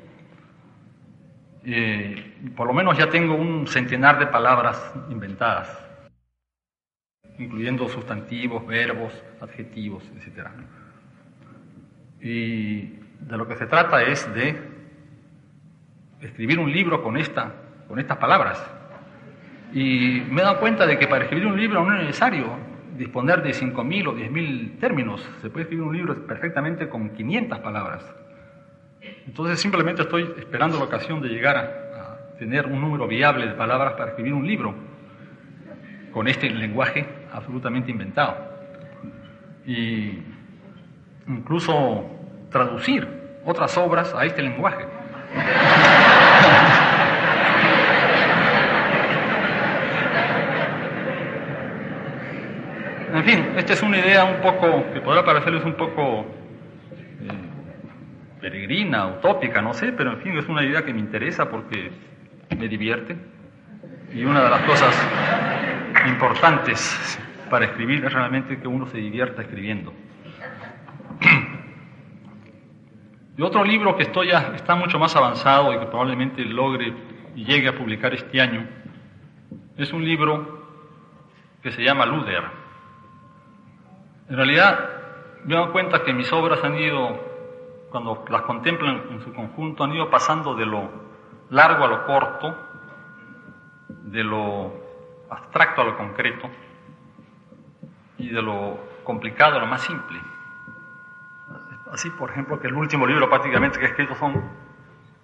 Eh, 1.64 2.50
por 2.56 2.66
lo 2.66 2.72
menos 2.72 2.98
ya 2.98 3.08
tengo 3.08 3.34
un 3.34 3.66
centenar 3.66 4.18
de 4.18 4.26
palabras 4.26 4.92
inventadas, 5.10 5.68
incluyendo 7.38 7.88
sustantivos, 7.88 8.66
verbos, 8.66 9.12
adjetivos, 9.40 10.02
etc. 10.16 10.48
Y 12.20 12.82
de 13.20 13.36
lo 13.36 13.46
que 13.46 13.56
se 13.56 13.66
trata 13.66 14.02
es 14.02 14.32
de 14.34 14.60
escribir 16.20 16.58
un 16.58 16.72
libro 16.72 17.02
con, 17.02 17.16
esta, 17.16 17.52
con 17.86 17.98
estas 17.98 18.18
palabras. 18.18 18.64
Y 19.72 20.22
me 20.28 20.42
he 20.42 20.44
dado 20.44 20.60
cuenta 20.60 20.86
de 20.86 20.98
que 20.98 21.06
para 21.06 21.24
escribir 21.24 21.46
un 21.46 21.56
libro 21.58 21.84
no 21.84 21.94
es 21.94 22.00
necesario 22.06 22.46
disponer 22.96 23.42
de 23.42 23.50
5.000 23.50 24.08
o 24.08 24.14
10.000 24.14 24.78
términos. 24.78 25.28
Se 25.40 25.48
puede 25.48 25.64
escribir 25.64 25.86
un 25.86 25.96
libro 25.96 26.26
perfectamente 26.26 26.88
con 26.88 27.10
500 27.10 27.58
palabras. 27.60 28.21
Entonces 29.26 29.60
simplemente 29.60 30.02
estoy 30.02 30.32
esperando 30.38 30.78
la 30.78 30.84
ocasión 30.84 31.20
de 31.20 31.28
llegar 31.28 31.56
a, 31.56 31.78
tener 32.38 32.66
un 32.66 32.80
número 32.80 33.06
viable 33.06 33.46
de 33.46 33.52
palabras 33.52 33.92
para 33.92 34.10
escribir 34.10 34.34
un 34.34 34.44
libro 34.44 34.74
con 36.12 36.26
este 36.26 36.50
lenguaje 36.50 37.06
absolutamente 37.32 37.92
inventado. 37.92 38.36
Y 39.64 40.18
incluso 41.28 42.10
traducir 42.50 43.06
otras 43.44 43.76
obras 43.78 44.12
a 44.14 44.24
este 44.24 44.42
lenguaje. 44.42 44.84
En 53.14 53.24
fin, 53.24 53.52
esta 53.56 53.74
es 53.74 53.82
una 53.82 53.98
idea 53.98 54.24
un 54.24 54.40
poco, 54.40 54.90
que 54.92 55.00
podrá 55.00 55.24
parecerles 55.24 55.64
un 55.64 55.74
poco 55.74 56.26
peregrina, 58.42 59.06
utópica, 59.06 59.62
no 59.62 59.72
sé, 59.72 59.92
pero 59.92 60.10
en 60.10 60.18
fin, 60.18 60.36
es 60.36 60.48
una 60.48 60.64
idea 60.64 60.84
que 60.84 60.92
me 60.92 60.98
interesa 60.98 61.48
porque 61.48 61.92
me 62.58 62.68
divierte. 62.68 63.16
Y 64.12 64.24
una 64.24 64.42
de 64.42 64.50
las 64.50 64.62
cosas 64.62 65.08
importantes 66.08 67.18
para 67.48 67.66
escribir 67.66 68.04
es 68.04 68.12
realmente 68.12 68.58
que 68.58 68.66
uno 68.66 68.86
se 68.88 68.98
divierta 68.98 69.42
escribiendo. 69.42 69.94
Y 73.38 73.42
otro 73.42 73.64
libro 73.64 73.96
que 73.96 74.02
estoy 74.02 74.28
ya, 74.28 74.52
está 74.56 74.74
mucho 74.74 74.98
más 74.98 75.14
avanzado 75.14 75.72
y 75.72 75.78
que 75.78 75.86
probablemente 75.86 76.44
logre 76.44 76.92
y 77.36 77.44
llegue 77.44 77.68
a 77.68 77.78
publicar 77.78 78.12
este 78.12 78.40
año 78.40 78.66
es 79.78 79.92
un 79.92 80.04
libro 80.04 80.66
que 81.62 81.70
se 81.70 81.82
llama 81.82 82.04
Luder. 82.04 82.42
En 84.28 84.36
realidad 84.36 84.90
me 85.44 85.54
he 85.54 85.56
dado 85.56 85.72
cuenta 85.72 86.02
que 86.02 86.12
mis 86.12 86.30
obras 86.32 86.62
han 86.62 86.76
ido 86.76 87.31
cuando 87.92 88.24
las 88.28 88.42
contemplan 88.42 89.02
en 89.10 89.20
su 89.20 89.32
conjunto, 89.32 89.84
han 89.84 89.92
ido 89.92 90.10
pasando 90.10 90.54
de 90.54 90.66
lo 90.66 90.90
largo 91.50 91.84
a 91.84 91.88
lo 91.88 92.06
corto, 92.06 92.56
de 94.04 94.24
lo 94.24 94.72
abstracto 95.30 95.82
a 95.82 95.84
lo 95.84 95.96
concreto 95.96 96.48
y 98.18 98.30
de 98.30 98.42
lo 98.42 98.78
complicado 99.04 99.56
a 99.56 99.60
lo 99.60 99.66
más 99.66 99.82
simple. 99.82 100.18
Así, 101.92 102.08
por 102.10 102.30
ejemplo, 102.30 102.58
que 102.58 102.68
el 102.68 102.74
último 102.74 103.06
libro 103.06 103.28
prácticamente 103.28 103.78
que 103.78 103.84
he 103.84 103.88
escrito 103.88 104.14
son 104.14 104.42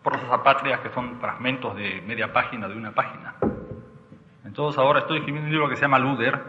prosas 0.02 0.30
apátridas, 0.30 0.80
que 0.80 0.90
son 0.90 1.18
fragmentos 1.18 1.74
de 1.74 2.02
media 2.06 2.32
página, 2.32 2.68
de 2.68 2.76
una 2.76 2.92
página. 2.92 3.34
Entonces 4.44 4.78
ahora 4.78 5.00
estoy 5.00 5.18
escribiendo 5.18 5.46
un 5.46 5.52
libro 5.52 5.68
que 5.68 5.76
se 5.76 5.82
llama 5.82 5.98
Luder, 5.98 6.42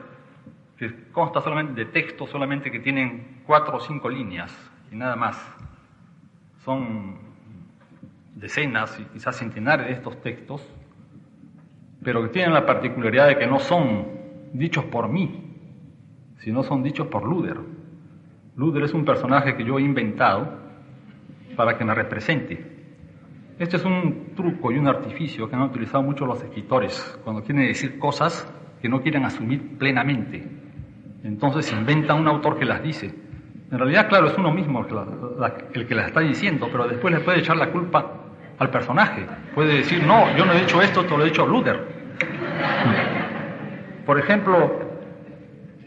que 0.77 1.11
consta 1.11 1.39
solamente 1.39 1.85
de 1.85 1.91
textos, 1.91 2.29
solamente 2.29 2.69
que 2.69 2.79
tienen 2.79 3.43
cuatro 3.45 3.77
o 3.77 3.79
cinco 3.79 4.09
líneas 4.09 4.53
y 4.91 4.95
nada 4.95 5.15
más 5.15 5.37
son 6.69 7.15
decenas 8.35 8.99
y 8.99 9.03
quizás 9.05 9.37
centenares 9.37 9.87
de 9.87 9.93
estos 9.93 10.21
textos, 10.21 10.61
pero 12.03 12.21
que 12.21 12.29
tienen 12.29 12.53
la 12.53 12.63
particularidad 12.63 13.27
de 13.27 13.39
que 13.39 13.47
no 13.47 13.57
son 13.57 14.05
dichos 14.53 14.85
por 14.85 15.09
mí, 15.09 15.51
sino 16.37 16.61
son 16.61 16.83
dichos 16.83 17.07
por 17.07 17.27
Luder. 17.27 17.57
Luder 18.55 18.83
es 18.83 18.93
un 18.93 19.03
personaje 19.03 19.57
que 19.57 19.65
yo 19.65 19.79
he 19.79 19.81
inventado 19.81 20.59
para 21.55 21.75
que 21.75 21.83
me 21.83 21.95
represente. 21.95 22.63
Este 23.57 23.77
es 23.77 23.83
un 23.83 24.35
truco 24.35 24.71
y 24.71 24.77
un 24.77 24.87
artificio 24.87 25.49
que 25.49 25.55
han 25.55 25.63
utilizado 25.63 26.03
mucho 26.03 26.27
los 26.27 26.39
escritores 26.43 27.19
cuando 27.23 27.41
quieren 27.41 27.65
decir 27.65 27.97
cosas 27.97 28.47
que 28.79 28.87
no 28.87 29.01
quieren 29.01 29.25
asumir 29.25 29.79
plenamente. 29.79 30.47
Entonces 31.23 31.73
inventan 31.73 32.19
un 32.19 32.27
autor 32.27 32.59
que 32.59 32.65
las 32.65 32.83
dice 32.83 33.28
en 33.71 33.77
realidad, 33.77 34.07
claro, 34.09 34.27
es 34.27 34.37
uno 34.37 34.51
mismo 34.51 34.85
el 35.73 35.87
que 35.87 35.95
la 35.95 36.07
está 36.07 36.21
diciendo, 36.21 36.69
pero 36.71 36.87
después 36.87 37.13
le 37.13 37.19
puede 37.19 37.39
echar 37.39 37.55
la 37.55 37.69
culpa 37.69 38.13
al 38.57 38.69
personaje. 38.71 39.25
Puede 39.53 39.77
decir, 39.77 40.03
no, 40.03 40.35
yo 40.35 40.45
no 40.45 40.53
he 40.53 40.61
dicho 40.61 40.81
esto, 40.81 41.05
te 41.05 41.15
lo 41.15 41.21
he 41.21 41.25
dicho 41.25 41.45
Luder. 41.45 41.79
Por 44.07 44.19
ejemplo, 44.19 44.71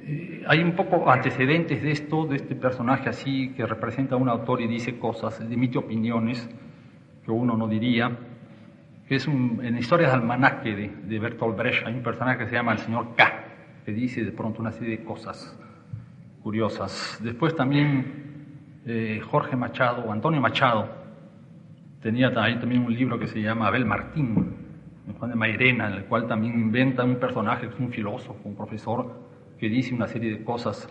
eh, 0.06 0.44
hay 0.46 0.62
un 0.62 0.76
poco 0.76 1.10
antecedentes 1.10 1.82
de 1.82 1.90
esto, 1.90 2.24
de 2.26 2.36
este 2.36 2.54
personaje 2.54 3.08
así 3.08 3.52
que 3.56 3.66
representa 3.66 4.14
a 4.14 4.18
un 4.18 4.28
autor 4.28 4.60
y 4.60 4.68
dice 4.68 4.98
cosas, 4.98 5.40
emite 5.40 5.76
opiniones 5.76 6.48
que 7.24 7.32
uno 7.32 7.56
no 7.56 7.66
diría, 7.66 8.12
es 9.08 9.26
un, 9.26 9.60
en 9.62 9.76
Historias 9.76 10.12
del 10.12 10.20
Almanaque 10.20 10.74
de, 10.74 10.88
de 10.88 11.18
Bertolt 11.18 11.56
Brecht, 11.56 11.86
hay 11.86 11.94
un 11.94 12.02
personaje 12.02 12.38
que 12.38 12.46
se 12.46 12.54
llama 12.54 12.72
el 12.72 12.78
señor 12.78 13.14
K, 13.16 13.44
que 13.84 13.92
dice 13.92 14.24
de 14.24 14.32
pronto 14.32 14.60
una 14.60 14.70
serie 14.70 14.98
de 14.98 15.04
cosas 15.04 15.58
curiosas. 16.42 17.18
Después 17.22 17.54
también 17.54 18.80
eh, 18.86 19.20
Jorge 19.30 19.56
Machado, 19.56 20.04
o 20.04 20.12
Antonio 20.12 20.40
Machado, 20.40 20.88
tenía 22.00 22.32
ahí 22.36 22.58
también 22.58 22.84
un 22.84 22.92
libro 22.92 23.18
que 23.18 23.26
se 23.26 23.40
llama 23.40 23.68
Abel 23.68 23.84
Martín, 23.84 24.56
Juan 25.18 25.30
de 25.30 25.36
Mairena, 25.36 25.88
en 25.88 25.94
el 25.94 26.04
cual 26.04 26.26
también 26.26 26.54
inventa 26.54 27.04
un 27.04 27.16
personaje 27.16 27.68
un 27.78 27.90
filósofo, 27.90 28.40
un 28.44 28.56
profesor, 28.56 29.12
que 29.58 29.68
dice 29.68 29.94
una 29.94 30.08
serie 30.08 30.30
de 30.32 30.44
cosas 30.44 30.88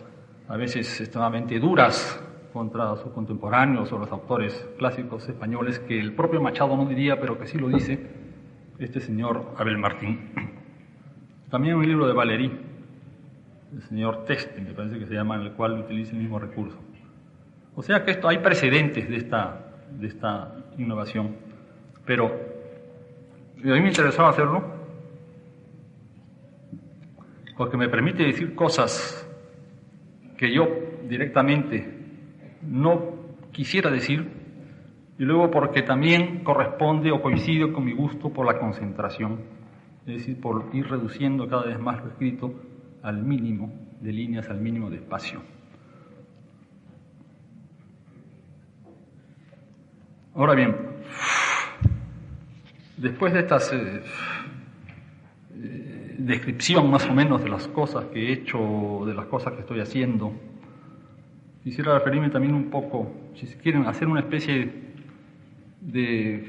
a 0.48 0.56
veces 0.56 1.00
extremadamente 1.00 1.58
duras 1.58 2.22
contra 2.52 2.96
sus 2.96 3.12
contemporáneos 3.12 3.92
o 3.92 3.98
los 3.98 4.10
autores 4.10 4.68
clásicos 4.78 5.28
españoles 5.28 5.78
que 5.80 5.98
el 5.98 6.14
propio 6.14 6.40
Machado 6.40 6.76
no 6.76 6.86
diría, 6.86 7.20
pero 7.20 7.38
que 7.38 7.46
sí 7.46 7.58
lo 7.58 7.68
dice 7.68 8.10
este 8.78 9.00
señor 9.00 9.54
Abel 9.58 9.78
Martín. 9.78 10.30
También 11.50 11.76
un 11.76 11.86
libro 11.86 12.06
de 12.06 12.14
Valerí, 12.14 12.50
el 13.74 13.82
señor 13.82 14.24
Teste, 14.24 14.60
me 14.60 14.72
parece 14.72 14.98
que 14.98 15.06
se 15.06 15.14
llama, 15.14 15.36
en 15.36 15.42
el 15.42 15.52
cual 15.52 15.78
utiliza 15.78 16.12
el 16.12 16.18
mismo 16.18 16.38
recurso. 16.38 16.78
O 17.74 17.82
sea 17.82 18.04
que 18.04 18.10
esto 18.10 18.28
hay 18.28 18.38
precedentes 18.38 19.08
de 19.08 19.16
esta, 19.16 19.72
de 19.98 20.06
esta 20.06 20.54
innovación, 20.76 21.36
pero 22.04 22.26
a 22.26 23.74
mí 23.74 23.80
me 23.80 23.88
interesaba 23.88 24.30
hacerlo 24.30 24.62
porque 27.56 27.76
me 27.76 27.88
permite 27.88 28.24
decir 28.24 28.54
cosas 28.54 29.26
que 30.36 30.52
yo 30.52 30.68
directamente 31.08 31.86
no 32.62 33.12
quisiera 33.52 33.90
decir 33.90 34.28
y 35.18 35.24
luego 35.24 35.50
porque 35.50 35.82
también 35.82 36.42
corresponde 36.42 37.12
o 37.12 37.22
coincide 37.22 37.72
con 37.72 37.84
mi 37.84 37.92
gusto 37.92 38.30
por 38.30 38.46
la 38.46 38.58
concentración, 38.58 39.40
es 40.06 40.18
decir, 40.18 40.40
por 40.40 40.70
ir 40.72 40.88
reduciendo 40.88 41.48
cada 41.48 41.64
vez 41.64 41.78
más 41.78 42.02
lo 42.02 42.10
escrito 42.10 42.54
al 43.02 43.22
mínimo 43.22 43.72
de 44.00 44.12
líneas, 44.12 44.48
al 44.48 44.60
mínimo 44.60 44.90
de 44.90 44.96
espacio. 44.96 45.40
Ahora 50.34 50.54
bien, 50.54 50.74
después 52.96 53.34
de 53.34 53.40
esta 53.40 53.58
eh, 53.58 54.02
eh, 55.54 56.16
descripción 56.18 56.90
más 56.90 57.06
o 57.06 57.12
menos 57.12 57.42
de 57.42 57.50
las 57.50 57.68
cosas 57.68 58.06
que 58.06 58.28
he 58.28 58.32
hecho, 58.32 59.02
de 59.04 59.14
las 59.14 59.26
cosas 59.26 59.52
que 59.52 59.60
estoy 59.60 59.80
haciendo, 59.80 60.32
quisiera 61.62 61.98
referirme 61.98 62.30
también 62.30 62.54
un 62.54 62.70
poco, 62.70 63.12
si 63.34 63.46
quieren, 63.46 63.86
hacer 63.86 64.08
una 64.08 64.20
especie 64.20 64.72
de 65.82 66.48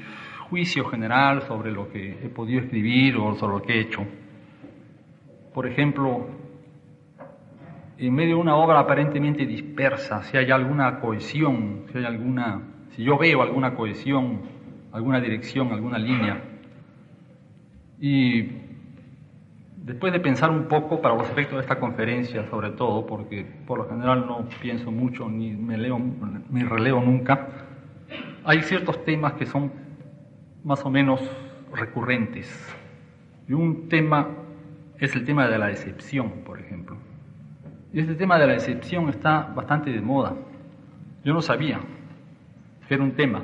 juicio 0.50 0.86
general 0.86 1.42
sobre 1.42 1.72
lo 1.72 1.92
que 1.92 2.12
he 2.24 2.30
podido 2.30 2.62
escribir 2.62 3.18
o 3.18 3.36
sobre 3.36 3.58
lo 3.58 3.62
que 3.62 3.74
he 3.74 3.82
hecho. 3.82 4.06
Por 5.54 5.68
ejemplo, 5.68 6.43
en 7.98 8.14
medio 8.14 8.36
de 8.36 8.42
una 8.42 8.56
obra 8.56 8.80
aparentemente 8.80 9.46
dispersa, 9.46 10.24
si 10.24 10.38
hay 10.38 10.52
alguna 10.52 11.00
cohesión, 11.00 11.86
si 11.92 11.98
hay 11.98 12.06
alguna, 12.06 12.62
si 12.96 13.04
yo 13.04 13.18
veo 13.18 13.42
alguna 13.42 13.76
cohesión 13.76 14.54
alguna 14.94 15.20
dirección, 15.20 15.72
alguna 15.74 15.98
línea. 15.98 16.42
Y 18.00 18.52
después 19.76 20.14
de 20.14 20.20
pensar 20.20 20.52
un 20.52 20.68
poco 20.68 21.02
para 21.02 21.16
los 21.16 21.30
efectos 21.30 21.56
de 21.56 21.62
esta 21.62 21.80
conferencia, 21.80 22.48
sobre 22.50 22.70
todo, 22.72 23.06
porque 23.06 23.44
por 23.66 23.80
lo 23.80 23.90
general 23.90 24.26
no 24.28 24.48
pienso 24.62 24.92
mucho 24.92 25.28
ni 25.30 25.52
me 25.52 25.78
leo 25.78 26.00
ni 26.50 26.64
releo 26.64 27.02
nunca, 27.02 27.48
hay 28.46 28.62
ciertos 28.62 29.04
temas 29.04 29.34
que 29.34 29.46
son 29.46 29.72
más 30.64 30.86
o 30.86 30.90
menos 30.90 31.22
recurrentes. 31.74 32.48
Y 33.48 33.54
un 33.54 33.90
tema 33.90 34.28
es 35.00 35.16
el 35.16 35.26
tema 35.26 35.48
de 35.48 35.58
la 35.58 35.68
decepción, 35.68 36.44
por 36.46 36.60
ejemplo. 36.60 36.98
Este 37.94 38.16
tema 38.16 38.40
de 38.40 38.48
la 38.48 38.54
decepción 38.54 39.08
está 39.10 39.52
bastante 39.54 39.92
de 39.92 40.02
moda. 40.02 40.34
Yo 41.24 41.32
no 41.32 41.44
sabía 41.44 41.80
que 42.88 42.96
era 42.96 43.04
un 43.04 43.12
tema, 43.12 43.44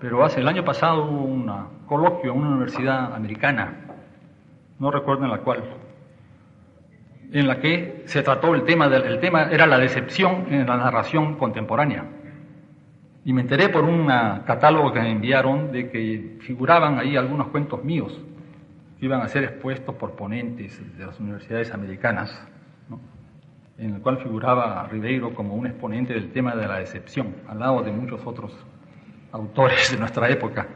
pero 0.00 0.24
hace 0.24 0.40
el 0.40 0.48
año 0.48 0.64
pasado 0.64 1.04
hubo 1.04 1.24
un 1.24 1.52
coloquio 1.86 2.32
en 2.32 2.38
una 2.38 2.48
universidad 2.48 3.14
americana, 3.14 3.74
no 4.78 4.90
recuerdo 4.90 5.24
en 5.24 5.32
la 5.32 5.40
cual, 5.40 5.64
en 7.30 7.46
la 7.46 7.60
que 7.60 8.04
se 8.06 8.22
trató 8.22 8.54
el 8.54 8.64
tema, 8.64 8.88
del, 8.88 9.02
el 9.02 9.20
tema 9.20 9.42
era 9.50 9.66
la 9.66 9.78
decepción 9.78 10.46
en 10.48 10.66
la 10.66 10.78
narración 10.78 11.36
contemporánea. 11.36 12.06
Y 13.26 13.34
me 13.34 13.42
enteré 13.42 13.68
por 13.68 13.84
un 13.84 14.06
catálogo 14.46 14.94
que 14.94 15.00
me 15.00 15.12
enviaron 15.12 15.72
de 15.72 15.90
que 15.90 16.38
figuraban 16.40 16.98
ahí 16.98 17.18
algunos 17.18 17.48
cuentos 17.48 17.84
míos 17.84 18.18
que 18.98 19.04
iban 19.04 19.20
a 19.20 19.28
ser 19.28 19.44
expuestos 19.44 19.94
por 19.96 20.12
ponentes 20.16 20.80
de 20.96 21.04
las 21.04 21.20
universidades 21.20 21.74
americanas, 21.74 22.48
en 23.82 23.96
el 23.96 24.00
cual 24.00 24.18
figuraba 24.18 24.86
Ribeiro 24.90 25.34
como 25.34 25.54
un 25.54 25.66
exponente 25.66 26.14
del 26.14 26.30
tema 26.30 26.54
de 26.54 26.68
la 26.68 26.78
decepción, 26.78 27.34
al 27.48 27.58
lado 27.58 27.82
de 27.82 27.90
muchos 27.90 28.20
otros 28.24 28.56
autores 29.32 29.90
de 29.90 29.98
nuestra 29.98 30.28
época. 30.30 30.66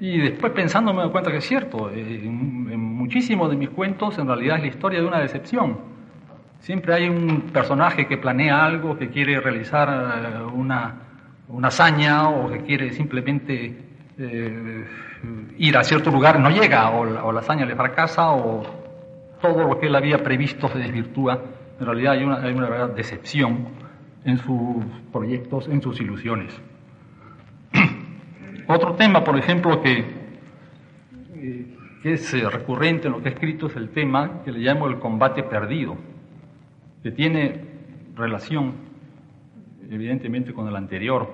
Y 0.00 0.18
después 0.18 0.52
pensando 0.52 0.92
me 0.92 1.02
doy 1.02 1.10
cuenta 1.10 1.30
que 1.30 1.38
es 1.38 1.46
cierto, 1.46 1.90
eh, 1.90 2.20
en, 2.22 2.78
muchísimos 2.78 3.50
de 3.50 3.56
mis 3.56 3.70
cuentos 3.70 4.18
en 4.18 4.26
realidad 4.26 4.56
es 4.56 4.62
la 4.62 4.68
historia 4.68 5.00
de 5.00 5.06
una 5.06 5.20
decepción. 5.20 5.78
Siempre 6.60 6.92
hay 6.94 7.08
un 7.08 7.50
personaje 7.52 8.06
que 8.06 8.18
planea 8.18 8.64
algo, 8.64 8.98
que 8.98 9.08
quiere 9.08 9.40
realizar 9.40 9.88
eh, 9.88 10.42
una, 10.52 10.94
una 11.48 11.68
hazaña 11.68 12.28
o 12.28 12.50
que 12.50 12.58
quiere 12.60 12.92
simplemente 12.92 13.76
eh, 14.18 14.84
ir 15.56 15.76
a 15.76 15.82
cierto 15.82 16.10
lugar, 16.10 16.38
no 16.38 16.50
llega, 16.50 16.90
o 16.90 17.32
la, 17.32 17.40
hazaña 17.40 17.64
le 17.64 17.74
fracasa, 17.74 18.32
o 18.32 18.62
todo 19.40 19.66
lo 19.66 19.78
que 19.80 19.86
él 19.86 19.96
había 19.96 20.22
previsto 20.22 20.68
se 20.68 20.78
desvirtúa. 20.78 21.42
En 21.78 21.86
realidad 21.86 22.14
hay 22.14 22.24
una, 22.24 22.42
hay 22.42 22.52
una 22.52 22.68
verdadera 22.68 22.94
decepción 22.94 23.68
en 24.24 24.38
sus 24.38 24.84
proyectos, 25.12 25.68
en 25.68 25.80
sus 25.80 26.00
ilusiones. 26.00 26.52
Otro 28.66 28.94
tema, 28.94 29.22
por 29.22 29.38
ejemplo, 29.38 29.80
que, 29.80 30.04
que 32.02 32.12
es 32.12 32.34
eh, 32.34 32.48
recurrente 32.50 33.06
en 33.06 33.12
lo 33.12 33.22
que 33.22 33.28
he 33.28 33.32
escrito 33.32 33.68
es 33.68 33.76
el 33.76 33.90
tema 33.90 34.42
que 34.44 34.50
le 34.50 34.58
llamo 34.58 34.88
el 34.88 34.98
combate 34.98 35.44
perdido, 35.44 35.96
que 37.02 37.12
tiene 37.12 37.64
relación 38.16 38.74
evidentemente 39.88 40.52
con 40.52 40.66
el 40.68 40.76
anterior. 40.76 41.30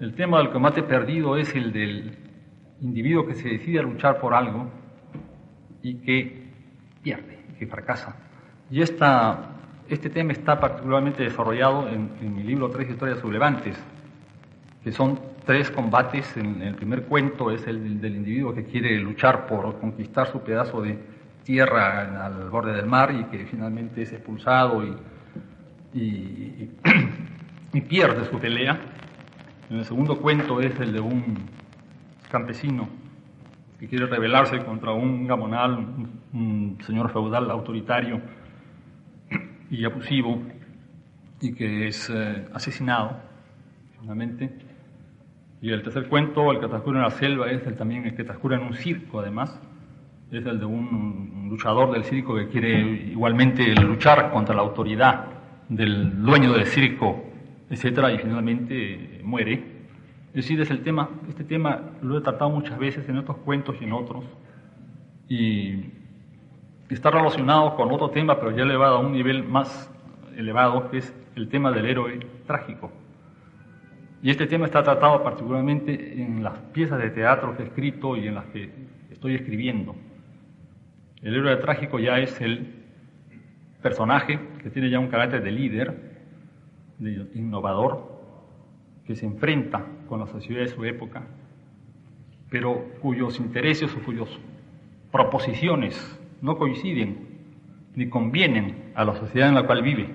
El 0.00 0.14
tema 0.14 0.38
del 0.38 0.50
combate 0.50 0.82
perdido 0.82 1.36
es 1.36 1.54
el 1.54 1.72
del 1.72 2.16
individuo 2.80 3.26
que 3.26 3.34
se 3.34 3.48
decide 3.48 3.80
a 3.80 3.82
luchar 3.82 4.20
por 4.20 4.34
algo 4.34 4.70
y 5.82 5.96
que 5.96 6.50
pierde, 7.02 7.38
que 7.58 7.66
fracasa. 7.66 8.23
Y 8.70 8.80
esta, 8.82 9.50
este 9.88 10.10
tema 10.10 10.32
está 10.32 10.58
particularmente 10.58 11.22
desarrollado 11.22 11.88
en, 11.88 12.34
mi 12.34 12.42
libro 12.42 12.70
Tres 12.70 12.90
historias 12.90 13.18
sublevantes, 13.18 13.76
que 14.82 14.92
son 14.92 15.18
tres 15.44 15.70
combates. 15.70 16.36
En, 16.36 16.62
el 16.62 16.74
primer 16.74 17.04
cuento 17.04 17.50
es 17.50 17.66
el 17.66 18.00
del 18.00 18.16
individuo 18.16 18.54
que 18.54 18.64
quiere 18.64 18.98
luchar 18.98 19.46
por 19.46 19.78
conquistar 19.80 20.26
su 20.26 20.40
pedazo 20.40 20.82
de 20.82 20.98
tierra 21.44 22.24
al 22.26 22.48
borde 22.48 22.72
del 22.72 22.86
mar 22.86 23.14
y 23.14 23.24
que 23.24 23.44
finalmente 23.46 24.02
es 24.02 24.12
expulsado 24.12 24.82
y, 24.82 24.96
y 25.98 26.70
y 27.74 27.80
pierde 27.88 28.24
su 28.24 28.38
pelea. 28.38 28.80
En 29.68 29.78
el 29.78 29.84
segundo 29.84 30.16
cuento 30.18 30.60
es 30.60 30.78
el 30.80 30.92
de 30.92 31.00
un 31.00 31.36
campesino 32.30 32.88
que 33.78 33.88
quiere 33.88 34.06
rebelarse 34.06 34.64
contra 34.64 34.92
un 34.92 35.26
gamonal, 35.26 35.76
un, 36.32 36.78
señor 36.86 37.10
feudal 37.12 37.50
autoritario 37.50 38.20
y 39.70 39.84
abusivo, 39.84 40.42
y 41.40 41.52
que 41.54 41.88
es 41.88 42.10
eh, 42.10 42.46
asesinado, 42.52 43.16
finalmente. 44.00 44.50
Y 45.60 45.70
el 45.70 45.82
tercer 45.82 46.08
cuento, 46.08 46.52
el 46.52 46.60
que 46.60 46.68
transcurre 46.68 46.98
en 46.98 47.04
la 47.04 47.10
selva, 47.10 47.50
es 47.50 47.66
el, 47.66 47.76
también 47.76 48.04
el 48.04 48.14
que 48.14 48.24
transcurre 48.24 48.56
en 48.56 48.62
un 48.62 48.74
circo, 48.74 49.20
además. 49.20 49.60
Es 50.30 50.44
el 50.46 50.58
de 50.58 50.64
un 50.64 51.46
luchador 51.48 51.92
del 51.92 52.04
circo 52.04 52.34
que 52.34 52.48
quiere 52.48 52.80
igualmente 53.10 53.74
luchar 53.74 54.30
contra 54.30 54.54
la 54.54 54.62
autoridad 54.62 55.26
del 55.68 56.22
dueño 56.22 56.52
del 56.52 56.66
circo 56.66 57.24
etcétera, 57.70 58.12
y 58.12 58.18
finalmente 58.18 59.20
muere. 59.22 59.62
Es 60.28 60.44
decir, 60.44 60.60
es 60.60 60.70
el 60.70 60.82
tema, 60.82 61.10
este 61.28 61.44
tema 61.44 61.92
lo 62.02 62.18
he 62.18 62.20
tratado 62.20 62.50
muchas 62.50 62.78
veces 62.78 63.08
en 63.08 63.18
otros 63.18 63.38
cuentos 63.38 63.76
y 63.80 63.84
en 63.84 63.92
otros, 63.92 64.24
y 65.28 65.90
está 66.90 67.10
relacionado 67.10 67.74
con 67.76 67.90
otro 67.90 68.10
tema, 68.10 68.38
pero 68.38 68.50
ya 68.50 68.62
elevado 68.62 68.96
a 68.96 69.00
un 69.00 69.12
nivel 69.12 69.44
más 69.44 69.90
elevado, 70.36 70.90
que 70.90 70.98
es 70.98 71.14
el 71.36 71.48
tema 71.48 71.70
del 71.70 71.86
héroe 71.86 72.18
trágico. 72.46 72.92
Y 74.22 74.30
este 74.30 74.46
tema 74.46 74.66
está 74.66 74.82
tratado 74.82 75.22
particularmente 75.22 76.22
en 76.22 76.42
las 76.42 76.58
piezas 76.72 76.98
de 76.98 77.10
teatro 77.10 77.56
que 77.56 77.62
he 77.62 77.66
escrito 77.66 78.16
y 78.16 78.26
en 78.26 78.34
las 78.34 78.46
que 78.46 78.70
estoy 79.10 79.34
escribiendo. 79.34 79.94
El 81.22 81.34
héroe 81.34 81.56
trágico 81.56 81.98
ya 81.98 82.18
es 82.18 82.40
el 82.40 82.84
personaje 83.82 84.38
que 84.62 84.70
tiene 84.70 84.88
ya 84.88 84.98
un 84.98 85.08
carácter 85.08 85.42
de 85.42 85.50
líder, 85.50 86.14
de 86.98 87.28
innovador 87.34 88.14
que 89.06 89.14
se 89.14 89.26
enfrenta 89.26 89.84
con 90.08 90.20
la 90.20 90.26
sociedad 90.26 90.60
de 90.62 90.68
su 90.68 90.84
época, 90.84 91.26
pero 92.48 92.92
cuyos 93.00 93.38
intereses 93.40 93.94
o 93.94 94.02
cuyas 94.02 94.28
proposiciones 95.12 96.18
no 96.40 96.56
coinciden 96.56 97.34
ni 97.94 98.08
convienen 98.08 98.92
a 98.94 99.04
la 99.04 99.14
sociedad 99.14 99.48
en 99.48 99.54
la 99.54 99.66
cual 99.66 99.82
vive, 99.82 100.08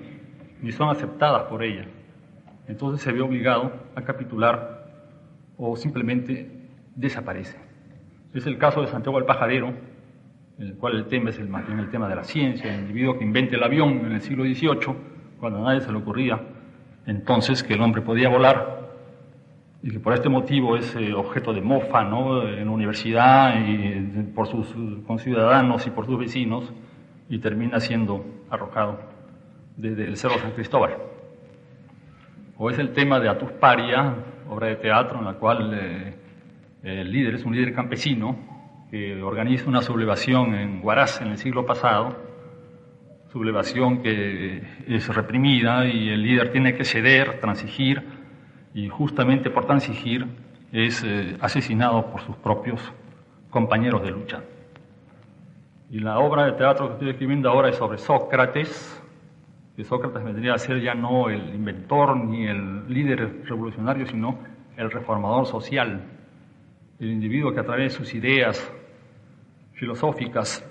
ni 0.60 0.72
son 0.72 0.90
aceptadas 0.90 1.44
por 1.44 1.62
ella. 1.62 1.86
Entonces 2.68 3.02
se 3.02 3.12
ve 3.12 3.20
obligado 3.20 3.72
a 3.94 4.02
capitular 4.02 4.86
o 5.56 5.76
simplemente 5.76 6.50
desaparece. 6.94 7.58
Es 8.34 8.46
el 8.46 8.58
caso 8.58 8.82
de 8.82 8.88
Santiago 8.88 9.18
el 9.18 9.24
Pajarero, 9.24 9.68
en 10.58 10.66
el 10.66 10.74
cual 10.74 10.96
el 10.96 11.06
tema 11.06 11.30
es 11.30 11.38
el, 11.38 11.48
el 11.78 11.90
tema 11.90 12.08
de 12.08 12.16
la 12.16 12.24
ciencia, 12.24 12.72
el 12.72 12.82
individuo 12.82 13.18
que 13.18 13.24
inventa 13.24 13.56
el 13.56 13.62
avión 13.62 14.06
en 14.06 14.12
el 14.12 14.20
siglo 14.20 14.44
XVIII, 14.44 14.94
cuando 15.40 15.60
a 15.60 15.62
nadie 15.62 15.80
se 15.80 15.90
le 15.90 15.98
ocurría 15.98 16.40
entonces 17.06 17.62
que 17.62 17.74
el 17.74 17.80
hombre 17.80 18.02
podía 18.02 18.28
volar 18.28 18.79
y 19.82 19.90
que 19.90 20.00
por 20.00 20.12
este 20.12 20.28
motivo 20.28 20.76
es 20.76 20.94
eh, 20.96 21.14
objeto 21.14 21.52
de 21.52 21.62
mofa 21.62 22.04
¿no? 22.04 22.46
en 22.46 22.66
la 22.66 22.70
universidad 22.70 23.54
y 23.66 24.22
por 24.34 24.46
sus 24.46 24.66
conciudadanos 25.06 25.86
y 25.86 25.90
por 25.90 26.06
sus 26.06 26.18
vecinos 26.18 26.70
y 27.28 27.38
termina 27.38 27.80
siendo 27.80 28.24
arrojado 28.50 29.00
desde 29.76 30.04
el 30.04 30.16
Cerro 30.16 30.38
San 30.38 30.50
Cristóbal. 30.52 30.96
O 32.58 32.68
es 32.68 32.78
el 32.78 32.92
tema 32.92 33.20
de 33.20 33.28
Atusparia, 33.30 34.14
obra 34.50 34.66
de 34.66 34.76
teatro 34.76 35.18
en 35.18 35.24
la 35.24 35.34
cual 35.34 35.70
eh, 35.72 36.14
el 36.82 37.10
líder 37.10 37.36
es 37.36 37.44
un 37.44 37.54
líder 37.54 37.72
campesino 37.74 38.36
que 38.90 39.22
organiza 39.22 39.68
una 39.68 39.80
sublevación 39.80 40.54
en 40.54 40.80
Huaraz 40.84 41.22
en 41.22 41.28
el 41.28 41.38
siglo 41.38 41.64
pasado 41.64 42.30
sublevación 43.32 44.02
que 44.02 44.62
es 44.88 45.08
reprimida 45.08 45.86
y 45.86 46.08
el 46.08 46.22
líder 46.22 46.50
tiene 46.50 46.74
que 46.74 46.84
ceder, 46.84 47.40
transigir, 47.40 48.02
y 48.74 48.88
justamente 48.88 49.50
por 49.50 49.66
transigir 49.66 50.26
es 50.72 51.02
eh, 51.04 51.36
asesinado 51.40 52.06
por 52.10 52.20
sus 52.22 52.36
propios 52.36 52.80
compañeros 53.50 54.02
de 54.02 54.10
lucha. 54.10 54.42
Y 55.90 55.98
la 55.98 56.18
obra 56.20 56.44
de 56.46 56.52
teatro 56.52 56.86
que 56.86 56.92
estoy 56.94 57.10
escribiendo 57.10 57.50
ahora 57.50 57.68
es 57.68 57.76
sobre 57.76 57.98
Sócrates, 57.98 59.02
que 59.74 59.84
Sócrates 59.84 60.22
vendría 60.22 60.54
a 60.54 60.58
ser 60.58 60.80
ya 60.80 60.94
no 60.94 61.28
el 61.28 61.54
inventor 61.54 62.16
ni 62.16 62.46
el 62.46 62.88
líder 62.92 63.42
revolucionario, 63.44 64.06
sino 64.06 64.38
el 64.76 64.90
reformador 64.90 65.46
social, 65.46 66.04
el 67.00 67.10
individuo 67.10 67.52
que 67.52 67.60
a 67.60 67.64
través 67.64 67.92
de 67.92 67.98
sus 67.98 68.14
ideas 68.14 68.72
filosóficas 69.72 70.64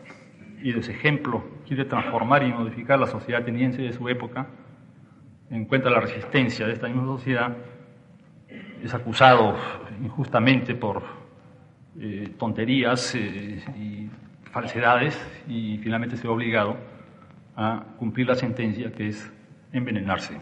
y 0.62 0.72
de 0.72 0.80
ese 0.80 0.92
ejemplo 0.92 1.44
quiere 1.68 1.86
transformar 1.86 2.44
y 2.44 2.54
modificar 2.54 3.00
la 3.00 3.08
sociedad 3.08 3.42
ateniense 3.42 3.82
de 3.82 3.92
su 3.92 4.08
época, 4.08 4.48
encuentra 5.50 5.92
la 5.92 6.00
resistencia 6.00 6.66
de 6.66 6.74
esta 6.74 6.88
misma 6.88 7.06
sociedad, 7.06 7.58
es 8.84 8.94
acusado 8.94 9.56
injustamente 10.02 10.76
por 10.76 11.04
eh, 12.00 12.34
tonterías 12.38 13.14
eh, 13.16 13.64
y 13.78 14.10
falsedades 14.52 15.20
y 15.48 15.78
finalmente 15.80 16.18
se 16.18 16.24
ve 16.24 16.30
obligado 16.30 16.78
a 17.56 17.84
cumplir 17.98 18.28
la 18.28 18.36
sentencia 18.36 18.92
que 18.92 19.10
es 19.10 19.32
envenenarse. 19.72 20.38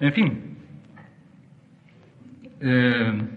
En 0.00 0.12
fin, 0.12 0.52
Eh, 2.64 3.28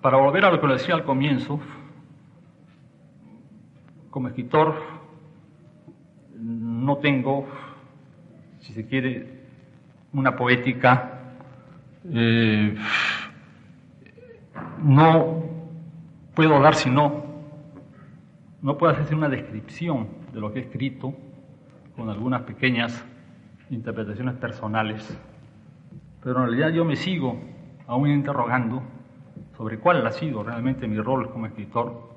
para 0.00 0.16
volver 0.16 0.46
a 0.46 0.50
lo 0.50 0.58
que 0.58 0.66
decía 0.66 0.94
al 0.94 1.04
comienzo, 1.04 1.60
como 4.08 4.28
escritor 4.28 4.97
no 6.88 6.96
tengo, 6.96 7.46
si 8.60 8.72
se 8.72 8.86
quiere, 8.86 9.26
una 10.14 10.34
poética, 10.34 11.34
eh, 12.10 12.74
no 14.82 15.44
puedo 16.34 16.58
dar 16.62 16.74
sino, 16.74 17.24
no 18.62 18.78
puedo 18.78 18.94
hacer 18.94 19.14
una 19.14 19.28
descripción 19.28 20.08
de 20.32 20.40
lo 20.40 20.50
que 20.50 20.60
he 20.60 20.62
escrito 20.62 21.12
con 21.94 22.08
algunas 22.08 22.42
pequeñas 22.42 23.04
interpretaciones 23.68 24.36
personales, 24.36 25.14
pero 26.22 26.38
en 26.38 26.46
realidad 26.46 26.70
yo 26.70 26.86
me 26.86 26.96
sigo 26.96 27.38
aún 27.86 28.08
interrogando 28.08 28.82
sobre 29.58 29.78
cuál 29.78 30.06
ha 30.06 30.12
sido 30.12 30.42
realmente 30.42 30.88
mi 30.88 30.98
rol 30.98 31.30
como 31.30 31.44
escritor 31.44 32.08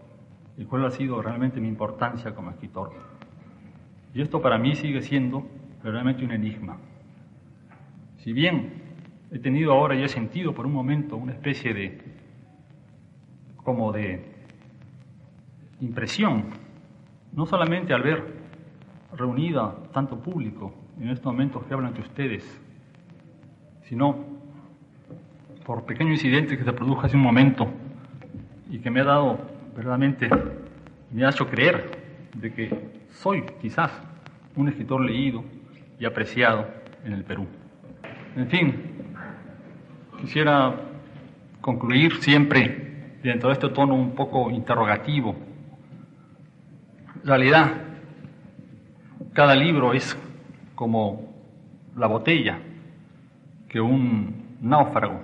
y 0.55 0.63
cuál 0.63 0.86
ha 0.86 0.91
sido 0.91 1.22
realmente 1.22 1.59
mi 1.59 1.67
importancia 1.67 2.34
como 2.34 2.51
escritor. 2.51 3.11
Y 4.14 4.22
esto 4.22 4.41
para 4.41 4.57
mí 4.57 4.76
sigue 4.76 5.01
siendo 5.01 5.47
realmente 5.84 6.24
un 6.24 6.32
enigma. 6.32 6.78
Si 8.18 8.34
bien 8.34 8.74
he 9.32 9.39
tenido 9.39 9.72
ahora 9.72 9.95
y 9.95 10.03
he 10.03 10.07
sentido 10.07 10.53
por 10.53 10.66
un 10.66 10.74
momento 10.74 11.16
una 11.16 11.32
especie 11.32 11.74
de, 11.74 11.97
como 13.57 13.91
de 13.91 14.26
impresión, 15.80 16.45
no 17.34 17.45
solamente 17.45 17.93
al 17.93 18.03
ver 18.03 18.41
reunida 19.14 19.76
tanto 19.93 20.20
público 20.22 20.74
en 20.99 21.09
estos 21.09 21.32
momentos 21.32 21.64
que 21.64 21.74
hablan 21.74 21.89
entre 21.89 22.03
ustedes, 22.03 22.62
sino 23.84 24.32
por 25.66 25.86
pequeño 25.86 26.12
incidente 26.12 26.57
que 26.57 26.64
se 26.64 26.74
produjo 26.74 27.01
hace 27.01 27.16
un 27.16 27.24
momento 27.24 27.68
y 28.70 28.80
que 28.80 28.89
me 28.89 29.01
ha 29.01 29.05
dado 29.05 29.39
verdaderamente, 29.76 30.30
me 31.12 31.26
ha 31.26 31.30
hecho 31.30 31.47
creer 31.47 32.30
de 32.36 32.53
que 32.53 33.00
soy 33.12 33.43
quizás 33.62 33.91
un 34.55 34.68
escritor 34.68 35.01
leído 35.01 35.43
y 35.99 36.05
apreciado 36.05 36.68
en 37.03 37.14
el 37.14 37.24
Perú. 37.24 37.47
En 38.36 38.47
fin, 38.47 38.76
quisiera 40.20 40.76
concluir 41.62 42.18
siempre 42.18 43.18
dentro 43.24 43.49
de 43.49 43.53
este 43.53 43.70
tono 43.70 43.93
un 43.93 44.16
poco 44.16 44.49
interrogativo. 44.49 45.36
En 47.22 47.28
realidad, 47.28 47.72
cada 49.34 49.55
libro 49.55 49.93
es 49.93 50.18
como 50.76 51.32
la 51.95 52.07
botella 52.07 52.59
que 53.70 53.80
un 53.80 54.57
náufrago 54.62 55.22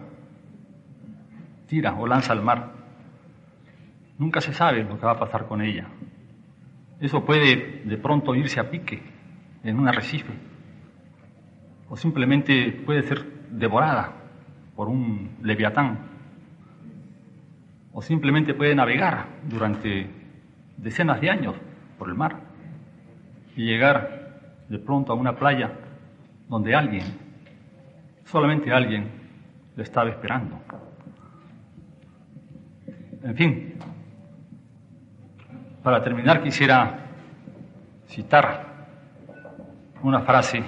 tira 1.67 1.93
o 1.93 2.07
lanza 2.07 2.33
al 2.33 2.43
mar. 2.43 2.71
Nunca 4.17 4.41
se 4.41 4.53
sabe 4.53 4.83
lo 4.83 4.99
que 4.99 5.05
va 5.05 5.13
a 5.13 5.19
pasar 5.19 5.47
con 5.47 5.61
ella. 5.61 5.87
Eso 6.99 7.23
puede 7.23 7.81
de 7.85 7.97
pronto 7.97 8.33
irse 8.33 8.59
a 8.59 8.69
pique 8.69 9.01
en 9.63 9.79
un 9.79 9.87
arrecife 9.87 10.33
o 11.89 11.95
simplemente 11.95 12.71
puede 12.85 13.03
ser 13.03 13.23
devorada 13.51 14.13
por 14.75 14.89
un 14.89 15.37
leviatán 15.41 15.99
o 17.93 18.01
simplemente 18.01 18.53
puede 18.53 18.75
navegar 18.75 19.27
durante 19.47 20.09
decenas 20.77 21.21
de 21.21 21.29
años 21.29 21.55
por 21.97 22.09
el 22.09 22.15
mar 22.15 22.41
y 23.55 23.65
llegar 23.65 24.65
de 24.69 24.79
pronto 24.79 25.13
a 25.13 25.15
una 25.15 25.35
playa 25.35 25.71
donde 26.49 26.75
alguien, 26.75 27.03
solamente 28.25 28.71
alguien, 28.71 29.09
le 29.75 29.83
estaba 29.83 30.09
esperando. 30.09 30.59
En 33.23 33.35
fin, 33.35 33.73
para 35.83 36.03
terminar 36.03 36.43
quisiera 36.43 36.99
citar 38.07 38.65
una 40.03 40.21
frase 40.21 40.63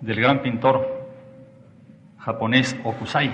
del 0.00 0.20
gran 0.20 0.42
pintor 0.42 1.08
japonés 2.18 2.78
Okusai, 2.84 3.32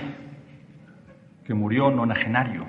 que 1.43 1.53
murió 1.53 1.91
nonagenario, 1.91 2.65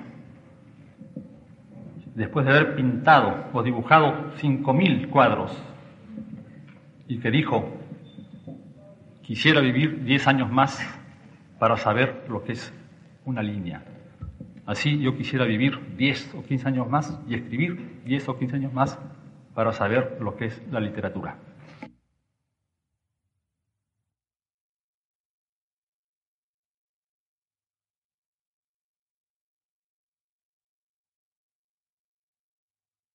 después 2.15 2.45
de 2.45 2.51
haber 2.51 2.75
pintado 2.75 3.45
o 3.53 3.63
dibujado 3.63 4.33
5.000 4.37 5.09
cuadros, 5.09 5.57
y 7.07 7.19
que 7.19 7.31
dijo, 7.31 7.69
quisiera 9.21 9.61
vivir 9.61 10.03
10 10.03 10.27
años 10.27 10.51
más 10.51 10.79
para 11.59 11.77
saber 11.77 12.25
lo 12.29 12.43
que 12.43 12.53
es 12.53 12.73
una 13.25 13.41
línea. 13.43 13.83
Así 14.71 14.99
yo 14.99 15.17
quisiera 15.17 15.43
vivir 15.43 15.77
10 15.97 16.35
o 16.35 16.43
15 16.43 16.67
años 16.69 16.89
más 16.89 17.19
y 17.27 17.35
escribir 17.35 17.99
10 18.05 18.29
o 18.29 18.39
15 18.39 18.55
años 18.55 18.73
más 18.73 18.97
para 19.53 19.73
saber 19.73 20.17
lo 20.21 20.37
que 20.37 20.45
es 20.45 20.61
la 20.71 20.79
literatura. 20.79 21.35